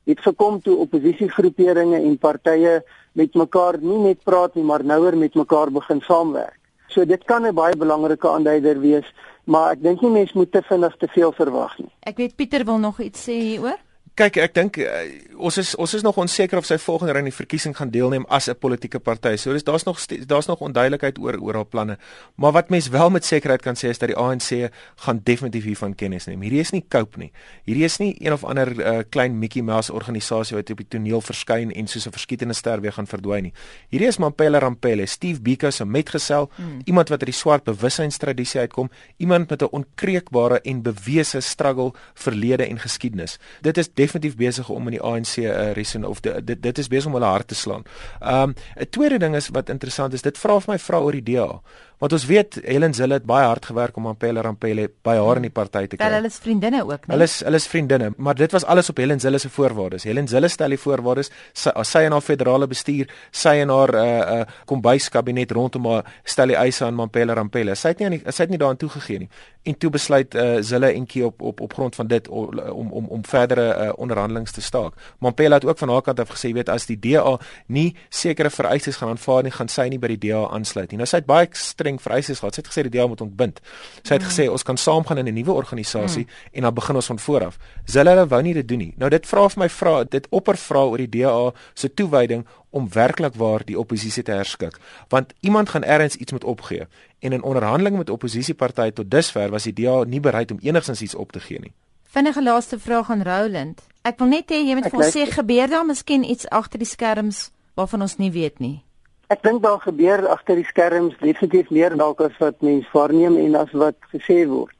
Dit 0.09 0.22
gekom 0.24 0.62
toe 0.64 0.78
oppositiegroeperinge 0.87 2.00
en 2.00 2.16
partye 2.16 2.78
met 3.20 3.37
mekaar 3.37 3.76
nie 3.82 3.98
net 4.00 4.24
praat 4.24 4.56
nie, 4.56 4.64
maar 4.64 4.85
nouer 4.85 5.16
met 5.20 5.37
mekaar 5.37 5.72
begin 5.74 6.00
saamwerk. 6.06 6.56
So 6.88 7.04
dit 7.04 7.24
kan 7.24 7.44
'n 7.44 7.54
baie 7.54 7.76
belangrike 7.76 8.28
aanduider 8.28 8.80
wees, 8.80 9.12
maar 9.44 9.72
ek 9.72 9.82
dink 9.82 10.00
nie 10.00 10.11
mense 10.11 10.38
moet 10.38 10.52
te 10.52 10.62
vinnig 10.62 10.96
te 10.96 11.09
veel 11.09 11.32
verwag 11.32 11.78
nie. 11.78 11.92
Ek 12.00 12.16
weet 12.16 12.37
Pieter 12.37 12.64
wil 12.64 12.78
nog 12.78 13.00
iets 13.00 13.28
sê 13.28 13.32
hieroor. 13.32 13.78
Kyk, 14.16 14.38
ek 14.40 14.52
dink 14.57 14.79
uh, 14.81 15.00
ons 15.44 15.59
is 15.61 15.74
ons 15.76 15.92
is 15.92 16.00
nog 16.00 16.16
onseker 16.16 16.57
of 16.57 16.64
sy 16.64 16.79
volgende 16.81 17.12
ry 17.12 17.20
in 17.20 17.26
die 17.29 17.37
verkiesing 17.37 17.74
gaan 17.76 17.90
deelneem 17.92 18.24
as 18.33 18.48
'n 18.48 18.57
politieke 18.57 18.96
party. 18.96 19.37
So 19.37 19.52
dis 19.52 19.64
daar's 19.64 19.85
nog 19.85 20.00
daar's 20.24 20.48
nog 20.48 20.62
onduidelikheid 20.64 21.18
oor 21.18 21.37
oor 21.37 21.55
haar 21.55 21.68
planne. 21.68 21.98
Maar 22.37 22.52
wat 22.52 22.70
mense 22.70 22.90
wel 22.90 23.11
met 23.11 23.24
sekerheid 23.24 23.61
kan 23.61 23.76
sê 23.76 23.92
is 23.92 23.98
dat 23.98 24.09
die 24.09 24.16
ANC 24.16 24.72
gaan 25.05 25.20
definitief 25.22 25.64
hiervan 25.64 25.94
kennis 25.94 26.24
neem. 26.26 26.40
Hierdie 26.40 26.61
is 26.61 26.72
nie 26.72 26.85
cope 26.88 27.18
nie. 27.18 27.31
Hierdie 27.64 27.85
is 27.85 27.98
nie 27.98 28.16
een 28.18 28.33
of 28.33 28.44
ander 28.44 28.72
uh, 28.72 29.02
klein 29.11 29.38
Mickey 29.38 29.62
Mouse 29.62 29.92
organisasie 29.92 30.57
wat 30.57 30.70
op 30.70 30.79
die 30.79 30.88
toneel 30.88 31.20
verskyn 31.20 31.70
en 31.72 31.87
soos 31.87 32.07
'n 32.07 32.12
verskietende 32.12 32.55
ster 32.55 32.81
weer 32.81 32.92
gaan 32.92 33.07
verdwyn 33.07 33.42
nie. 33.42 33.52
Hierdie 33.90 34.09
is 34.09 34.16
Mampela 34.18 34.59
Rampele, 34.59 35.07
Steve 35.07 35.40
Biko 35.40 35.70
se 35.70 35.85
metgesel, 35.85 36.50
hmm. 36.57 36.81
iemand 36.87 37.09
wat 37.09 37.20
uit 37.20 37.29
die 37.29 37.37
swart 37.37 37.64
bewussyns-tradisie 37.64 38.61
uitkom, 38.61 38.88
iemand 39.18 39.50
met 39.50 39.62
'n 39.62 39.68
onkreukbare 39.70 40.61
en 40.64 40.83
bewese 40.83 41.40
struggle 41.40 41.92
verlede 42.14 42.64
en 42.64 42.79
geskiedenis. 42.79 43.38
Dit 43.61 43.76
is 43.76 43.88
definitief 44.06 44.38
besig 44.38 44.70
om 44.72 44.88
in 44.88 44.96
die 44.96 45.02
ANC 45.02 45.36
'n 45.36 45.50
uh, 45.50 45.72
reason 45.72 46.04
of 46.04 46.20
de, 46.20 46.44
dit 46.44 46.62
dit 46.62 46.78
is 46.78 46.88
besig 46.88 47.06
om 47.06 47.18
hulle 47.18 47.32
hart 47.34 47.48
te 47.48 47.54
slaan. 47.54 47.84
Um 48.22 48.54
'n 48.76 48.88
tweede 48.90 49.18
ding 49.18 49.34
is 49.34 49.48
wat 49.48 49.68
interessant 49.68 50.12
is, 50.12 50.22
dit 50.22 50.38
vra 50.38 50.60
vir 50.60 50.72
my 50.72 50.78
vra 50.78 51.00
oor 51.00 51.12
die 51.12 51.34
DA. 51.34 51.60
Want 51.98 52.12
ons 52.12 52.26
weet 52.28 52.59
Helen 52.61 52.92
Zille 52.94 53.16
het 53.16 53.24
baie 53.24 53.46
hard 53.48 53.66
gewerk 53.70 53.96
om 53.96 54.06
Ampela 54.11 54.42
Rampele 54.44 54.90
by 55.04 55.14
haar 55.16 55.38
in 55.40 55.46
die 55.46 55.52
party 55.52 55.87
te 55.88 55.96
kry. 55.96 56.11
Hulle 56.12 56.28
is 56.28 56.37
vriendinne 56.44 56.82
ook, 56.85 57.06
nee. 57.06 57.14
Hulle 57.14 57.24
is 57.24 57.38
hulle 57.40 57.56
is 57.56 57.66
vriendinne, 57.72 58.11
maar 58.20 58.37
dit 58.37 58.52
was 58.52 58.66
alles 58.68 58.90
op 58.92 59.00
Helen 59.00 59.20
Zille 59.20 59.38
se 59.40 59.48
voorwaardes. 59.48 60.04
Helen 60.04 60.28
Zille 60.28 60.50
stel 60.52 60.76
die 60.76 60.80
voorwaardes 60.80 61.32
sy, 61.56 61.72
sy 61.88 62.02
en 62.04 62.12
haar 62.12 62.24
federale 62.24 62.68
bestuur, 62.68 63.09
sy 63.32 63.54
en 63.62 63.72
haar 63.72 63.94
uh 63.96 64.04
uh 64.37 64.42
kombuiskabinet 64.68 65.54
rondom 65.56 65.88
haar 65.88 66.11
stel 66.24 66.52
die 66.52 66.59
eise 66.61 66.85
aan 66.85 67.00
Ampela 67.00 67.32
Rampele. 67.38 67.74
Sy 67.74 67.94
het 67.94 68.02
nie 68.02 68.11
aan 68.11 68.18
die, 68.18 68.22
sy 68.28 68.44
het 68.44 68.52
nie 68.52 68.61
daaraan 68.61 68.82
toegegee 68.82 69.24
nie. 69.24 69.30
En 69.64 69.78
toe 69.80 69.90
besluit 69.96 70.37
uh 70.37 70.61
Zille 70.61 70.92
en 70.92 71.09
Kie 71.09 71.24
op 71.24 71.40
op 71.40 71.64
op 71.64 71.78
grond 71.80 71.96
van 71.96 72.12
dit 72.12 72.28
om 72.28 72.92
om 72.92 73.09
om 73.09 73.24
verdere 73.24 73.66
uh, 73.72 73.88
onderhandelinge 73.96 74.52
te 74.52 74.61
staak. 74.61 75.00
Ampela 75.20 75.56
het 75.56 75.64
ook 75.64 75.78
van 75.78 75.88
haar 75.88 76.02
kant 76.02 76.20
af 76.20 76.37
gesê, 76.37 76.52
weet 76.52 76.68
as 76.68 76.87
die 76.87 77.00
DA 77.00 77.38
nie 77.66 77.96
sekere 78.11 78.50
vereistes 78.50 79.00
gaan 79.00 79.16
aanvaar 79.16 79.42
nie, 79.42 79.56
gaan 79.56 79.72
sy 79.72 79.88
nie 79.88 79.98
by 79.98 80.12
die 80.12 80.28
DA 80.28 80.44
aansluit 80.52 80.92
nie. 80.92 81.00
Nou 81.00 81.09
sy 81.09 81.24
het 81.24 81.26
baie 81.26 81.48
streng 81.87 82.03
vereistes 82.03 82.38
gehad. 82.38 82.55
Sy 82.55 82.61
het 82.61 82.70
gesê 82.70 82.83
die 82.87 82.99
DA 82.99 83.07
moet 83.07 83.20
ontbind. 83.20 83.61
Sy 84.03 84.16
het 84.16 84.22
mm. 84.22 84.29
gesê 84.31 84.49
ons 84.51 84.62
kan 84.66 84.77
saamgaan 84.77 85.18
in 85.18 85.29
'n 85.29 85.35
nuwe 85.35 85.53
organisasie 85.53 86.25
mm. 86.27 86.53
en 86.53 86.62
dan 86.62 86.75
begin 86.75 86.94
ons 86.94 87.07
van 87.07 87.18
voor 87.18 87.44
af. 87.44 87.59
Zulle 87.85 88.11
hulle 88.11 88.27
wou 88.27 88.42
nie 88.42 88.55
dit 88.55 88.68
doen 88.68 88.79
nie. 88.79 88.94
Nou 88.96 89.11
dit 89.11 89.27
vra 89.27 89.49
vir 89.49 89.62
my 89.62 89.68
vra 89.68 90.05
dit 90.05 90.27
opper 90.31 90.57
vra 90.57 90.83
oor 90.85 90.99
die 90.99 91.09
DA 91.09 91.53
se 91.75 91.94
toewyding 91.94 92.46
om 92.70 92.88
werklik 92.92 93.35
waar 93.35 93.64
die 93.64 93.79
oppositie 93.79 94.22
te 94.22 94.33
herskik. 94.33 94.79
Want 95.09 95.33
iemand 95.40 95.68
gaan 95.68 95.85
ergens 95.85 96.16
iets 96.16 96.33
moet 96.33 96.44
opgee 96.44 96.87
en 97.18 97.33
in 97.33 97.42
onderhandeling 97.42 97.96
met 97.96 98.11
oppositiepartye 98.11 98.92
tot 98.92 99.11
dusver 99.11 99.51
was 99.51 99.62
die 99.62 99.72
DA 99.72 100.05
nie 100.05 100.20
bereid 100.20 100.51
om 100.51 100.59
enigsins 100.62 101.03
iets 101.03 101.14
op 101.14 101.33
te 101.33 101.40
gee 101.40 101.59
nie. 101.59 101.72
Vinnige 102.03 102.42
laaste 102.42 102.79
vraag 102.79 103.11
aan 103.11 103.22
Roland. 103.22 103.83
Ek 104.03 104.18
wil 104.18 104.29
net 104.29 104.51
hê 104.51 104.62
jy 104.62 104.75
moet 104.75 104.90
vir 104.90 105.01
ons 105.03 105.14
sê 105.14 105.27
gebeur 105.27 105.68
daar 105.68 105.87
miskien 105.87 106.25
iets 106.25 106.49
agter 106.49 106.79
die 106.79 106.88
skerms 106.88 107.51
waarvan 107.75 108.03
ons 108.03 108.16
nie 108.16 108.31
weet 108.31 108.59
nie. 108.59 108.86
Ek 109.26 109.40
dink 109.42 109.62
daar 109.62 109.80
gebeur 109.82 110.20
agter 110.30 110.54
die 110.54 110.64
skerms 110.68 111.14
definitief 111.18 111.70
meer 111.74 111.94
dalk 111.98 112.20
as 112.22 112.34
wat 112.38 112.60
mense 112.62 112.86
waarneem 112.94 113.34
en 113.42 113.56
as 113.58 113.72
wat 113.74 113.96
gesê 114.12 114.44
word. 114.46 114.74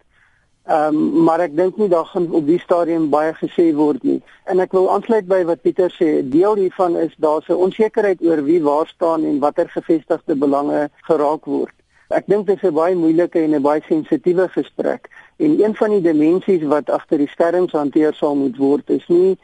Ehm 0.71 0.99
um, 0.99 1.25
maar 1.27 1.43
ek 1.43 1.57
dink 1.59 1.81
nie 1.83 1.89
daar 1.91 2.07
gaan 2.07 2.29
op 2.31 2.47
die 2.47 2.61
stadium 2.63 3.09
baie 3.11 3.33
gesê 3.41 3.65
word 3.75 4.07
nie. 4.07 4.21
En 4.47 4.63
ek 4.63 4.77
wil 4.79 4.87
aansluit 4.93 5.27
by 5.27 5.41
wat 5.49 5.65
Pieter 5.67 5.91
sê. 5.95 6.11
Deel 6.35 6.63
hiervan 6.63 6.95
is 7.01 7.17
daar 7.27 7.43
se 7.43 7.57
onsekerheid 7.57 8.23
oor 8.23 8.45
wie 8.47 8.61
waar 8.63 8.87
staan 8.87 9.27
en 9.27 9.43
watter 9.43 9.67
gevestigde 9.75 10.39
belange 10.39 10.85
geraak 11.11 11.51
word. 11.51 11.75
Ek 12.15 12.31
dink 12.31 12.47
dit 12.47 12.63
is 12.63 12.71
'n 12.71 12.75
baie 12.79 12.95
moeilike 12.95 13.43
en 13.43 13.59
'n 13.59 13.63
baie 13.67 13.83
sensitiewe 13.89 14.49
gesprek 14.55 15.11
en 15.43 15.59
een 15.59 15.75
van 15.75 15.91
die 15.91 16.03
dimensies 16.07 16.63
wat 16.63 16.91
agter 16.91 17.19
die 17.19 17.33
skerms 17.35 17.73
hanteer 17.73 18.15
sal 18.15 18.39
moet 18.39 18.57
word 18.57 18.91
is 18.91 19.09
nie 19.09 19.37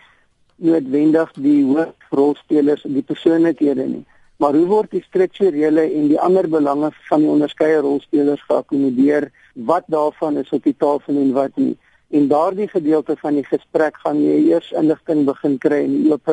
noodwendig 0.56 1.32
die 1.34 1.64
hoofrolspelers 1.64 2.84
en 2.84 2.94
die 2.94 3.08
persoonlikhede 3.10 3.86
nie 3.86 4.06
maar 4.42 4.56
hoe 4.58 4.66
word 4.66 4.90
die 4.90 5.04
strukturele 5.06 5.84
en 5.86 6.08
die 6.10 6.18
ander 6.18 6.48
belange 6.50 6.88
van 7.06 7.22
die 7.22 7.30
onderskeie 7.30 7.78
rolspelers 7.84 8.42
geakkommodeer? 8.48 9.28
Wat 9.54 9.84
daarvan 9.86 10.40
is 10.40 10.50
op 10.50 10.64
die 10.66 10.74
tafel 10.78 11.20
en 11.22 11.30
wat 11.36 11.54
nie? 11.62 11.76
En 12.10 12.26
daardie 12.28 12.66
gedeelte 12.68 13.14
van 13.20 13.38
die 13.38 13.46
gesprek 13.46 14.00
gaan 14.02 14.18
jy 14.18 14.40
eers 14.50 14.72
inligting 14.80 15.22
begin 15.28 15.54
kry 15.62 15.84
in 15.86 15.94
die 15.94 16.10
oop 16.10 16.32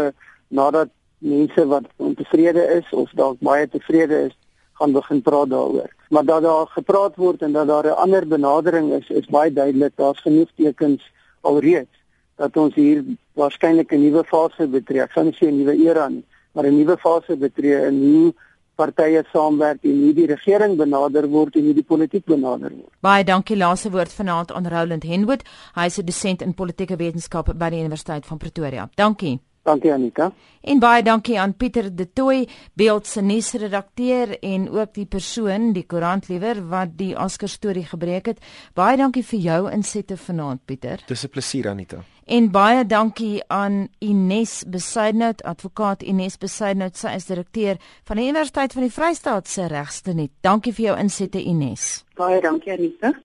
nadat 0.50 0.90
mense 1.20 1.66
wat 1.70 1.86
ontevrede 2.02 2.64
is 2.80 2.90
of 2.98 3.14
dalk 3.20 3.38
baie 3.46 3.68
tevrede 3.70 4.24
is, 4.30 4.36
gaan 4.80 4.96
begin 4.96 5.22
praat 5.22 5.52
daaroor. 5.54 5.94
Maar 6.10 6.26
dat 6.26 6.44
daar 6.48 6.68
gepraat 6.74 7.16
word 7.22 7.46
en 7.46 7.54
dat 7.54 7.68
daar 7.68 7.86
'n 7.92 8.02
ander 8.06 8.28
benadering 8.28 8.92
is, 8.94 9.10
is 9.10 9.30
baie 9.30 9.54
duidelik. 9.54 9.94
Daar's 9.96 10.22
genoeg 10.26 10.50
tekens 10.56 11.12
alreeds 11.42 11.96
dat 12.36 12.58
ons 12.58 12.76
hier 12.76 13.04
waarskynlik 13.34 13.92
'n 13.92 14.02
nuwe 14.02 14.24
fase 14.24 14.68
betree. 14.68 15.02
Ek 15.02 15.12
sal 15.12 15.24
nie 15.24 15.38
sê 15.38 15.48
'n 15.48 15.58
nuwe 15.58 15.76
era 15.86 16.10
nie, 16.10 16.26
maar 16.60 16.72
'n 16.72 16.76
nuwe 16.76 16.98
fase 16.98 17.38
betree 17.38 17.88
in 17.88 17.98
hoe 18.04 18.34
partye 18.76 19.24
saamwerk 19.32 19.84
en 19.84 20.02
hoe 20.04 20.14
die 20.14 20.26
regering 20.26 20.78
benader 20.78 21.28
word 21.28 21.56
en 21.56 21.64
hoe 21.64 21.74
die 21.74 21.84
politiek 21.84 22.26
benader 22.26 22.72
word. 22.72 22.94
Baie 23.00 23.24
dankie 23.24 23.58
laaste 23.58 23.92
woord 23.92 24.14
vanaand 24.14 24.52
aan 24.52 24.68
Roland 24.68 25.04
Henwood. 25.04 25.44
Hy 25.76 25.86
is 25.86 26.00
'n 26.00 26.06
dosent 26.06 26.42
in 26.42 26.54
politieke 26.54 26.96
wetenskappe 26.96 27.54
by 27.54 27.70
die 27.70 27.80
Universiteit 27.80 28.26
van 28.26 28.38
Pretoria. 28.38 28.90
Dankie. 28.96 29.40
Dankie 29.64 29.94
Anika. 29.94 30.32
En 30.62 30.80
baie 30.80 31.04
dankie 31.04 31.40
aan 31.40 31.54
Pieter 31.54 31.96
De 31.96 32.08
Tooy, 32.14 32.48
beeld 32.74 33.08
se 33.08 33.22
nuusredakteur 33.22 34.40
en 34.40 34.70
ook 34.70 34.94
die 34.94 35.06
persoon, 35.06 35.74
die 35.74 35.86
koerantliewer 35.86 36.68
wat 36.68 36.98
die 36.98 37.16
Oscar 37.18 37.50
storie 37.50 37.86
gebreek 37.86 38.26
het. 38.26 38.40
Baie 38.74 38.98
dankie 38.98 39.24
vir 39.24 39.40
jou 39.40 39.72
insette 39.72 40.18
vanaand 40.18 40.66
Pieter. 40.66 41.04
Dis 41.08 41.24
'n 41.24 41.30
plesier 41.30 41.70
Anita. 41.70 42.04
En 42.30 42.52
baie 42.54 42.86
dankie 42.86 43.40
aan 43.48 43.88
Ines 44.06 44.64
Besuidnout, 44.68 45.42
advokaat 45.44 46.04
Ines 46.06 46.36
Besuidnout, 46.38 46.94
sy 46.94 47.16
is 47.18 47.26
direkteur 47.26 47.80
van 48.06 48.22
die 48.22 48.28
Universiteit 48.30 48.76
van 48.78 48.86
die 48.86 48.94
Vrystaat 48.94 49.50
se 49.50 49.66
regste 49.72 50.14
net. 50.14 50.30
Dankie 50.46 50.76
vir 50.78 50.92
jou 50.92 50.98
insette 51.02 51.42
Ines. 51.42 51.88
Baie 52.20 52.38
dankie 52.46 52.76
Anita. 52.76 53.16